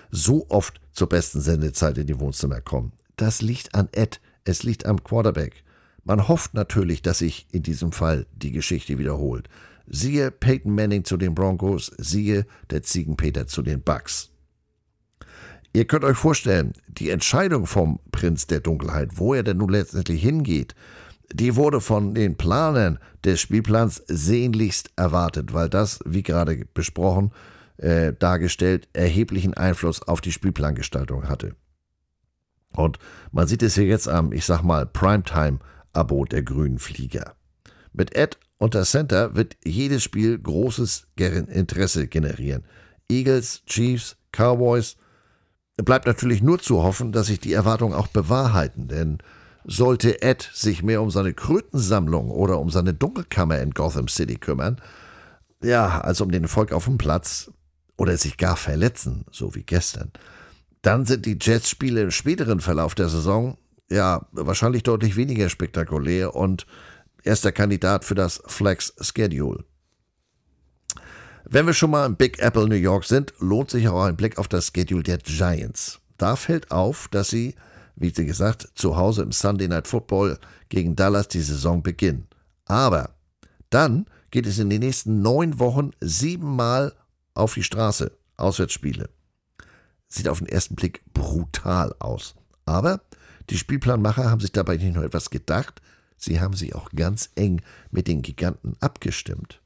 so 0.10 0.48
oft 0.50 0.82
zur 0.92 1.08
besten 1.08 1.42
Sendezeit 1.42 1.98
in 2.00 2.08
die 2.08 2.20
Wohnzimmer 2.20 2.62
kommen. 2.62 2.94
Das 3.16 3.42
liegt 3.42 3.76
an 3.76 3.90
Ed, 3.92 4.20
es 4.46 4.64
liegt 4.64 4.86
am 4.86 5.04
Quarterback. 5.04 5.64
Man 6.04 6.28
hofft 6.28 6.54
natürlich, 6.54 7.02
dass 7.02 7.20
sich 7.20 7.48
in 7.52 7.64
diesem 7.64 7.92
Fall 7.92 8.28
die 8.34 8.52
Geschichte 8.52 8.98
wiederholt. 8.98 9.50
Siehe 9.88 10.32
Peyton 10.32 10.74
Manning 10.74 11.04
zu 11.04 11.18
den 11.18 11.36
Broncos, 11.36 11.92
siehe 11.98 12.46
der 12.70 12.84
Ziegenpeter 12.84 13.48
zu 13.48 13.62
den 13.62 13.82
Bucks. 13.82 14.32
Ihr 15.74 15.86
könnt 15.86 16.06
euch 16.06 16.18
vorstellen, 16.18 16.74
die 16.88 17.10
Entscheidung 17.10 17.66
vom 17.66 18.00
Prinz 18.12 18.48
der 18.48 18.62
Dunkelheit, 18.62 19.12
wo 19.16 19.34
er 19.34 19.44
denn 19.44 19.58
nun 19.58 19.70
letztendlich 19.70 20.22
hingeht, 20.22 20.74
die 21.34 21.56
wurde 21.56 21.82
von 21.82 22.14
den 22.14 22.38
Planern 22.38 23.00
des 23.24 23.42
Spielplans 23.42 24.04
sehnlichst 24.08 24.92
erwartet, 24.96 25.54
weil 25.54 25.70
das, 25.70 26.00
wie 26.06 26.24
gerade 26.24 26.66
besprochen, 26.74 27.32
äh, 27.78 28.14
dargestellt, 28.14 28.88
erheblichen 28.94 29.54
Einfluss 29.54 30.02
auf 30.02 30.22
die 30.22 30.32
Spielplangestaltung 30.32 31.28
hatte. 31.28 31.56
Und 32.76 33.00
man 33.32 33.48
sieht 33.48 33.64
es 33.64 33.76
hier 33.76 33.86
jetzt 33.86 34.08
am, 34.08 34.32
ich 34.32 34.46
sag 34.46 34.64
mal, 34.64 34.86
Primetime-Abo 34.86 36.26
der 36.26 36.44
grünen 36.44 36.80
Flieger. 36.80 37.36
Mit 37.94 38.16
Ed 38.16 38.38
unter 38.58 38.84
Center 38.84 39.36
wird 39.36 39.58
jedes 39.64 40.04
Spiel 40.04 40.38
großes 40.38 41.08
Interesse 41.18 42.08
generieren. 42.08 42.64
Eagles, 43.10 43.64
Chiefs, 43.66 44.18
Cowboys. 44.32 44.98
Bleibt 45.78 46.06
natürlich 46.06 46.42
nur 46.42 46.60
zu 46.60 46.84
hoffen, 46.84 47.12
dass 47.12 47.28
sich 47.28 47.40
die 47.40 47.54
Erwartungen 47.54 47.94
auch 47.94 48.08
bewahrheiten, 48.08 48.88
denn 48.88 49.18
sollte 49.66 50.22
Ed 50.22 50.50
sich 50.54 50.84
mehr 50.84 51.02
um 51.02 51.12
seine 51.12 51.34
Krötensammlung 51.34 52.32
oder 52.32 52.60
um 52.60 52.70
seine 52.70 52.94
Dunkelkammer 52.94 53.60
in 53.60 53.72
Gotham 53.72 54.08
City 54.08 54.36
kümmern, 54.36 54.82
ja, 55.62 56.02
als 56.02 56.22
um 56.22 56.32
den 56.32 56.44
Erfolg 56.44 56.72
auf 56.72 56.86
dem 56.86 56.98
Platz 56.98 57.52
oder 57.98 58.16
sich 58.18 58.38
gar 58.38 58.56
verletzen, 58.56 59.26
so 59.32 59.56
wie 59.56 59.64
gestern, 59.64 60.12
dann 60.86 61.06
sind 61.06 61.26
die 61.26 61.38
Jets-Spiele 61.42 62.02
im 62.04 62.12
späteren 62.12 62.60
Verlauf 62.60 62.94
der 62.94 63.10
Saison 63.10 63.58
ja 63.90 64.28
wahrscheinlich 64.32 64.84
deutlich 64.84 65.16
weniger 65.16 65.50
spektakulär 65.50 66.36
und 66.36 66.68
erster 67.24 67.52
Kandidat 67.52 68.06
für 68.06 68.14
das 68.14 68.42
Flex 68.46 68.94
Schedule. 69.02 69.66
Wenn 71.44 71.66
wir 71.66 71.74
schon 71.74 71.92
mal 71.92 72.06
im 72.06 72.16
Big 72.16 72.40
Apple 72.40 72.68
New 72.68 72.76
York 72.76 73.06
sind, 73.06 73.34
lohnt 73.40 73.72
sich 73.72 73.88
auch 73.88 74.04
ein 74.04 74.16
Blick 74.16 74.38
auf 74.38 74.48
das 74.48 74.68
Schedule 74.68 75.02
der 75.02 75.18
Giants. 75.18 76.00
Da 76.18 76.36
fällt 76.36 76.70
auf, 76.72 77.08
dass 77.10 77.30
sie, 77.30 77.56
wie 77.96 78.10
Sie 78.10 78.26
gesagt, 78.26 78.70
zu 78.76 78.96
Hause 78.96 79.24
im 79.24 79.32
Sunday 79.32 79.68
Night 79.68 79.88
Football 79.88 80.38
gegen 80.70 80.96
Dallas 80.96 81.28
die 81.28 81.42
Saison 81.42 81.82
beginnen. 81.82 82.28
Aber 82.66 83.16
dann 83.72 84.06
geht 84.30 84.46
es 84.46 84.60
in 84.60 84.70
den 84.70 84.82
nächsten 84.82 85.22
neun 85.22 85.60
Wochen 85.60 85.92
siebenmal 86.00 86.94
auf 87.34 87.56
die 87.56 87.64
Straße, 87.64 88.12
Auswärtsspiele. 88.38 89.10
Sieht 90.16 90.30
auf 90.30 90.40
den 90.40 90.48
ersten 90.48 90.76
Blick 90.76 91.02
brutal 91.14 91.94
aus. 92.00 92.36
Aber 92.66 93.02
die 93.50 93.58
Spielplanmacher 93.58 94.32
haben 94.32 94.40
sich 94.40 94.54
dabei 94.54 94.78
nicht 94.78 94.96
nur 94.96 95.04
etwas 95.04 95.30
gedacht, 95.30 95.82
sie 96.16 96.40
haben 96.40 96.54
sich 96.54 96.74
auch 96.74 96.90
ganz 96.92 97.32
eng 97.36 97.62
mit 97.92 98.08
den 98.08 98.22
Giganten 98.22 98.78
abgestimmt. 98.80 99.62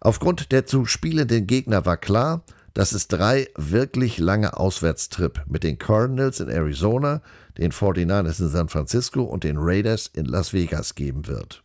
Aufgrund 0.00 0.50
der 0.50 0.66
zu 0.66 0.86
spielenden 0.86 1.46
Gegner 1.46 1.86
war 1.86 1.96
klar, 1.98 2.42
dass 2.74 2.90
es 2.90 3.06
drei 3.06 3.48
wirklich 3.56 4.18
lange 4.18 4.56
Auswärtstrip 4.56 5.44
mit 5.46 5.62
den 5.62 5.78
Cardinals 5.78 6.40
in 6.40 6.48
Arizona, 6.48 7.22
den 7.56 7.70
49ers 7.70 8.40
in 8.40 8.48
San 8.48 8.68
Francisco 8.68 9.22
und 9.22 9.44
den 9.44 9.56
Raiders 9.56 10.08
in 10.08 10.24
Las 10.24 10.52
Vegas 10.52 10.96
geben 10.96 11.28
wird. 11.28 11.62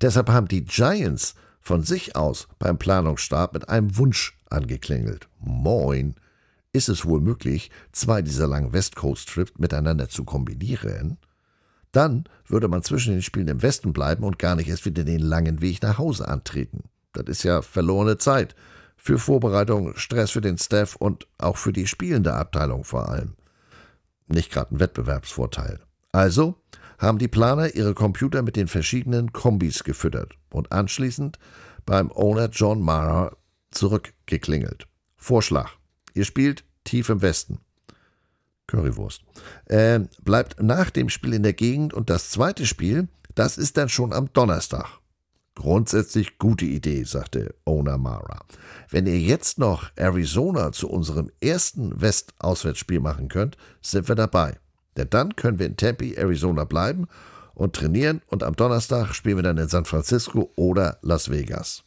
Deshalb 0.00 0.28
haben 0.28 0.46
die 0.46 0.64
Giants 0.64 1.34
von 1.60 1.82
sich 1.82 2.14
aus 2.14 2.46
beim 2.60 2.78
Planungsstab 2.78 3.54
mit 3.54 3.68
einem 3.68 3.96
Wunsch 3.96 4.38
angeklingelt. 4.50 5.28
Moin, 5.40 6.14
ist 6.78 6.88
es 6.88 7.04
wohl 7.04 7.20
möglich, 7.20 7.72
zwei 7.90 8.22
dieser 8.22 8.46
langen 8.46 8.72
West 8.72 8.94
Coast 8.94 9.28
Trips 9.28 9.52
miteinander 9.58 10.08
zu 10.08 10.24
kombinieren? 10.24 11.18
Dann 11.90 12.24
würde 12.46 12.68
man 12.68 12.84
zwischen 12.84 13.12
den 13.12 13.22
Spielen 13.22 13.48
im 13.48 13.62
Westen 13.62 13.92
bleiben 13.92 14.22
und 14.22 14.38
gar 14.38 14.54
nicht 14.54 14.68
erst 14.68 14.86
wieder 14.86 15.02
den 15.02 15.18
langen 15.18 15.60
Weg 15.60 15.82
nach 15.82 15.98
Hause 15.98 16.28
antreten. 16.28 16.84
Das 17.12 17.24
ist 17.26 17.42
ja 17.42 17.62
verlorene 17.62 18.16
Zeit. 18.16 18.54
Für 18.96 19.18
Vorbereitung, 19.18 19.96
Stress 19.96 20.30
für 20.30 20.40
den 20.40 20.56
Staff 20.56 20.94
und 20.94 21.26
auch 21.38 21.56
für 21.56 21.72
die 21.72 21.88
spielende 21.88 22.34
Abteilung 22.34 22.84
vor 22.84 23.08
allem. 23.08 23.34
Nicht 24.28 24.52
gerade 24.52 24.74
ein 24.74 24.80
Wettbewerbsvorteil. 24.80 25.80
Also 26.12 26.54
haben 26.98 27.18
die 27.18 27.28
Planer 27.28 27.74
ihre 27.74 27.94
Computer 27.94 28.42
mit 28.42 28.54
den 28.54 28.68
verschiedenen 28.68 29.32
Kombis 29.32 29.82
gefüttert 29.82 30.34
und 30.50 30.70
anschließend 30.70 31.38
beim 31.86 32.12
Owner 32.12 32.50
John 32.50 32.80
Mara 32.82 33.36
zurückgeklingelt. 33.72 34.86
Vorschlag. 35.16 35.70
Ihr 36.14 36.24
spielt 36.24 36.64
tief 36.88 37.08
im 37.08 37.22
Westen. 37.22 37.58
Currywurst. 38.66 39.22
Äh, 39.66 40.00
bleibt 40.22 40.62
nach 40.62 40.90
dem 40.90 41.08
Spiel 41.08 41.34
in 41.34 41.42
der 41.42 41.54
Gegend 41.54 41.94
und 41.94 42.10
das 42.10 42.30
zweite 42.30 42.66
Spiel, 42.66 43.08
das 43.34 43.58
ist 43.58 43.76
dann 43.76 43.88
schon 43.88 44.12
am 44.12 44.32
Donnerstag. 44.32 44.86
Grundsätzlich 45.54 46.38
gute 46.38 46.66
Idee, 46.66 47.02
sagte 47.04 47.54
Owner 47.64 47.98
Mara. 47.98 48.44
Wenn 48.90 49.06
ihr 49.06 49.18
jetzt 49.18 49.58
noch 49.58 49.90
Arizona 49.96 50.70
zu 50.70 50.88
unserem 50.88 51.30
ersten 51.40 52.00
West-Auswärtsspiel 52.00 53.00
machen 53.00 53.28
könnt, 53.28 53.56
sind 53.82 54.08
wir 54.08 54.14
dabei. 54.14 54.58
Denn 54.96 55.10
dann 55.10 55.34
können 55.34 55.58
wir 55.58 55.66
in 55.66 55.76
Tempe, 55.76 56.16
Arizona 56.16 56.64
bleiben 56.64 57.06
und 57.54 57.74
trainieren 57.74 58.22
und 58.28 58.44
am 58.44 58.54
Donnerstag 58.54 59.14
spielen 59.14 59.38
wir 59.38 59.42
dann 59.42 59.58
in 59.58 59.68
San 59.68 59.84
Francisco 59.84 60.52
oder 60.56 60.98
Las 61.02 61.30
Vegas. 61.30 61.82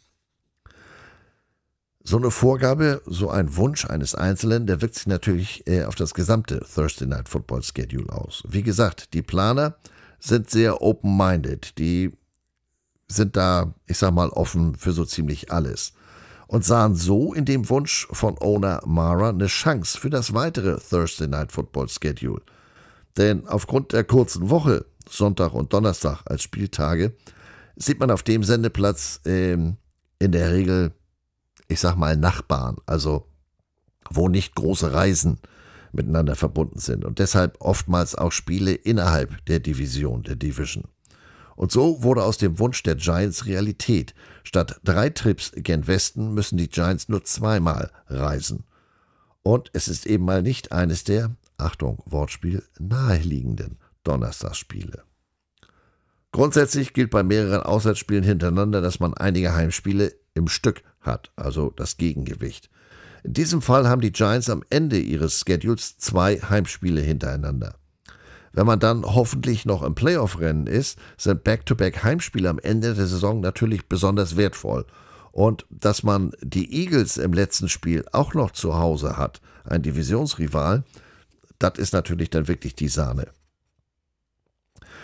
So 2.04 2.18
eine 2.18 2.32
Vorgabe, 2.32 3.02
so 3.06 3.30
ein 3.30 3.56
Wunsch 3.58 3.86
eines 3.86 4.16
Einzelnen, 4.16 4.66
der 4.66 4.82
wirkt 4.82 4.96
sich 4.96 5.08
natürlich 5.08 5.68
äh, 5.68 5.84
auf 5.84 5.94
das 5.96 6.14
gesamte 6.16 6.60
Thursday 6.74 7.08
Night 7.08 7.30
Football 7.30 7.62
Schedule 7.62 8.12
aus. 8.12 8.44
Wie 8.48 8.64
gesagt, 8.64 9.14
die 9.14 9.22
Planer 9.22 9.76
sind 10.20 10.50
sehr 10.50 10.82
open-minded. 10.82 11.78
Die 11.78 12.12
sind 13.08 13.36
da, 13.38 13.74
ich 13.86 13.98
sag 13.98 14.14
mal, 14.14 14.30
offen 14.30 14.76
für 14.76 14.94
so 14.94 15.06
ziemlich 15.06 15.52
alles. 15.52 15.94
Und 16.48 16.66
sahen 16.66 16.96
so 16.96 17.34
in 17.34 17.46
dem 17.46 17.70
Wunsch 17.70 18.08
von 18.12 18.36
Owner 18.40 18.82
Mara 18.86 19.30
eine 19.30 19.48
Chance 19.48 19.98
für 19.98 20.10
das 20.10 20.34
weitere 20.34 20.80
Thursday 20.80 21.28
Night 21.28 21.52
Football 21.52 21.88
Schedule. 21.88 22.42
Denn 23.16 23.48
aufgrund 23.48 23.94
der 23.94 24.04
kurzen 24.04 24.50
Woche, 24.50 24.86
Sonntag 25.08 25.54
und 25.54 25.72
Donnerstag 25.72 26.22
als 26.26 26.42
Spieltage, 26.44 27.14
sieht 27.76 28.00
man 28.00 28.12
auf 28.12 28.24
dem 28.24 28.44
Sendeplatz 28.44 29.22
ähm, 29.26 29.78
in 30.20 30.32
der 30.32 30.52
Regel, 30.52 30.94
ich 31.72 31.80
sag 31.80 31.96
mal, 31.96 32.18
Nachbarn, 32.18 32.78
also 32.86 33.28
wo 34.10 34.28
nicht 34.28 34.56
große 34.56 34.94
Reisen 34.94 35.40
miteinander 35.94 36.36
verbunden 36.36 36.80
sind 36.80 37.06
und 37.06 37.20
deshalb 37.20 37.60
oftmals 37.60 38.16
auch 38.16 38.32
Spiele 38.32 38.74
innerhalb 38.74 39.46
der 39.46 39.60
Division, 39.60 40.24
der 40.24 40.36
Division. 40.36 40.86
Und 41.56 41.72
so 41.72 42.02
wurde 42.02 42.24
aus 42.24 42.38
dem 42.38 42.60
Wunsch 42.60 42.82
der 42.84 42.96
Giants 42.96 43.46
Realität. 43.46 44.16
Statt 44.44 44.80
drei 44.84 45.10
Trips 45.10 45.52
gen 45.56 45.86
Westen 45.86 46.34
müssen 46.34 46.58
die 46.58 46.70
Giants 46.70 47.10
nur 47.10 47.24
zweimal 47.24 47.92
reisen. 48.08 48.64
Und 49.44 49.70
es 49.74 49.88
ist 49.88 50.06
eben 50.06 50.26
mal 50.26 50.42
nicht 50.42 50.72
eines 50.72 51.04
der 51.04 51.36
Achtung, 51.58 52.02
Wortspiel, 52.06 52.64
naheliegenden 52.80 53.78
Donnerstagsspiele. 54.04 55.04
Grundsätzlich 56.32 56.94
gilt 56.94 57.12
bei 57.12 57.24
mehreren 57.24 57.62
Auswärtsspielen 57.62 58.24
hintereinander, 58.24 58.82
dass 58.82 59.00
man 59.00 59.14
einige 59.14 59.54
Heimspiele 59.54 60.14
im 60.34 60.48
Stück 60.48 60.82
hat, 61.02 61.32
also 61.36 61.72
das 61.76 61.98
Gegengewicht. 61.98 62.70
In 63.24 63.34
diesem 63.34 63.62
Fall 63.62 63.88
haben 63.88 64.02
die 64.02 64.12
Giants 64.12 64.50
am 64.50 64.64
Ende 64.70 64.98
ihres 64.98 65.40
Schedules 65.40 65.98
zwei 65.98 66.38
Heimspiele 66.38 67.02
hintereinander. 67.02 67.76
Wenn 68.54 68.66
man 68.66 68.80
dann 68.80 69.04
hoffentlich 69.06 69.66
noch 69.66 69.84
im 69.84 69.96
Playoff-Rennen 69.96 70.68
ist, 70.68 71.00
sind 71.18 71.44
Back-to-Back-Heimspiele 71.44 72.50
am 72.50 72.60
Ende 72.60 72.94
der 72.94 73.08
Saison 73.08 73.40
natürlich 73.40 73.88
besonders 73.88 74.36
wertvoll. 74.36 74.86
Und 75.32 75.66
dass 75.70 76.04
man 76.04 76.32
die 76.42 76.84
Eagles 76.84 77.18
im 77.18 77.32
letzten 77.32 77.70
Spiel 77.70 78.04
auch 78.12 78.34
noch 78.34 78.52
zu 78.52 78.78
Hause 78.78 79.16
hat, 79.16 79.40
ein 79.64 79.82
Divisionsrival, 79.82 80.84
das 81.60 81.78
ist 81.78 81.94
natürlich 81.94 82.30
dann 82.30 82.48
wirklich 82.48 82.76
die 82.76 82.90
Sahne. 82.90 83.28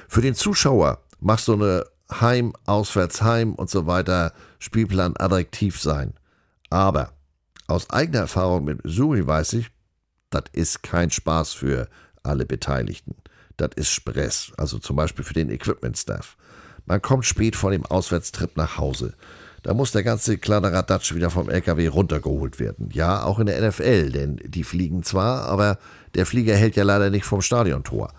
Für 0.10 0.22
den 0.22 0.36
Zuschauer 0.36 1.04
macht 1.20 1.44
so 1.44 1.54
eine 1.54 1.86
Heim, 2.12 2.54
Auswärts, 2.66 3.22
Heim 3.22 3.54
und 3.56 3.70
so 3.70 3.86
weiter 3.88 4.34
Spielplan 4.60 5.16
attraktiv 5.18 5.80
sein. 5.80 6.14
Aber 6.70 7.14
aus 7.68 7.90
eigener 7.90 8.20
Erfahrung 8.20 8.66
mit 8.66 8.84
Missouri 8.84 9.26
weiß 9.26 9.54
ich, 9.54 9.72
das 10.30 10.44
ist 10.54 10.84
kein 10.84 11.12
Spaß 11.12 11.54
für 11.54 11.88
alle 12.24 12.46
Beteiligten. 12.46 13.16
Das 13.58 13.72
ist 13.76 13.90
Stress, 13.90 14.52
also 14.58 14.78
zum 14.78 14.96
Beispiel 14.96 15.26
für 15.26 15.34
den 15.34 15.50
Equipment-Staff. 15.50 16.38
Man 16.86 17.02
kommt 17.02 17.26
spät 17.26 17.56
vor 17.56 17.72
dem 17.72 17.86
Auswärtstrip 17.86 18.56
nach 18.56 18.78
Hause. 18.78 19.14
Da 19.64 19.74
muss 19.74 19.92
der 19.92 20.04
ganze 20.04 20.38
Kladderadatsch 20.38 21.14
wieder 21.14 21.30
vom 21.30 21.50
LKW 21.50 21.88
runtergeholt 21.88 22.60
werden. 22.60 22.90
Ja, 22.94 23.24
auch 23.24 23.40
in 23.40 23.48
der 23.48 23.68
NFL, 23.68 24.12
denn 24.12 24.40
die 24.46 24.64
fliegen 24.64 25.04
zwar, 25.04 25.46
aber 25.46 25.80
der 26.16 26.26
Flieger 26.26 26.56
hält 26.56 26.76
ja 26.76 26.84
leider 26.84 27.10
nicht 27.10 27.26
vom 27.26 27.42
Stadiontor. 27.42 28.14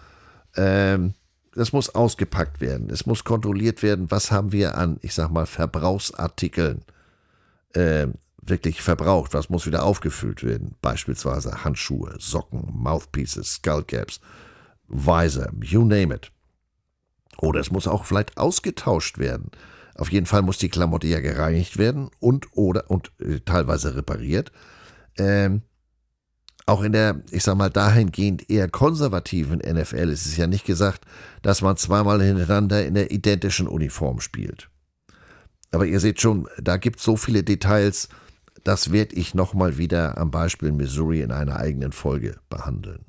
Ähm, 0.56 1.14
das 1.58 1.72
muss 1.72 1.94
ausgepackt 1.94 2.60
werden. 2.60 2.88
Es 2.88 3.04
muss 3.04 3.24
kontrolliert 3.24 3.82
werden, 3.82 4.10
was 4.10 4.30
haben 4.30 4.52
wir 4.52 4.78
an, 4.78 4.98
ich 5.02 5.12
sag 5.12 5.30
mal, 5.30 5.44
Verbrauchsartikeln 5.44 6.84
äh, 7.74 8.06
wirklich 8.40 8.80
verbraucht. 8.80 9.34
Was 9.34 9.50
muss 9.50 9.66
wieder 9.66 9.82
aufgefüllt 9.82 10.44
werden? 10.44 10.76
Beispielsweise 10.80 11.64
Handschuhe, 11.64 12.14
Socken, 12.18 12.70
Mouthpieces, 12.72 13.54
Skullcaps, 13.54 14.20
Visor, 14.86 15.48
you 15.60 15.84
name 15.84 16.14
it. 16.14 16.30
Oder 17.38 17.58
es 17.60 17.72
muss 17.72 17.88
auch 17.88 18.04
vielleicht 18.04 18.38
ausgetauscht 18.38 19.18
werden. 19.18 19.50
Auf 19.96 20.12
jeden 20.12 20.26
Fall 20.26 20.42
muss 20.42 20.58
die 20.58 20.68
Klamotte 20.68 21.08
ja 21.08 21.18
gereinigt 21.18 21.76
werden 21.76 22.08
und 22.20 22.46
oder 22.52 22.88
und 22.88 23.10
äh, 23.18 23.40
teilweise 23.40 23.96
repariert. 23.96 24.52
Ähm, 25.16 25.62
auch 26.68 26.82
in 26.82 26.92
der, 26.92 27.22
ich 27.30 27.42
sag 27.44 27.56
mal, 27.56 27.70
dahingehend 27.70 28.50
eher 28.50 28.68
konservativen 28.68 29.58
NFL 29.58 30.10
ist 30.10 30.26
es 30.26 30.36
ja 30.36 30.46
nicht 30.46 30.66
gesagt, 30.66 31.04
dass 31.42 31.62
man 31.62 31.76
zweimal 31.76 32.22
hintereinander 32.22 32.84
in 32.84 32.94
der 32.94 33.10
identischen 33.10 33.66
Uniform 33.66 34.20
spielt. 34.20 34.68
Aber 35.70 35.86
ihr 35.86 36.00
seht 36.00 36.20
schon, 36.20 36.48
da 36.60 36.76
gibt 36.76 36.98
es 36.98 37.04
so 37.04 37.16
viele 37.16 37.42
Details, 37.42 38.08
das 38.64 38.92
werde 38.92 39.16
ich 39.16 39.34
nochmal 39.34 39.78
wieder 39.78 40.18
am 40.18 40.30
Beispiel 40.30 40.72
Missouri 40.72 41.22
in 41.22 41.32
einer 41.32 41.56
eigenen 41.56 41.92
Folge 41.92 42.38
behandeln. 42.50 43.06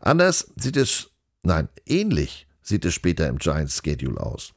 Anders 0.00 0.52
sieht 0.56 0.76
es, 0.76 1.10
nein, 1.42 1.68
ähnlich 1.86 2.46
sieht 2.62 2.84
es 2.84 2.92
später 2.92 3.28
im 3.28 3.38
Giants 3.38 3.80
Schedule 3.82 4.20
aus. 4.20 4.52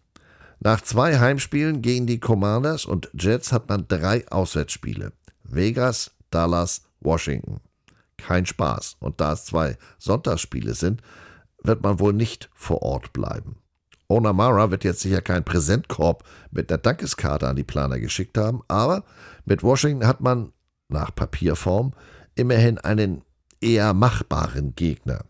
Nach 0.60 0.82
zwei 0.82 1.20
Heimspielen 1.20 1.82
gegen 1.82 2.08
die 2.08 2.20
Commanders 2.20 2.86
und 2.86 3.10
Jets 3.14 3.52
hat 3.52 3.70
man 3.70 3.88
drei 3.88 4.28
Auswärtsspiele. 4.28 5.14
Vegas, 5.44 6.12
Dallas, 6.30 6.82
Washington. 7.00 7.62
Kein 8.26 8.48
Spaß. 8.48 8.98
Und 9.00 9.22
da 9.22 9.34
es 9.34 9.46
zwei 9.46 9.78
Sonntagsspiele 10.00 10.74
sind, 10.74 11.02
wird 11.62 11.84
man 11.84 12.00
wohl 12.00 12.12
nicht 12.12 12.50
vor 12.56 12.82
Ort 12.82 13.14
bleiben. 13.14 13.58
Onamara 14.08 14.72
wird 14.72 14.84
jetzt 14.84 15.02
sicher 15.02 15.22
keinen 15.22 15.44
Präsentkorb 15.44 16.24
mit 16.50 16.72
einer 16.72 16.80
Dankeskarte 16.80 17.48
an 17.48 17.56
die 17.56 17.64
Planer 17.64 18.00
geschickt 18.00 18.38
haben, 18.40 18.62
aber 18.68 19.04
mit 19.46 19.62
Washington 19.62 20.08
hat 20.08 20.22
man 20.22 20.54
nach 20.90 21.14
Papierform 21.14 21.94
immerhin 22.34 22.80
einen 22.80 23.22
eher 23.62 23.94
machbaren 23.94 24.74
Gegner. 24.76 25.26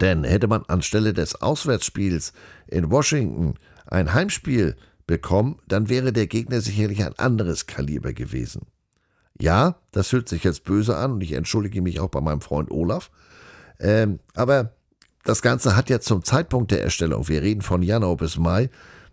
Denn 0.00 0.24
hätte 0.24 0.48
man 0.48 0.64
anstelle 0.64 1.12
des 1.12 1.40
Auswärtsspiels 1.40 2.32
in 2.66 2.90
Washington 2.90 3.54
ein 3.86 4.12
Heimspiel 4.12 4.74
bekommen, 5.06 5.60
dann 5.68 5.88
wäre 5.88 6.12
der 6.12 6.26
Gegner 6.26 6.60
sicherlich 6.60 7.04
ein 7.04 7.16
anderes 7.16 7.66
Kaliber 7.66 8.12
gewesen. 8.12 8.66
Ja, 9.38 9.76
das 9.92 10.12
hört 10.12 10.28
sich 10.28 10.44
jetzt 10.44 10.64
böse 10.64 10.96
an 10.96 11.12
und 11.12 11.20
ich 11.20 11.32
entschuldige 11.32 11.82
mich 11.82 12.00
auch 12.00 12.08
bei 12.08 12.20
meinem 12.20 12.40
Freund 12.40 12.70
Olaf. 12.70 13.10
Ähm, 13.78 14.18
aber 14.34 14.72
das 15.24 15.42
Ganze 15.42 15.76
hat 15.76 15.90
ja 15.90 16.00
zum 16.00 16.24
Zeitpunkt 16.24 16.70
der 16.70 16.82
Erstellung, 16.82 17.28
wir 17.28 17.42
reden 17.42 17.62
von 17.62 17.82
Januar 17.82 18.16
bis 18.16 18.38
Mai, 18.38 18.70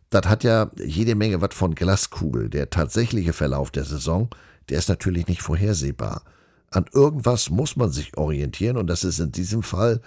das 0.09 0.27
hat 0.27 0.43
ja 0.43 0.69
jede 0.77 1.15
Menge 1.15 1.41
was 1.41 1.55
von 1.55 1.73
Glaskugel. 1.73 2.49
Der 2.49 2.69
tatsächliche 2.69 3.33
Verlauf 3.33 3.71
der 3.71 3.83
Saison, 3.83 4.29
der 4.69 4.77
ist 4.77 4.89
natürlich 4.89 5.27
nicht 5.27 5.41
vorhersehbar. 5.41 6.23
An 6.69 6.85
irgendwas 6.91 7.49
muss 7.49 7.75
man 7.75 7.91
sich 7.91 8.15
orientieren 8.15 8.77
und 8.77 8.87
das 8.87 9.03
ist 9.03 9.19
in 9.19 9.31
diesem 9.31 9.63
Fall 9.63 10.01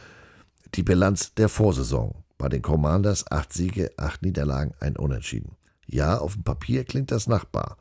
die 0.74 0.82
Bilanz 0.82 1.34
der 1.34 1.48
Vorsaison. 1.48 2.14
Bei 2.38 2.48
den 2.48 2.62
Commanders 2.62 3.30
acht 3.30 3.52
Siege, 3.52 3.90
acht 3.96 4.22
Niederlagen, 4.22 4.74
ein 4.80 4.96
Unentschieden. 4.96 5.56
Ja, 5.86 6.18
auf 6.18 6.34
dem 6.34 6.44
Papier 6.44 6.84
klingt 6.84 7.10
das 7.10 7.26
nachbar. 7.26 7.76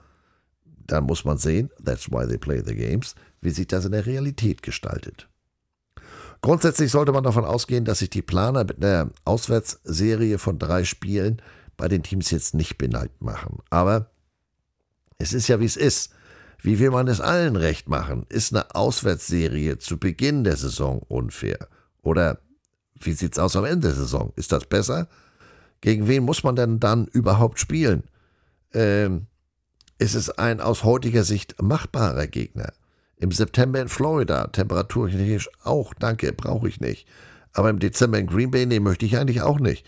Dann 0.87 1.05
muss 1.05 1.25
man 1.25 1.37
sehen, 1.37 1.69
that's 1.83 2.11
why 2.11 2.27
they 2.27 2.37
play 2.37 2.61
the 2.65 2.75
games, 2.75 3.15
wie 3.41 3.49
sich 3.49 3.67
das 3.67 3.85
in 3.85 3.91
der 3.91 4.05
Realität 4.05 4.61
gestaltet. 4.61 5.27
Grundsätzlich 6.41 6.91
sollte 6.91 7.11
man 7.11 7.23
davon 7.23 7.45
ausgehen, 7.45 7.85
dass 7.85 7.99
sich 7.99 8.09
die 8.09 8.21
Planer 8.21 8.63
mit 8.63 8.83
einer 8.83 9.09
Auswärtsserie 9.23 10.37
von 10.37 10.59
drei 10.59 10.83
Spielen 10.83 11.41
bei 11.75 11.87
den 11.87 12.03
Teams 12.03 12.29
jetzt 12.29 12.53
nicht 12.53 12.77
beneid 12.77 13.11
machen. 13.19 13.59
Aber 13.69 14.11
es 15.17 15.33
ist 15.33 15.47
ja 15.47 15.59
wie 15.59 15.65
es 15.65 15.77
ist. 15.77 16.13
Wie 16.61 16.79
will 16.79 16.91
man 16.91 17.07
es 17.07 17.21
allen 17.21 17.55
recht 17.55 17.89
machen? 17.89 18.25
Ist 18.29 18.53
eine 18.53 18.73
Auswärtsserie 18.75 19.77
zu 19.77 19.97
Beginn 19.97 20.43
der 20.43 20.55
Saison 20.55 20.99
unfair? 20.99 21.67
Oder 22.01 22.39
wie 22.99 23.13
sieht's 23.13 23.39
aus 23.39 23.55
am 23.55 23.65
Ende 23.65 23.87
der 23.87 23.95
Saison? 23.95 24.31
Ist 24.35 24.51
das 24.51 24.65
besser? 24.65 25.07
Gegen 25.81 26.07
wen 26.07 26.23
muss 26.23 26.43
man 26.43 26.55
denn 26.55 26.79
dann 26.79 27.07
überhaupt 27.07 27.59
spielen? 27.59 28.03
Ähm, 28.73 29.27
ist 29.97 30.15
es 30.15 30.29
ein 30.29 30.59
aus 30.61 30.83
heutiger 30.83 31.23
Sicht 31.23 31.61
machbarer 31.61 32.27
Gegner? 32.27 32.73
Im 33.17 33.31
September 33.31 33.81
in 33.81 33.87
Florida, 33.87 34.47
temperaturtechnisch 34.47 35.49
auch, 35.63 35.93
danke, 35.93 36.33
brauche 36.33 36.67
ich 36.67 36.81
nicht. 36.81 37.07
Aber 37.53 37.69
im 37.69 37.79
Dezember 37.79 38.19
in 38.19 38.27
Green 38.27 38.51
Bay, 38.51 38.65
nee, 38.65 38.81
möchte 38.81 39.05
ich 39.05 39.17
eigentlich 39.17 39.41
auch 39.41 39.59
nicht. 39.59 39.85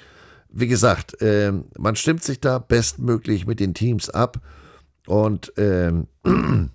Wie 0.50 0.68
gesagt, 0.68 1.22
äh, 1.22 1.52
man 1.78 1.96
stimmt 1.98 2.24
sich 2.24 2.40
da 2.40 2.60
bestmöglich 2.60 3.46
mit 3.46 3.60
den 3.60 3.74
Teams 3.74 4.10
ab 4.10 4.40
und 5.06 5.52
ähm, 5.58 6.08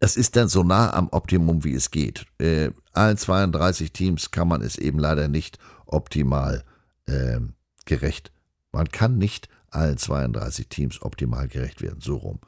es 0.00 0.16
ist 0.18 0.36
dann 0.36 0.48
so 0.48 0.62
nah 0.62 0.92
am 0.92 1.08
Optimum, 1.08 1.64
wie 1.64 1.74
es 1.74 1.90
geht. 1.90 2.26
Äh, 2.38 2.70
allen 2.92 3.16
32 3.16 3.92
Teams 3.92 4.30
kann 4.30 4.48
man 4.48 4.60
es 4.60 4.76
eben 4.76 4.98
leider 4.98 5.28
nicht 5.28 5.58
optimal 5.86 6.64
äh, 7.06 7.40
gerecht. 7.86 8.30
Man 8.72 8.88
kann 8.88 9.16
nicht 9.16 9.48
allen 9.70 9.98
32 9.98 10.68
Teams 10.68 11.02
optimal 11.02 11.48
gerecht 11.48 11.82
werden, 11.82 12.00
so 12.00 12.16
rum. 12.16 12.40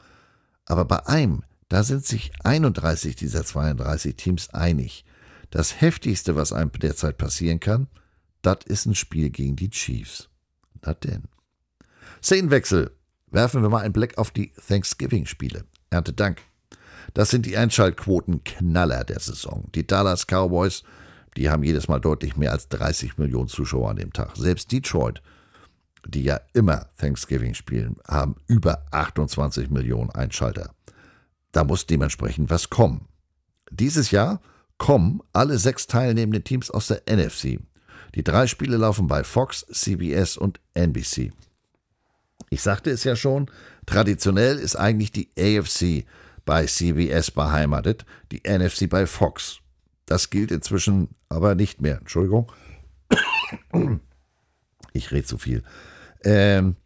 Aber 0.67 0.85
bei 0.85 1.07
einem, 1.07 1.43
da 1.69 1.83
sind 1.83 2.05
sich 2.05 2.33
31 2.45 3.17
dieser 3.17 3.45
32 3.45 4.17
Teams 4.17 4.51
einig. 4.51 5.05
Das 5.51 5.81
heftigste, 5.81 6.37
was 6.37 6.53
einem 6.53 6.71
derzeit 6.73 7.19
passieren 7.19 7.61
kann, 7.61 7.89
das 8.43 8.59
ist 8.67 8.87
ein 8.87 8.95
Spiel 8.95 9.31
gegen 9.31 9.57
die 9.57 9.71
Chiefs. 9.71 10.29
Na 10.83 10.95
denn. 10.95 11.25
Szenenwechsel. 12.23 12.93
Werfen 13.31 13.63
wir 13.63 13.69
mal 13.69 13.83
einen 13.83 13.93
Blick 13.93 14.19
auf 14.19 14.31
die 14.31 14.53
Thanksgiving-Spiele. 14.69 15.65
Erntedank. 15.91 16.41
Das 17.15 17.31
sind 17.31 17.47
die 17.47 17.57
Einschaltquoten-Knaller 17.57 19.05
der 19.05 19.21
Saison. 19.21 19.69
Die 19.75 19.87
Dallas 19.87 20.27
Cowboys, 20.27 20.83
die 21.37 21.51
haben 21.51 21.63
jedes 21.63 21.89
Mal 21.89 22.01
deutlich 22.01 22.37
mehr 22.37 22.53
als 22.53 22.69
30 22.69 23.19
Millionen 23.19 23.49
Zuschauer 23.49 23.91
an 23.91 23.97
dem 23.97 24.13
Tag. 24.13 24.37
Selbst 24.37 24.73
Detroit, 24.73 25.23
die 26.07 26.23
ja 26.23 26.41
immer 26.53 26.87
Thanksgiving 26.99 27.55
spielen, 27.55 27.97
haben 28.07 28.37
über 28.47 28.87
28 28.91 29.71
Millionen 29.71 30.11
Einschalter. 30.11 30.75
Da 31.53 31.65
muss 31.65 31.87
dementsprechend 31.87 32.51
was 32.51 32.71
kommen. 32.71 33.09
Dieses 33.71 34.11
Jahr 34.11 34.41
kommen 34.79 35.21
alle 35.33 35.59
sechs 35.59 35.87
teilnehmenden 35.87 36.45
Teams 36.45 36.71
aus 36.71 36.89
der 36.89 37.03
NFC. 37.09 37.61
Die 38.15 38.25
drei 38.25 38.47
Spiele 38.47 38.77
laufen 38.77 39.07
bei 39.07 39.23
Fox, 39.25 39.67
CBS 39.71 40.37
und 40.37 40.61
NBC. 40.75 41.33
Ich 42.49 42.63
sagte 42.63 42.91
es 42.91 43.05
ja 43.05 43.15
schon, 43.15 43.51
traditionell 43.87 44.59
ist 44.59 44.77
eigentlich 44.77 45.13
die 45.13 45.31
AFC 45.39 46.05
bei 46.45 46.67
CBS 46.67 47.31
beheimatet, 47.31 48.05
die 48.33 48.43
NFC 48.47 48.89
bei 48.89 49.07
Fox. 49.07 49.59
Das 50.07 50.31
gilt 50.31 50.51
inzwischen 50.51 51.09
aber 51.29 51.55
nicht 51.55 51.81
mehr. 51.81 51.99
Entschuldigung. 51.99 52.51
Ich 54.93 55.13
rede 55.13 55.25
zu 55.25 55.39
viel. 55.39 55.63
Ähm, 56.25 56.77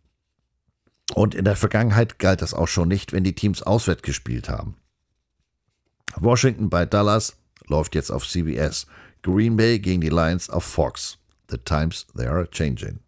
und 1.15 1.35
in 1.35 1.45
der 1.45 1.57
Vergangenheit 1.57 2.19
galt 2.19 2.43
das 2.43 2.55
auch 2.55 2.69
schon 2.69 2.89
nicht, 2.89 3.13
wenn 3.13 3.25
die 3.25 3.35
Teams 3.35 3.63
auswärts 3.63 4.03
gespielt 4.03 4.49
haben. 4.49 4.77
Washington 6.17 6.71
bei 6.71 6.87
Dallas 6.87 7.37
läuft 7.67 7.95
jetzt 7.95 8.11
auf 8.11 8.27
CBS. 8.27 8.87
Green 9.23 9.57
Bay 9.57 9.79
gegen 9.79 10.01
die 10.01 10.09
Lions 10.09 10.51
auf 10.51 10.65
Fox. 10.65 11.19
The 11.51 11.59
times 11.59 12.07
they 12.17 12.27
are 12.27 12.49
changing. 12.51 13.01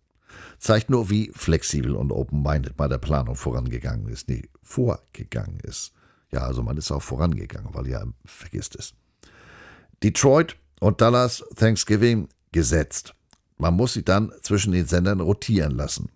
Zeigt 0.58 0.90
nur, 0.90 1.10
wie 1.10 1.30
flexibel 1.34 1.94
und 1.94 2.10
open-minded 2.10 2.76
bei 2.76 2.88
der 2.88 2.98
Planung 2.98 3.36
vorangegangen 3.36 4.08
ist. 4.08 4.28
Nee, 4.28 4.48
vorgegangen 4.62 5.60
ist. 5.60 5.92
Ja, 6.32 6.40
also 6.40 6.62
man 6.62 6.76
ist 6.76 6.90
auch 6.90 7.02
vorangegangen, 7.02 7.74
weil 7.74 7.86
ja 7.86 8.02
vergisst 8.24 8.76
es. 8.76 8.94
Detroit 10.02 10.56
und 10.80 11.00
Dallas 11.00 11.44
Thanksgiving 11.56 12.28
gesetzt. 12.52 13.14
Man 13.58 13.74
muss 13.74 13.94
sie 13.94 14.04
dann 14.04 14.32
zwischen 14.42 14.72
den 14.72 14.86
Sendern 14.86 15.20
rotieren 15.20 15.72
lassen. 15.72 16.10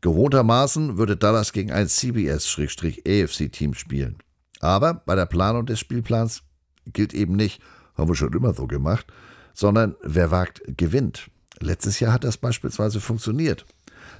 Gewohntermaßen 0.00 0.96
würde 0.96 1.16
Dallas 1.16 1.52
gegen 1.52 1.72
ein 1.72 1.88
CBS-AFC-Team 1.88 3.74
spielen. 3.74 4.18
Aber 4.60 4.94
bei 4.94 5.14
der 5.14 5.26
Planung 5.26 5.66
des 5.66 5.78
Spielplans 5.80 6.42
gilt 6.86 7.14
eben 7.14 7.36
nicht, 7.36 7.60
haben 7.96 8.08
wir 8.08 8.14
schon 8.14 8.32
immer 8.32 8.54
so 8.54 8.66
gemacht, 8.66 9.06
sondern 9.52 9.96
wer 10.02 10.30
wagt, 10.30 10.62
gewinnt. 10.76 11.30
Letztes 11.60 12.00
Jahr 12.00 12.12
hat 12.12 12.24
das 12.24 12.38
beispielsweise 12.38 13.00
funktioniert. 13.00 13.66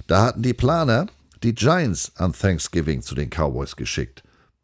Da 0.07 0.21
hatten 0.21 0.43
die 0.43 0.53
Planer 0.53 1.07
die 1.43 1.55
Giants 1.55 2.11
an 2.15 2.33
Thanksgiving 2.33 3.01
zu 3.01 3.15
den 3.15 3.29
Cowboys 3.29 3.75
geschickt. 3.75 4.23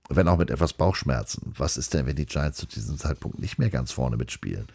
Wenn 0.10 0.28
auch 0.28 0.38
mit 0.38 0.52
etwas 0.52 0.74
Bauchschmerzen. 0.74 1.54
Was 1.58 1.78
ist 1.78 1.94
denn, 1.94 2.06
wenn 2.06 2.16
die 2.16 2.28
Giants 2.28 2.60
zu 2.60 2.68
diesem 2.68 2.98
Zeitpunkt 2.98 3.40
nicht 3.40 3.58
mehr 3.58 3.70
ganz 3.70 3.92
vorne 3.92 4.16
mitspielen? 4.16 4.68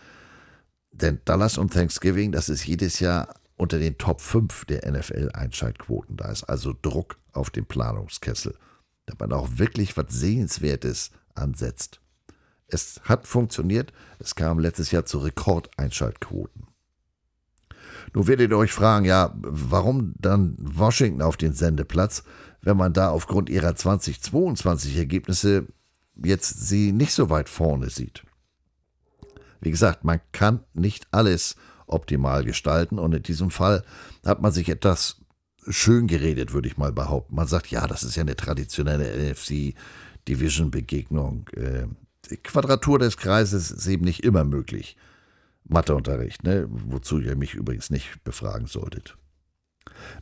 Denn 0.90 1.20
Dallas 1.24 1.56
und 1.56 1.72
Thanksgiving, 1.72 2.32
das 2.32 2.48
ist 2.48 2.66
jedes 2.66 3.00
Jahr 3.00 3.34
unter 3.62 3.78
den 3.78 3.96
Top 3.96 4.20
5 4.20 4.64
der 4.64 4.90
NFL-Einschaltquoten. 4.90 6.16
Da 6.16 6.32
ist 6.32 6.42
also 6.42 6.74
Druck 6.82 7.16
auf 7.32 7.48
dem 7.48 7.64
Planungskessel, 7.64 8.56
da 9.06 9.14
man 9.20 9.32
auch 9.32 9.50
wirklich 9.54 9.96
was 9.96 10.06
Sehenswertes 10.08 11.12
ansetzt. 11.36 12.00
Es 12.66 13.00
hat 13.04 13.28
funktioniert, 13.28 13.92
es 14.18 14.34
kam 14.34 14.58
letztes 14.58 14.90
Jahr 14.90 15.06
zu 15.06 15.18
Rekordeinschaltquoten. 15.18 16.66
Nun 18.14 18.26
werdet 18.26 18.50
ihr 18.50 18.58
euch 18.58 18.72
fragen, 18.72 19.04
ja, 19.04 19.32
warum 19.36 20.14
dann 20.18 20.56
Washington 20.58 21.22
auf 21.22 21.36
den 21.36 21.52
Sendeplatz, 21.52 22.24
wenn 22.62 22.76
man 22.76 22.92
da 22.92 23.10
aufgrund 23.10 23.48
ihrer 23.48 23.76
2022 23.76 24.96
Ergebnisse 24.96 25.68
jetzt 26.16 26.66
sie 26.66 26.90
nicht 26.90 27.14
so 27.14 27.30
weit 27.30 27.48
vorne 27.48 27.90
sieht. 27.90 28.24
Wie 29.60 29.70
gesagt, 29.70 30.02
man 30.02 30.20
kann 30.32 30.64
nicht 30.74 31.06
alles 31.12 31.54
optimal 31.92 32.44
gestalten 32.44 32.98
und 32.98 33.14
in 33.14 33.22
diesem 33.22 33.50
Fall 33.50 33.84
hat 34.24 34.42
man 34.42 34.52
sich 34.52 34.68
etwas 34.68 35.22
schön 35.68 36.06
geredet, 36.06 36.52
würde 36.52 36.68
ich 36.68 36.76
mal 36.76 36.92
behaupten. 36.92 37.34
Man 37.34 37.46
sagt, 37.46 37.68
ja, 37.68 37.86
das 37.86 38.02
ist 38.02 38.16
ja 38.16 38.22
eine 38.22 38.36
traditionelle 38.36 39.32
NFC-Division-Begegnung. 39.32 41.48
Äh, 41.54 41.86
die 42.30 42.36
Quadratur 42.36 42.98
des 42.98 43.16
Kreises 43.16 43.70
ist 43.70 43.86
eben 43.86 44.04
nicht 44.04 44.24
immer 44.24 44.44
möglich. 44.44 44.96
Matheunterricht, 45.64 46.42
ne? 46.42 46.66
wozu 46.68 47.20
ihr 47.20 47.36
mich 47.36 47.54
übrigens 47.54 47.90
nicht 47.90 48.24
befragen 48.24 48.66
solltet. 48.66 49.16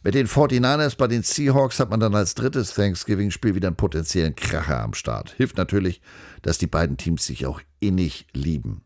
Mit 0.02 0.14
den 0.14 0.26
49ers 0.26 0.96
bei 0.96 1.06
den 1.06 1.22
Seahawks 1.22 1.80
hat 1.80 1.90
man 1.90 2.00
dann 2.00 2.14
als 2.14 2.34
drittes 2.34 2.74
Thanksgiving-Spiel 2.74 3.54
wieder 3.54 3.68
einen 3.68 3.76
potenziellen 3.76 4.34
Kracher 4.34 4.80
am 4.80 4.94
Start. 4.94 5.34
Hilft 5.36 5.56
natürlich, 5.56 6.00
dass 6.42 6.58
die 6.58 6.66
beiden 6.66 6.96
Teams 6.96 7.24
sich 7.24 7.46
auch 7.46 7.60
innig 7.78 8.26
lieben. 8.32 8.82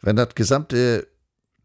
Wenn 0.00 0.16
das 0.16 0.34
gesamte 0.34 1.06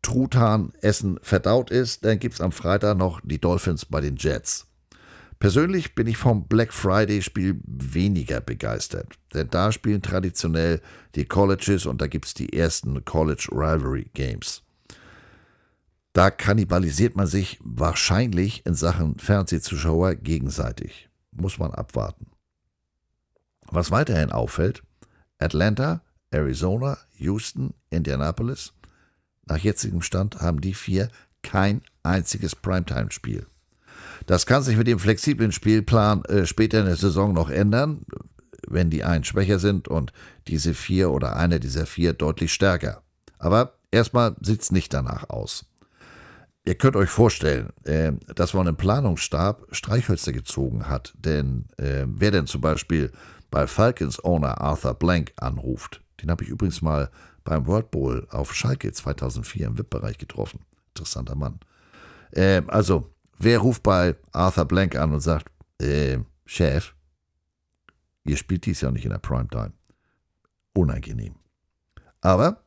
Truthahn-Essen 0.07 1.19
verdaut 1.21 1.69
ist, 1.69 2.05
dann 2.05 2.17
gibt 2.17 2.35
es 2.35 2.41
am 2.41 2.53
Freitag 2.53 2.97
noch 2.97 3.19
die 3.25 3.41
Dolphins 3.41 3.83
bei 3.83 3.99
den 3.99 4.15
Jets. 4.15 4.65
Persönlich 5.37 5.95
bin 5.95 6.07
ich 6.07 6.15
vom 6.15 6.47
Black 6.47 6.71
Friday-Spiel 6.71 7.59
weniger 7.65 8.39
begeistert, 8.39 9.19
denn 9.33 9.49
da 9.49 9.73
spielen 9.73 10.01
traditionell 10.01 10.79
die 11.15 11.25
Colleges 11.25 11.85
und 11.85 11.99
da 11.99 12.07
gibt 12.07 12.25
es 12.25 12.33
die 12.33 12.53
ersten 12.53 13.03
College 13.03 13.49
Rivalry 13.51 14.09
Games. 14.13 14.63
Da 16.13 16.31
kannibalisiert 16.31 17.17
man 17.17 17.27
sich 17.27 17.59
wahrscheinlich 17.61 18.65
in 18.65 18.75
Sachen 18.75 19.19
Fernsehzuschauer 19.19 20.15
gegenseitig. 20.15 21.09
Muss 21.31 21.59
man 21.59 21.71
abwarten. 21.71 22.27
Was 23.69 23.91
weiterhin 23.91 24.31
auffällt, 24.31 24.83
Atlanta, 25.37 26.01
Arizona, 26.31 26.97
Houston, 27.17 27.73
Indianapolis, 27.89 28.73
nach 29.47 29.57
jetzigem 29.57 30.01
Stand 30.01 30.41
haben 30.41 30.61
die 30.61 30.73
vier 30.73 31.09
kein 31.43 31.81
einziges 32.03 32.55
Primetime-Spiel. 32.55 33.45
Das 34.25 34.45
kann 34.45 34.63
sich 34.63 34.77
mit 34.77 34.87
dem 34.87 34.99
flexiblen 34.99 35.51
Spielplan 35.51 36.23
äh, 36.25 36.45
später 36.45 36.79
in 36.79 36.85
der 36.85 36.95
Saison 36.95 37.33
noch 37.33 37.49
ändern, 37.49 38.05
wenn 38.67 38.89
die 38.89 39.03
einen 39.03 39.23
schwächer 39.23 39.59
sind 39.59 39.87
und 39.87 40.11
diese 40.47 40.73
vier 40.73 41.11
oder 41.11 41.35
einer 41.37 41.59
dieser 41.59 41.85
vier 41.85 42.13
deutlich 42.13 42.53
stärker. 42.53 43.03
Aber 43.39 43.75
erstmal 43.91 44.35
sieht 44.41 44.61
es 44.61 44.71
nicht 44.71 44.93
danach 44.93 45.29
aus. 45.29 45.65
Ihr 46.65 46.75
könnt 46.75 46.97
euch 46.97 47.09
vorstellen, 47.09 47.69
äh, 47.85 48.11
dass 48.35 48.53
man 48.53 48.67
im 48.67 48.75
Planungsstab 48.75 49.67
Streichhölzer 49.71 50.33
gezogen 50.33 50.89
hat. 50.89 51.13
Denn 51.17 51.65
äh, 51.77 52.03
wer 52.07 52.31
denn 52.31 52.47
zum 52.47 52.59
Beispiel 52.59 53.13
bei 53.49 53.67
Falcons 53.67 54.21
Owner 54.21 54.59
Arthur 54.59 54.95
Blank 54.95 55.31
anruft, 55.37 56.01
den 56.21 56.29
habe 56.29 56.43
ich 56.43 56.49
übrigens 56.49 56.81
mal 56.81 57.09
beim 57.47 57.65
World 57.65 57.91
Bowl 57.91 58.27
auf 58.29 58.53
Schalke 58.53 58.91
2004 58.91 59.67
im 59.67 59.77
VIP-Bereich 59.77 60.17
getroffen. 60.17 60.59
Interessanter 60.89 61.35
Mann. 61.35 61.59
Äh, 62.31 62.61
also, 62.67 63.09
wer 63.37 63.59
ruft 63.59 63.83
bei 63.83 64.15
Arthur 64.33 64.65
Blank 64.65 64.97
an 64.97 65.13
und 65.13 65.21
sagt, 65.21 65.49
äh, 65.81 66.19
Chef, 66.45 66.93
ihr 68.25 68.35
spielt 68.35 68.65
dies 68.65 68.81
ja 68.81 68.91
nicht 68.91 69.05
in 69.05 69.11
der 69.11 69.19
Primetime. 69.19 69.71
Unangenehm. 70.73 71.35
Aber 72.19 72.63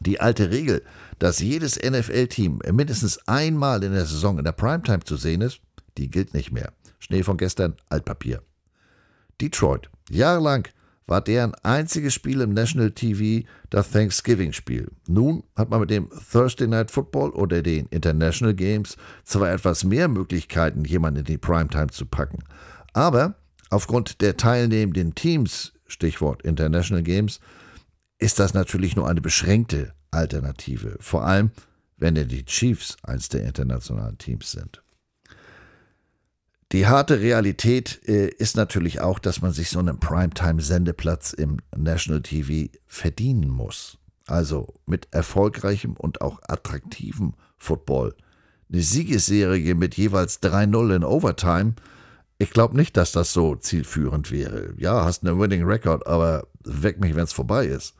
die 0.00 0.20
alte 0.20 0.50
Regel, 0.50 0.82
dass 1.20 1.38
jedes 1.38 1.76
NFL-Team 1.76 2.58
mindestens 2.72 3.18
einmal 3.28 3.84
in 3.84 3.92
der 3.92 4.06
Saison 4.06 4.38
in 4.38 4.44
der 4.44 4.52
Primetime 4.52 5.04
zu 5.04 5.16
sehen 5.16 5.42
ist, 5.42 5.60
die 5.96 6.10
gilt 6.10 6.34
nicht 6.34 6.50
mehr. 6.50 6.72
Schnee 6.98 7.22
von 7.22 7.36
gestern, 7.36 7.76
Altpapier. 7.88 8.42
Detroit, 9.40 9.90
jahrelang 10.10 10.66
war 11.06 11.20
deren 11.20 11.54
einziges 11.62 12.14
Spiel 12.14 12.40
im 12.40 12.54
National 12.54 12.90
TV 12.90 13.46
das 13.70 13.90
Thanksgiving-Spiel. 13.90 14.90
Nun 15.08 15.42
hat 15.56 15.70
man 15.70 15.80
mit 15.80 15.90
dem 15.90 16.08
Thursday 16.30 16.66
Night 16.66 16.90
Football 16.90 17.30
oder 17.30 17.62
den 17.62 17.86
International 17.86 18.54
Games 18.54 18.96
zwar 19.24 19.52
etwas 19.52 19.84
mehr 19.84 20.08
Möglichkeiten, 20.08 20.84
jemanden 20.84 21.20
in 21.20 21.26
die 21.26 21.38
Primetime 21.38 21.88
zu 21.88 22.06
packen, 22.06 22.44
aber 22.92 23.34
aufgrund 23.70 24.20
der 24.20 24.36
teilnehmenden 24.36 25.14
Teams, 25.14 25.72
Stichwort 25.86 26.42
International 26.42 27.02
Games, 27.02 27.40
ist 28.18 28.38
das 28.38 28.54
natürlich 28.54 28.96
nur 28.96 29.08
eine 29.08 29.20
beschränkte 29.20 29.94
Alternative, 30.10 30.96
vor 31.00 31.24
allem 31.24 31.50
wenn 31.96 32.14
denn 32.14 32.28
die 32.28 32.44
Chiefs 32.44 32.96
eins 33.02 33.28
der 33.28 33.44
internationalen 33.44 34.18
Teams 34.18 34.50
sind. 34.50 34.81
Die 36.72 36.86
harte 36.86 37.20
Realität 37.20 38.00
äh, 38.08 38.28
ist 38.28 38.56
natürlich 38.56 39.02
auch, 39.02 39.18
dass 39.18 39.42
man 39.42 39.52
sich 39.52 39.68
so 39.68 39.78
einen 39.78 40.00
Primetime-Sendeplatz 40.00 41.34
im 41.34 41.58
National 41.76 42.22
TV 42.22 42.72
verdienen 42.86 43.50
muss. 43.50 43.98
Also 44.26 44.72
mit 44.86 45.08
erfolgreichem 45.10 45.92
und 45.92 46.22
auch 46.22 46.40
attraktivem 46.48 47.34
Football. 47.58 48.14
Eine 48.72 48.80
Siegesserie 48.80 49.74
mit 49.74 49.96
jeweils 49.96 50.42
3-0 50.42 50.96
in 50.96 51.04
Overtime. 51.04 51.74
Ich 52.38 52.50
glaube 52.50 52.74
nicht, 52.74 52.96
dass 52.96 53.12
das 53.12 53.34
so 53.34 53.54
zielführend 53.54 54.30
wäre. 54.30 54.72
Ja, 54.78 55.04
hast 55.04 55.26
einen 55.26 55.38
Winning 55.38 55.64
Record, 55.64 56.06
aber 56.06 56.46
weck 56.64 57.00
mich, 57.00 57.14
wenn 57.14 57.24
es 57.24 57.34
vorbei 57.34 57.66
ist. 57.66 57.94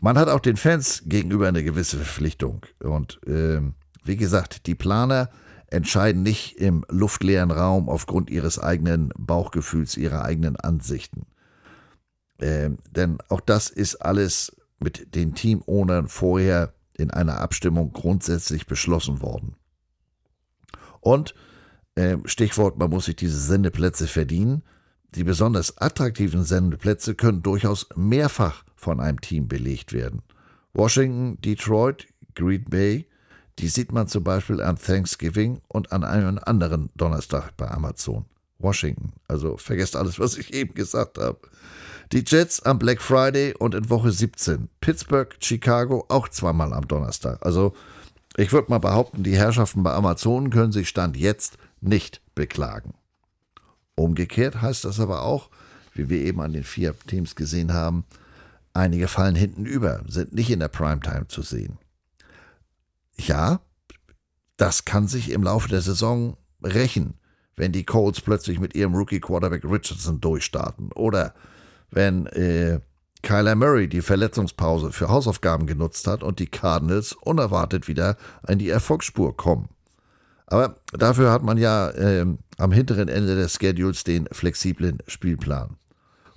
Man 0.00 0.18
hat 0.18 0.28
auch 0.28 0.40
den 0.40 0.56
Fans 0.56 1.04
gegenüber 1.06 1.46
eine 1.46 1.62
gewisse 1.62 1.98
Verpflichtung. 1.98 2.66
Und 2.80 3.24
äh, 3.28 3.60
wie 4.02 4.16
gesagt, 4.16 4.66
die 4.66 4.74
Planer 4.74 5.30
entscheiden 5.68 6.22
nicht 6.22 6.56
im 6.56 6.84
luftleeren 6.88 7.50
Raum 7.50 7.88
aufgrund 7.88 8.30
ihres 8.30 8.58
eigenen 8.58 9.12
Bauchgefühls, 9.16 9.96
ihrer 9.96 10.24
eigenen 10.24 10.56
Ansichten. 10.56 11.26
Äh, 12.38 12.70
denn 12.90 13.18
auch 13.28 13.40
das 13.40 13.70
ist 13.70 13.96
alles 13.96 14.54
mit 14.78 15.14
den 15.14 15.34
Teamownern 15.34 16.08
vorher 16.08 16.74
in 16.94 17.10
einer 17.10 17.40
Abstimmung 17.40 17.92
grundsätzlich 17.92 18.66
beschlossen 18.66 19.20
worden. 19.20 19.56
Und 21.00 21.34
äh, 21.94 22.16
Stichwort, 22.24 22.78
man 22.78 22.90
muss 22.90 23.06
sich 23.06 23.16
diese 23.16 23.38
Sendeplätze 23.38 24.06
verdienen. 24.06 24.62
Die 25.14 25.24
besonders 25.24 25.78
attraktiven 25.78 26.44
Sendeplätze 26.44 27.14
können 27.14 27.42
durchaus 27.42 27.88
mehrfach 27.96 28.64
von 28.74 29.00
einem 29.00 29.20
Team 29.20 29.48
belegt 29.48 29.92
werden. 29.92 30.22
Washington, 30.74 31.40
Detroit, 31.40 32.06
Green 32.34 32.64
Bay, 32.64 33.08
die 33.58 33.68
sieht 33.68 33.92
man 33.92 34.08
zum 34.08 34.24
Beispiel 34.24 34.60
an 34.60 34.76
Thanksgiving 34.76 35.60
und 35.68 35.92
an 35.92 36.04
einem 36.04 36.38
anderen 36.44 36.90
Donnerstag 36.94 37.56
bei 37.56 37.70
Amazon. 37.70 38.24
Washington. 38.58 39.12
Also 39.28 39.56
vergesst 39.58 39.96
alles, 39.96 40.18
was 40.18 40.38
ich 40.38 40.54
eben 40.54 40.74
gesagt 40.74 41.18
habe. 41.18 41.38
Die 42.12 42.24
Jets 42.26 42.62
am 42.62 42.78
Black 42.78 43.02
Friday 43.02 43.54
und 43.54 43.74
in 43.74 43.90
Woche 43.90 44.12
17. 44.12 44.68
Pittsburgh, 44.80 45.34
Chicago 45.40 46.06
auch 46.08 46.28
zweimal 46.28 46.72
am 46.72 46.88
Donnerstag. 46.88 47.44
Also 47.44 47.74
ich 48.36 48.52
würde 48.52 48.70
mal 48.70 48.78
behaupten, 48.78 49.24
die 49.24 49.36
Herrschaften 49.36 49.82
bei 49.82 49.92
Amazon 49.92 50.50
können 50.50 50.72
sich 50.72 50.88
Stand 50.88 51.16
jetzt 51.16 51.58
nicht 51.80 52.22
beklagen. 52.34 52.94
Umgekehrt 53.94 54.62
heißt 54.62 54.84
das 54.84 55.00
aber 55.00 55.22
auch, 55.22 55.50
wie 55.94 56.08
wir 56.08 56.20
eben 56.20 56.40
an 56.40 56.52
den 56.52 56.64
vier 56.64 56.94
Teams 57.06 57.34
gesehen 57.34 57.72
haben, 57.74 58.04
Einige 58.76 59.08
fallen 59.08 59.36
hinten 59.36 59.64
über, 59.64 60.02
sind 60.06 60.34
nicht 60.34 60.50
in 60.50 60.60
der 60.60 60.68
Primetime 60.68 61.28
zu 61.28 61.40
sehen. 61.40 61.78
Ja, 63.18 63.60
das 64.56 64.84
kann 64.84 65.08
sich 65.08 65.30
im 65.30 65.42
Laufe 65.42 65.68
der 65.68 65.80
Saison 65.80 66.36
rächen, 66.62 67.14
wenn 67.56 67.72
die 67.72 67.84
Colts 67.84 68.20
plötzlich 68.20 68.60
mit 68.60 68.74
ihrem 68.74 68.94
Rookie-Quarterback 68.94 69.64
Richardson 69.64 70.20
durchstarten 70.20 70.92
oder 70.92 71.34
wenn 71.90 72.26
äh, 72.26 72.80
Kyler 73.22 73.54
Murray 73.54 73.88
die 73.88 74.02
Verletzungspause 74.02 74.92
für 74.92 75.08
Hausaufgaben 75.08 75.66
genutzt 75.66 76.06
hat 76.06 76.22
und 76.22 76.38
die 76.38 76.46
Cardinals 76.46 77.12
unerwartet 77.12 77.88
wieder 77.88 78.16
in 78.46 78.58
die 78.58 78.68
Erfolgsspur 78.68 79.36
kommen. 79.36 79.68
Aber 80.46 80.76
dafür 80.92 81.32
hat 81.32 81.42
man 81.42 81.58
ja 81.58 81.90
äh, 81.90 82.24
am 82.58 82.72
hinteren 82.72 83.08
Ende 83.08 83.34
des 83.34 83.54
Schedules 83.54 84.04
den 84.04 84.28
flexiblen 84.30 84.98
Spielplan. 85.08 85.76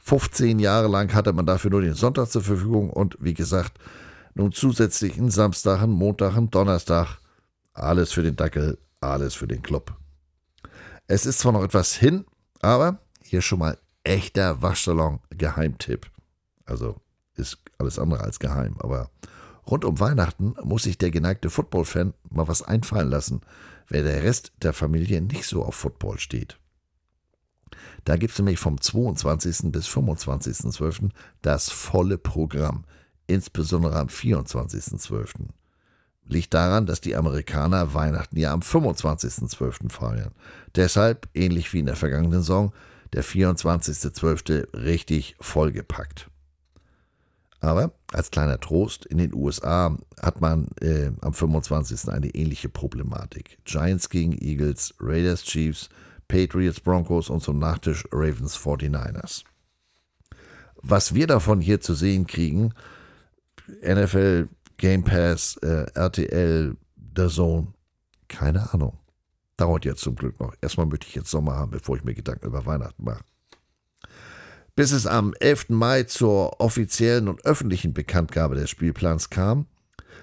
15 0.03 0.57
Jahre 0.57 0.87
lang 0.87 1.13
hatte 1.13 1.33
man 1.33 1.45
dafür 1.45 1.69
nur 1.69 1.81
den 1.81 1.93
Sonntag 1.93 2.31
zur 2.31 2.41
Verfügung 2.41 2.89
und 2.89 3.17
wie 3.19 3.35
gesagt, 3.35 3.77
nun 4.39 4.53
zusätzlichen 4.53 5.29
Samstag, 5.29 5.85
Montag, 5.85 6.39
Donnerstag. 6.49 7.19
Alles 7.73 8.13
für 8.13 8.23
den 8.23 8.35
Dackel, 8.35 8.79
alles 9.01 9.35
für 9.35 9.47
den 9.47 9.61
Club. 9.61 9.93
Es 11.07 11.25
ist 11.25 11.39
zwar 11.39 11.51
noch 11.51 11.63
etwas 11.63 11.93
hin, 11.93 12.25
aber 12.61 12.99
hier 13.21 13.41
schon 13.41 13.59
mal 13.59 13.77
echter 14.03 14.61
Waschsalon-Geheimtipp. 14.61 16.09
Also 16.65 16.95
ist 17.35 17.57
alles 17.77 17.99
andere 17.99 18.21
als 18.21 18.39
geheim, 18.39 18.75
aber 18.79 19.09
rund 19.67 19.85
um 19.85 19.99
Weihnachten 19.99 20.55
muss 20.63 20.83
sich 20.83 20.97
der 20.97 21.11
geneigte 21.11 21.49
Football-Fan 21.49 22.13
mal 22.29 22.47
was 22.47 22.61
einfallen 22.61 23.09
lassen, 23.09 23.41
wer 23.87 24.03
der 24.03 24.23
Rest 24.23 24.53
der 24.61 24.73
Familie 24.73 25.21
nicht 25.21 25.45
so 25.45 25.63
auf 25.63 25.75
Football 25.75 26.17
steht. 26.19 26.57
Da 28.05 28.17
gibt 28.17 28.33
es 28.33 28.39
nämlich 28.39 28.59
vom 28.59 28.79
22. 28.79 29.71
bis 29.71 29.87
25.12. 29.87 31.09
das 31.41 31.69
volle 31.69 32.17
Programm, 32.17 32.85
insbesondere 33.29 33.97
am 33.97 34.07
24.12. 34.07 35.47
Liegt 36.25 36.53
daran, 36.53 36.85
dass 36.85 37.01
die 37.01 37.15
Amerikaner 37.15 37.93
Weihnachten 37.93 38.37
ja 38.37 38.53
am 38.53 38.59
25.12. 38.59 39.89
feiern. 39.89 40.31
Deshalb, 40.75 41.27
ähnlich 41.33 41.73
wie 41.73 41.79
in 41.79 41.87
der 41.87 41.95
vergangenen 41.95 42.41
Saison, 42.41 42.71
der 43.13 43.23
24.12. 43.23 44.73
richtig 44.73 45.35
vollgepackt. 45.39 46.29
Aber 47.61 47.91
als 48.13 48.31
kleiner 48.31 48.59
Trost, 48.59 49.05
in 49.05 49.17
den 49.17 49.33
USA 49.33 49.97
hat 50.21 50.39
man 50.39 50.69
äh, 50.81 51.11
am 51.21 51.33
25. 51.33 52.09
eine 52.09 52.29
ähnliche 52.29 52.69
Problematik. 52.69 53.57
Giants 53.65 54.09
gegen 54.09 54.37
Eagles, 54.39 54.93
Raiders 54.99 55.43
Chiefs, 55.43 55.89
Patriots, 56.27 56.79
Broncos 56.79 57.29
und 57.29 57.41
zum 57.41 57.59
Nachtisch 57.59 58.05
Ravens 58.11 58.55
49ers. 58.57 59.43
Was 60.81 61.13
wir 61.13 61.27
davon 61.27 61.59
hier 61.59 61.81
zu 61.81 61.93
sehen 61.93 62.27
kriegen, 62.27 62.73
NFL, 63.81 64.47
Game 64.77 65.03
Pass, 65.03 65.57
äh, 65.57 65.85
RTL, 65.93 66.75
The 67.15 67.27
Zone, 67.27 67.73
keine 68.27 68.73
Ahnung. 68.73 68.97
Dauert 69.57 69.85
jetzt 69.85 70.01
zum 70.01 70.15
Glück 70.15 70.39
noch. 70.39 70.53
Erstmal 70.61 70.85
möchte 70.85 71.07
ich 71.07 71.15
jetzt 71.15 71.29
Sommer 71.29 71.55
haben, 71.55 71.71
bevor 71.71 71.97
ich 71.97 72.03
mir 72.03 72.13
Gedanken 72.13 72.45
über 72.45 72.65
Weihnachten 72.65 73.03
mache. 73.03 73.23
Bis 74.75 74.93
es 74.93 75.05
am 75.05 75.33
11. 75.39 75.69
Mai 75.69 76.03
zur 76.03 76.61
offiziellen 76.61 77.27
und 77.27 77.43
öffentlichen 77.43 77.93
Bekanntgabe 77.93 78.55
des 78.55 78.69
Spielplans 78.69 79.29
kam, 79.29 79.65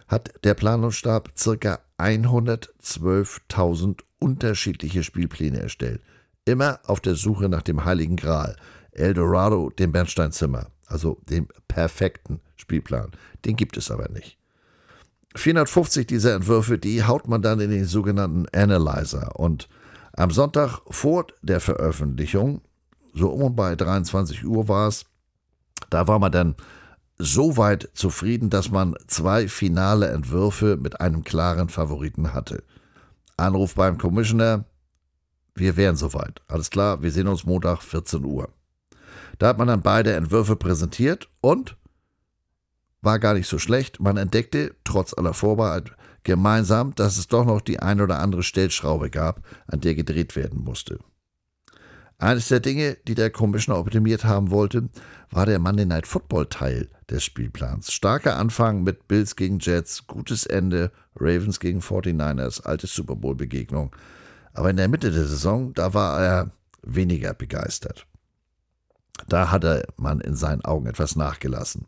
hat 0.09 0.33
der 0.45 0.55
Planungsstab 0.55 1.35
ca. 1.37 1.81
112.000 1.99 4.01
unterschiedliche 4.19 5.05
Spielpläne 5.05 5.61
erstellt. 5.61 6.01
Immer 6.47 6.81
auf 6.85 7.01
der 7.01 7.17
Suche 7.17 7.51
nach 7.51 7.63
dem 7.63 7.85
Heiligen 7.85 8.17
Gral, 8.17 8.57
Eldorado, 8.93 9.71
dem 9.71 9.93
Bernsteinzimmer, 9.93 10.69
also 10.87 11.19
dem 11.29 11.49
perfekten 11.69 12.41
Spielplan. 12.57 13.13
Den 13.45 13.57
gibt 13.57 13.77
es 13.77 13.91
aber 13.91 14.09
nicht. 14.09 14.39
450 15.35 16.07
dieser 16.07 16.35
Entwürfe, 16.35 16.79
die 16.79 17.05
haut 17.05 17.29
man 17.29 17.43
dann 17.43 17.61
in 17.61 17.71
den 17.71 17.85
sogenannten 17.85 18.47
Analyzer. 18.55 19.39
Und 19.39 19.69
am 20.13 20.31
Sonntag 20.31 20.81
vor 20.89 21.27
der 21.43 21.61
Veröffentlichung, 21.61 22.63
so 23.13 23.31
um 23.31 23.43
und 23.43 23.57
bei 23.57 23.77
23 23.77 24.45
Uhr 24.47 24.69
war 24.69 24.89
es, 24.89 25.05
da 25.91 26.09
war 26.09 26.19
man 26.19 26.33
dann 26.33 26.57
so 27.19 27.57
weit 27.57 27.91
zufrieden, 27.95 28.51
dass 28.51 28.71
man 28.71 28.95
zwei 29.07 29.49
finale 29.49 30.09
Entwürfe 30.09 30.77
mit 30.77 31.01
einem 31.01 31.25
klaren 31.25 31.69
Favoriten 31.69 32.33
hatte. 32.35 32.63
Anruf 33.37 33.75
beim 33.75 33.99
Commissioner, 33.99 34.65
wir 35.55 35.77
wären 35.77 35.97
soweit. 35.97 36.43
Alles 36.49 36.71
klar, 36.71 37.03
wir 37.03 37.11
sehen 37.11 37.29
uns 37.29 37.45
Montag 37.45 37.83
14 37.83 38.25
Uhr. 38.25 38.49
Da 39.39 39.49
hat 39.49 39.59
man 39.59 39.69
dann 39.69 39.83
beide 39.83 40.15
Entwürfe 40.15 40.57
präsentiert 40.57 41.29
und 41.41 41.77
war 43.03 43.19
gar 43.19 43.35
nicht 43.35 43.49
so 43.49 43.59
schlecht. 43.59 44.01
Man 44.01 44.17
entdeckte, 44.17 44.75
trotz 44.85 45.15
aller 45.15 45.35
Vorarbeit, 45.35 45.93
gemeinsam, 46.23 46.95
dass 46.95 47.19
es 47.19 47.29
doch 47.29 47.45
noch 47.45 47.61
die 47.61 47.81
ein 47.81 48.01
oder 48.01 48.19
andere 48.19 48.43
Stellschraube 48.43 49.11
gab, 49.11 49.43
an 49.67 49.81
der 49.81 49.95
gedreht 49.95 50.37
werden 50.37 50.63
musste. 50.65 50.99
Eines 52.19 52.49
der 52.49 52.61
Dinge, 52.61 52.97
die 53.07 53.15
der 53.15 53.31
Commissioner 53.31 53.79
optimiert 53.79 54.25
haben 54.25 54.51
wollte, 54.51 54.89
war 55.31 55.45
der 55.45 55.59
Monday 55.59 55.85
Night 55.85 56.07
Football 56.07 56.47
Teil 56.47 56.89
des 57.11 57.25
Spielplans. 57.25 57.93
Starker 57.93 58.37
Anfang 58.37 58.83
mit 58.83 59.07
Bills 59.07 59.37
gegen 59.37 59.59
Jets, 59.59 60.07
gutes 60.07 60.47
Ende, 60.47 60.93
Ravens 61.15 61.61
gegen 61.61 61.81
49ers, 61.81 62.63
alte 62.63 62.87
Super 62.87 63.17
Bowl 63.17 63.35
Begegnung. 63.35 63.95
Aber 64.55 64.71
in 64.71 64.79
der 64.79 64.89
Mitte 64.89 65.11
der 65.11 65.27
Saison, 65.27 65.75
da 65.75 65.93
war 65.93 66.23
er 66.23 66.51
weniger 66.83 67.35
begeistert. 67.35 68.07
Da 69.29 69.51
hatte 69.51 69.87
man 69.97 70.21
in 70.21 70.37
seinen 70.37 70.65
Augen 70.65 70.87
etwas 70.87 71.17
nachgelassen. 71.17 71.87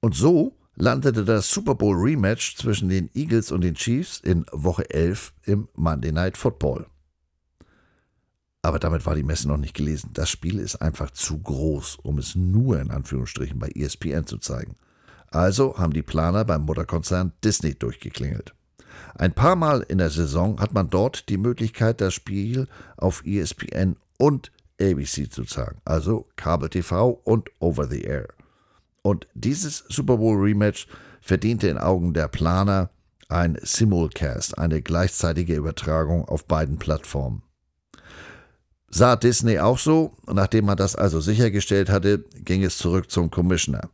Und 0.00 0.14
so 0.14 0.56
landete 0.76 1.24
das 1.24 1.50
Super 1.50 1.74
Bowl 1.74 1.96
Rematch 1.96 2.56
zwischen 2.56 2.88
den 2.88 3.10
Eagles 3.14 3.50
und 3.50 3.62
den 3.62 3.74
Chiefs 3.74 4.20
in 4.20 4.46
Woche 4.52 4.88
11 4.90 5.32
im 5.44 5.68
Monday 5.74 6.12
Night 6.12 6.36
Football. 6.36 6.86
Aber 8.62 8.78
damit 8.78 9.06
war 9.06 9.14
die 9.14 9.22
Messe 9.22 9.48
noch 9.48 9.56
nicht 9.56 9.74
gelesen. 9.74 10.10
Das 10.14 10.30
Spiel 10.30 10.58
ist 10.58 10.76
einfach 10.76 11.10
zu 11.10 11.38
groß, 11.38 11.96
um 12.02 12.18
es 12.18 12.34
nur 12.34 12.80
in 12.80 12.90
Anführungsstrichen 12.90 13.58
bei 13.58 13.68
ESPN 13.68 14.26
zu 14.26 14.38
zeigen. 14.38 14.76
Also 15.30 15.78
haben 15.78 15.92
die 15.92 16.02
Planer 16.02 16.44
beim 16.44 16.62
Mutterkonzern 16.62 17.32
Disney 17.44 17.74
durchgeklingelt. 17.74 18.54
Ein 19.14 19.32
paar 19.32 19.56
Mal 19.56 19.84
in 19.88 19.98
der 19.98 20.10
Saison 20.10 20.60
hat 20.60 20.72
man 20.74 20.90
dort 20.90 21.28
die 21.28 21.38
Möglichkeit, 21.38 22.00
das 22.00 22.14
Spiel 22.14 22.68
auf 22.96 23.24
ESPN 23.24 23.96
und 24.18 24.52
ABC 24.80 25.30
zu 25.30 25.44
zeigen, 25.44 25.80
also 25.84 26.28
Kabel 26.36 26.68
TV 26.68 27.20
und 27.24 27.50
Over 27.58 27.88
the 27.88 28.02
Air. 28.02 28.28
Und 29.02 29.26
dieses 29.34 29.84
Super 29.88 30.18
Bowl 30.18 30.36
Rematch 30.36 30.86
verdiente 31.20 31.68
in 31.68 31.78
Augen 31.78 32.14
der 32.14 32.28
Planer 32.28 32.90
ein 33.28 33.58
Simulcast, 33.62 34.58
eine 34.58 34.80
gleichzeitige 34.80 35.54
Übertragung 35.54 36.24
auf 36.26 36.46
beiden 36.46 36.78
Plattformen. 36.78 37.42
Sah 38.90 39.16
Disney 39.16 39.58
auch 39.58 39.78
so, 39.78 40.14
nachdem 40.26 40.64
man 40.64 40.78
das 40.78 40.96
also 40.96 41.20
sichergestellt 41.20 41.90
hatte, 41.90 42.24
ging 42.36 42.64
es 42.64 42.78
zurück 42.78 43.10
zum 43.10 43.30
Commissioner. 43.30 43.90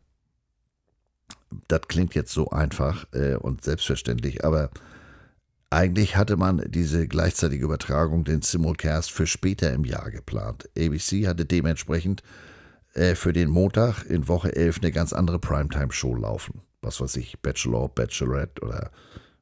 Das 1.67 1.81
klingt 1.87 2.15
jetzt 2.15 2.31
so 2.31 2.49
einfach 2.49 3.05
äh, 3.13 3.35
und 3.35 3.63
selbstverständlich, 3.63 4.45
aber 4.45 4.69
eigentlich 5.69 6.15
hatte 6.15 6.37
man 6.37 6.63
diese 6.67 7.07
gleichzeitige 7.07 7.65
Übertragung, 7.65 8.23
den 8.23 8.41
Simulcast, 8.41 9.11
für 9.11 9.27
später 9.27 9.73
im 9.73 9.83
Jahr 9.83 10.11
geplant. 10.11 10.69
ABC 10.77 11.27
hatte 11.27 11.45
dementsprechend 11.45 12.23
äh, 12.93 13.15
für 13.15 13.33
den 13.33 13.49
Montag 13.49 14.03
in 14.03 14.27
Woche 14.27 14.55
11 14.55 14.79
eine 14.81 14.91
ganz 14.91 15.11
andere 15.13 15.39
Primetime-Show 15.39 16.15
laufen. 16.15 16.61
Was 16.81 17.01
weiß 17.01 17.17
ich, 17.17 17.39
Bachelor, 17.41 17.89
Bachelorette 17.89 18.61
oder 18.61 18.91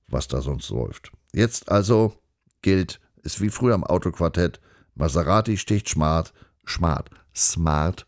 was 0.08 0.28
da 0.28 0.42
sonst 0.42 0.70
läuft. 0.70 1.12
Jetzt 1.34 1.70
also 1.70 2.14
gilt, 2.62 3.00
ist 3.24 3.42
wie 3.42 3.50
früher 3.50 3.76
am 3.76 3.84
Autoquartett, 3.84 4.60
Maserati 4.96 5.58
sticht 5.58 5.90
smart, 5.90 6.34
smart, 6.68 7.10
smart, 7.36 8.06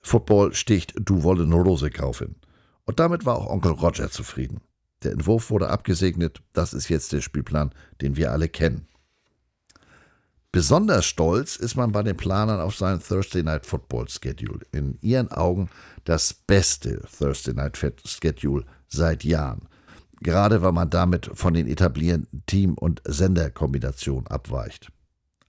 Football 0.00 0.52
sticht, 0.54 0.94
du 0.96 1.22
wolle 1.22 1.44
eine 1.44 1.54
Rose 1.54 1.90
kaufen. 1.90 2.36
Und 2.84 3.00
damit 3.00 3.24
war 3.24 3.36
auch 3.36 3.46
Onkel 3.46 3.72
Roger 3.72 4.10
zufrieden. 4.10 4.60
Der 5.04 5.12
Entwurf 5.12 5.50
wurde 5.50 5.68
abgesegnet, 5.68 6.42
das 6.52 6.72
ist 6.72 6.88
jetzt 6.88 7.12
der 7.12 7.20
Spielplan, 7.20 7.72
den 8.00 8.16
wir 8.16 8.32
alle 8.32 8.48
kennen. 8.48 8.88
Besonders 10.50 11.04
stolz 11.04 11.56
ist 11.56 11.74
man 11.74 11.90
bei 11.90 12.04
den 12.04 12.16
Planern 12.16 12.60
auf 12.60 12.76
seinen 12.76 13.02
Thursday 13.02 13.42
Night 13.42 13.66
Football 13.66 14.08
Schedule. 14.08 14.60
In 14.70 14.98
ihren 15.00 15.30
Augen 15.32 15.68
das 16.04 16.32
beste 16.32 17.02
Thursday 17.18 17.52
Night 17.52 17.76
Schedule 17.76 18.64
seit 18.88 19.24
Jahren. 19.24 19.68
Gerade 20.20 20.62
weil 20.62 20.72
man 20.72 20.88
damit 20.88 21.28
von 21.34 21.54
den 21.54 21.66
etablierten 21.66 22.44
Team- 22.46 22.74
und 22.74 23.02
Senderkombinationen 23.04 24.28
abweicht. 24.28 24.92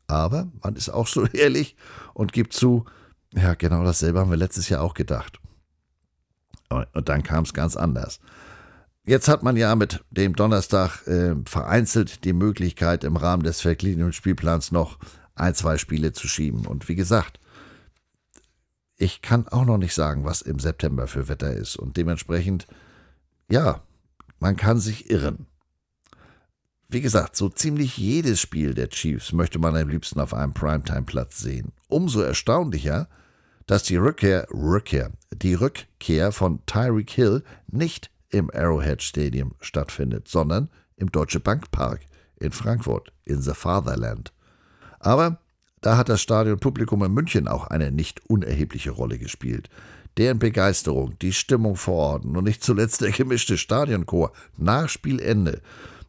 Aber 0.08 0.52
man 0.64 0.76
ist 0.76 0.90
auch 0.90 1.08
so 1.08 1.26
ehrlich 1.34 1.76
und 2.16 2.34
gibt 2.34 2.54
zu, 2.54 2.86
ja, 3.32 3.54
genau 3.54 3.84
dasselbe 3.84 4.20
haben 4.20 4.32
wir 4.32 4.38
letztes 4.38 4.70
Jahr 4.70 4.82
auch 4.82 4.96
gedacht. 4.96 5.40
Und 6.70 7.08
dann 7.10 7.22
kam 7.22 7.44
es 7.44 7.54
ganz 7.54 7.78
anders. 7.78 8.20
Jetzt 9.08 9.28
hat 9.28 9.44
man 9.44 9.56
ja 9.56 9.76
mit 9.76 10.04
dem 10.10 10.36
Donnerstag 10.36 11.06
äh, 11.06 11.36
vereinzelt 11.46 12.24
die 12.24 12.34
Möglichkeit, 12.34 13.04
im 13.04 13.18
Rahmen 13.18 13.44
des 13.44 13.62
vergliederten 13.62 14.14
Spielplans 14.14 14.72
noch 14.72 14.98
ein, 15.36 15.54
zwei 15.54 15.78
Spiele 15.78 16.12
zu 16.12 16.28
schieben. 16.28 16.66
Und 16.66 16.90
wie 16.90 16.96
gesagt, 16.96 17.40
ich 18.98 19.22
kann 19.22 19.48
auch 19.48 19.66
noch 19.66 19.78
nicht 19.78 19.94
sagen, 19.94 20.24
was 20.24 20.42
im 20.42 20.58
September 20.58 21.08
für 21.08 21.28
Wetter 21.28 21.54
ist. 21.54 21.76
Und 21.76 21.98
dementsprechend, 21.98 22.66
ja, 23.48 23.84
man 24.40 24.56
kann 24.56 24.80
sich 24.80 25.12
irren. 25.12 25.46
Wie 26.88 27.02
gesagt, 27.02 27.36
so 27.36 27.50
ziemlich 27.50 27.98
jedes 27.98 28.40
Spiel 28.40 28.74
der 28.74 28.90
Chiefs 28.90 29.34
möchte 29.34 29.60
man 29.60 29.76
am 29.76 29.90
liebsten 29.90 30.20
auf 30.20 30.34
einem 30.34 30.54
Primetime-Platz 30.54 31.40
sehen. 31.40 31.74
Umso 31.90 32.22
erstaunlicher, 32.22 33.08
dass 33.68 33.84
die 33.84 33.98
Rückkehr, 33.98 34.48
Rückkehr, 34.52 35.12
die 35.32 35.54
Rückkehr 35.54 36.32
von 36.32 36.66
Tyreek 36.66 37.10
Hill 37.12 37.44
nicht 37.68 38.12
im 38.30 38.50
Arrowhead 38.54 39.02
Stadium 39.02 39.54
stattfindet, 39.62 40.28
sondern 40.28 40.70
im 40.98 41.12
Deutsche 41.12 41.40
Bank 41.40 41.72
Park 41.72 42.02
in 42.40 42.52
Frankfurt, 42.52 43.12
in 43.24 43.42
the 43.42 43.54
Fatherland. 43.54 44.34
Aber 45.00 45.40
da 45.82 45.98
hat 45.98 46.10
das 46.10 46.22
Stadionpublikum 46.22 47.04
in 47.04 47.14
München 47.14 47.48
auch 47.48 47.68
eine 47.68 47.92
nicht 47.92 48.26
unerhebliche 48.30 48.92
Rolle 48.92 49.20
gespielt. 49.20 49.70
Deren 50.18 50.40
Begeisterung, 50.40 51.18
die 51.20 51.34
Stimmung 51.34 51.76
vor 51.76 51.96
Ort 51.96 52.26
und 52.26 52.44
nicht 52.44 52.64
zuletzt 52.64 53.02
der 53.02 53.12
gemischte 53.12 53.58
Stadionchor 53.58 54.32
nach 54.58 54.90
Spielende 54.90 55.62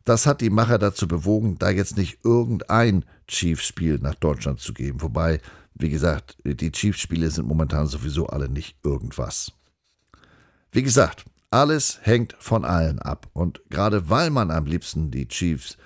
das 0.06 0.24
hat 0.24 0.40
die 0.40 0.50
Macher 0.50 0.78
dazu 0.78 1.08
bewogen, 1.08 1.58
da 1.58 1.68
jetzt 1.68 1.96
nicht 1.96 2.20
irgendein 2.24 3.04
Chiefs-Spiel 3.26 3.98
nach 3.98 4.14
Deutschland 4.14 4.60
zu 4.60 4.72
geben. 4.72 5.02
Wobei, 5.02 5.40
wie 5.74 5.90
gesagt, 5.90 6.36
die 6.44 6.70
Chiefs-Spiele 6.70 7.28
sind 7.28 7.48
momentan 7.48 7.88
sowieso 7.88 8.28
alle 8.28 8.48
nicht 8.48 8.76
irgendwas. 8.84 9.52
Wie 10.70 10.84
gesagt, 10.84 11.24
alles 11.50 12.00
hängt 12.02 12.34
von 12.38 12.64
allen 12.64 12.98
ab. 12.98 13.28
Und 13.32 13.60
gerade 13.70 14.10
weil 14.10 14.30
man 14.30 14.50
am 14.50 14.66
liebsten 14.66 15.10
die 15.10 15.28
Chiefs 15.28 15.76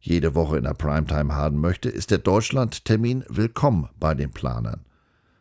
jede 0.00 0.34
Woche 0.34 0.58
in 0.58 0.64
der 0.64 0.74
Primetime 0.74 1.34
haben 1.34 1.60
möchte, 1.60 1.88
ist 1.88 2.10
der 2.10 2.18
Deutschland-Termin 2.18 3.24
willkommen 3.28 3.88
bei 3.98 4.14
den 4.14 4.30
Planern. 4.30 4.84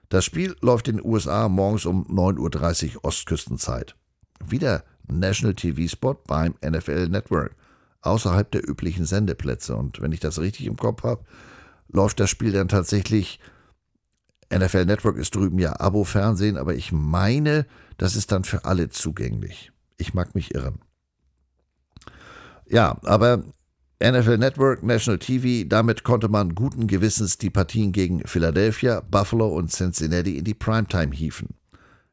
Das 0.09 0.26
Spiel 0.26 0.55
läuft 0.61 0.88
in 0.88 0.97
den 0.97 1.05
USA 1.05 1.49
morgens 1.49 1.86
um 1.86 2.05
9.30 2.07 2.95
Uhr 2.95 3.05
Ostküstenzeit. 3.05 3.95
Wieder 4.43 4.84
National 5.07 5.53
TV-Spot 5.53 6.15
beim 6.26 6.55
NFL 6.65 7.09
Network 7.09 7.55
außerhalb 8.01 8.49
der 8.51 8.67
üblichen 8.67 9.05
Sendeplätze. 9.05 9.76
Und 9.76 10.01
wenn 10.01 10.11
ich 10.11 10.19
das 10.19 10.39
richtig 10.39 10.67
im 10.67 10.78
Kopf 10.78 11.03
habe, 11.03 11.23
läuft 11.89 12.19
das 12.19 12.30
Spiel 12.30 12.51
dann 12.51 12.67
tatsächlich. 12.67 13.39
NFL 14.53 14.86
Network 14.86 15.17
ist 15.17 15.36
drüben 15.36 15.59
ja 15.59 15.80
Abo-Fernsehen, 15.80 16.57
aber 16.57 16.76
ich 16.76 16.91
meine, 16.91 17.65
das 17.98 18.16
ist 18.16 18.32
dann 18.32 18.43
für 18.43 18.66
alle 18.66 18.89
zugänglich. 18.89 19.72
Ich 19.98 20.14
mag 20.14 20.36
mich 20.36 20.54
irren. 20.54 20.80
Ja, 22.68 23.00
aber 23.04 23.43
NFL 24.04 24.38
Network, 24.38 24.84
National 24.84 25.20
TV, 25.20 25.68
damit 25.68 26.04
konnte 26.04 26.28
man 26.28 26.56
guten 26.56 26.88
Gewissens 26.88 27.38
die 27.38 27.50
Partien 27.50 27.91
gegen 27.91 28.28
Philadelphia, 28.28 29.02
Buffalo 29.02 29.48
und 29.48 29.72
Cincinnati 29.72 30.38
in 30.38 30.43
die 30.43 30.54
Primetime 30.54 31.14
hieven. 31.14 31.56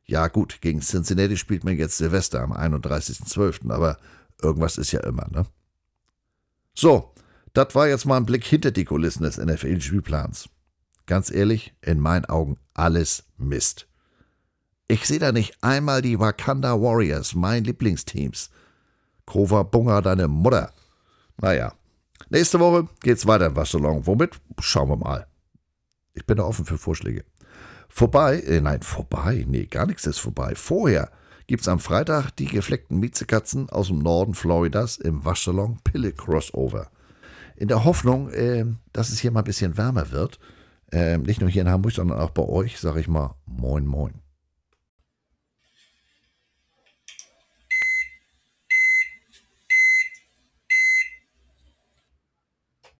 Ja 0.04 0.28
gut, 0.28 0.60
gegen 0.60 0.80
Cincinnati 0.80 1.36
spielt 1.36 1.64
man 1.64 1.76
jetzt 1.76 1.96
Silvester 1.96 2.40
am 2.40 2.52
31.12., 2.52 3.70
aber 3.72 3.98
irgendwas 4.40 4.78
ist 4.78 4.92
ja 4.92 5.00
immer, 5.00 5.26
ne? 5.30 5.46
So, 6.74 7.12
das 7.52 7.74
war 7.74 7.88
jetzt 7.88 8.06
mal 8.06 8.16
ein 8.16 8.26
Blick 8.26 8.44
hinter 8.44 8.70
die 8.70 8.84
Kulissen 8.84 9.24
des 9.24 9.38
NFL-Spielplans. 9.38 10.48
Ganz 11.06 11.30
ehrlich, 11.30 11.74
in 11.82 12.00
meinen 12.00 12.24
Augen 12.26 12.58
alles 12.74 13.24
Mist. 13.36 13.88
Ich 14.88 15.06
sehe 15.06 15.18
da 15.18 15.32
nicht 15.32 15.56
einmal 15.62 16.02
die 16.02 16.18
Wakanda 16.18 16.80
Warriors, 16.80 17.34
mein 17.34 17.64
Lieblingsteams. 17.64 18.50
Kova 19.24 19.62
Bunga, 19.62 20.00
deine 20.00 20.28
Mutter. 20.28 20.72
Naja, 21.40 21.72
nächste 22.28 22.60
Woche 22.60 22.88
geht's 23.00 23.26
weiter 23.26 23.46
im 23.46 23.56
Waschsalon. 23.56 24.06
Womit? 24.06 24.40
Schauen 24.60 24.88
wir 24.88 24.96
mal. 24.96 25.26
Ich 26.14 26.26
bin 26.26 26.36
da 26.36 26.44
offen 26.44 26.64
für 26.64 26.78
Vorschläge. 26.78 27.24
Vorbei, 27.88 28.40
äh, 28.40 28.60
nein, 28.60 28.82
vorbei, 28.82 29.44
nee, 29.46 29.66
gar 29.66 29.86
nichts 29.86 30.06
ist 30.06 30.18
vorbei. 30.18 30.54
Vorher 30.54 31.10
gibt 31.46 31.62
es 31.62 31.68
am 31.68 31.78
Freitag 31.78 32.30
die 32.30 32.46
gefleckten 32.46 32.98
Miezekatzen 32.98 33.68
aus 33.68 33.88
dem 33.88 33.98
Norden 33.98 34.34
Floridas 34.34 34.96
im 34.96 35.24
Waschsalon 35.24 35.78
Pille 35.84 36.12
Crossover. 36.12 36.90
In 37.56 37.68
der 37.68 37.84
Hoffnung, 37.84 38.30
äh, 38.30 38.64
dass 38.92 39.10
es 39.10 39.18
hier 39.20 39.30
mal 39.30 39.40
ein 39.40 39.44
bisschen 39.44 39.76
wärmer 39.76 40.10
wird, 40.10 40.38
äh, 40.90 41.18
nicht 41.18 41.40
nur 41.40 41.50
hier 41.50 41.62
in 41.62 41.68
Hamburg, 41.68 41.92
sondern 41.92 42.18
auch 42.18 42.30
bei 42.30 42.42
euch, 42.42 42.80
sage 42.80 43.00
ich 43.00 43.08
mal 43.08 43.34
Moin 43.46 43.86
Moin. 43.86 44.14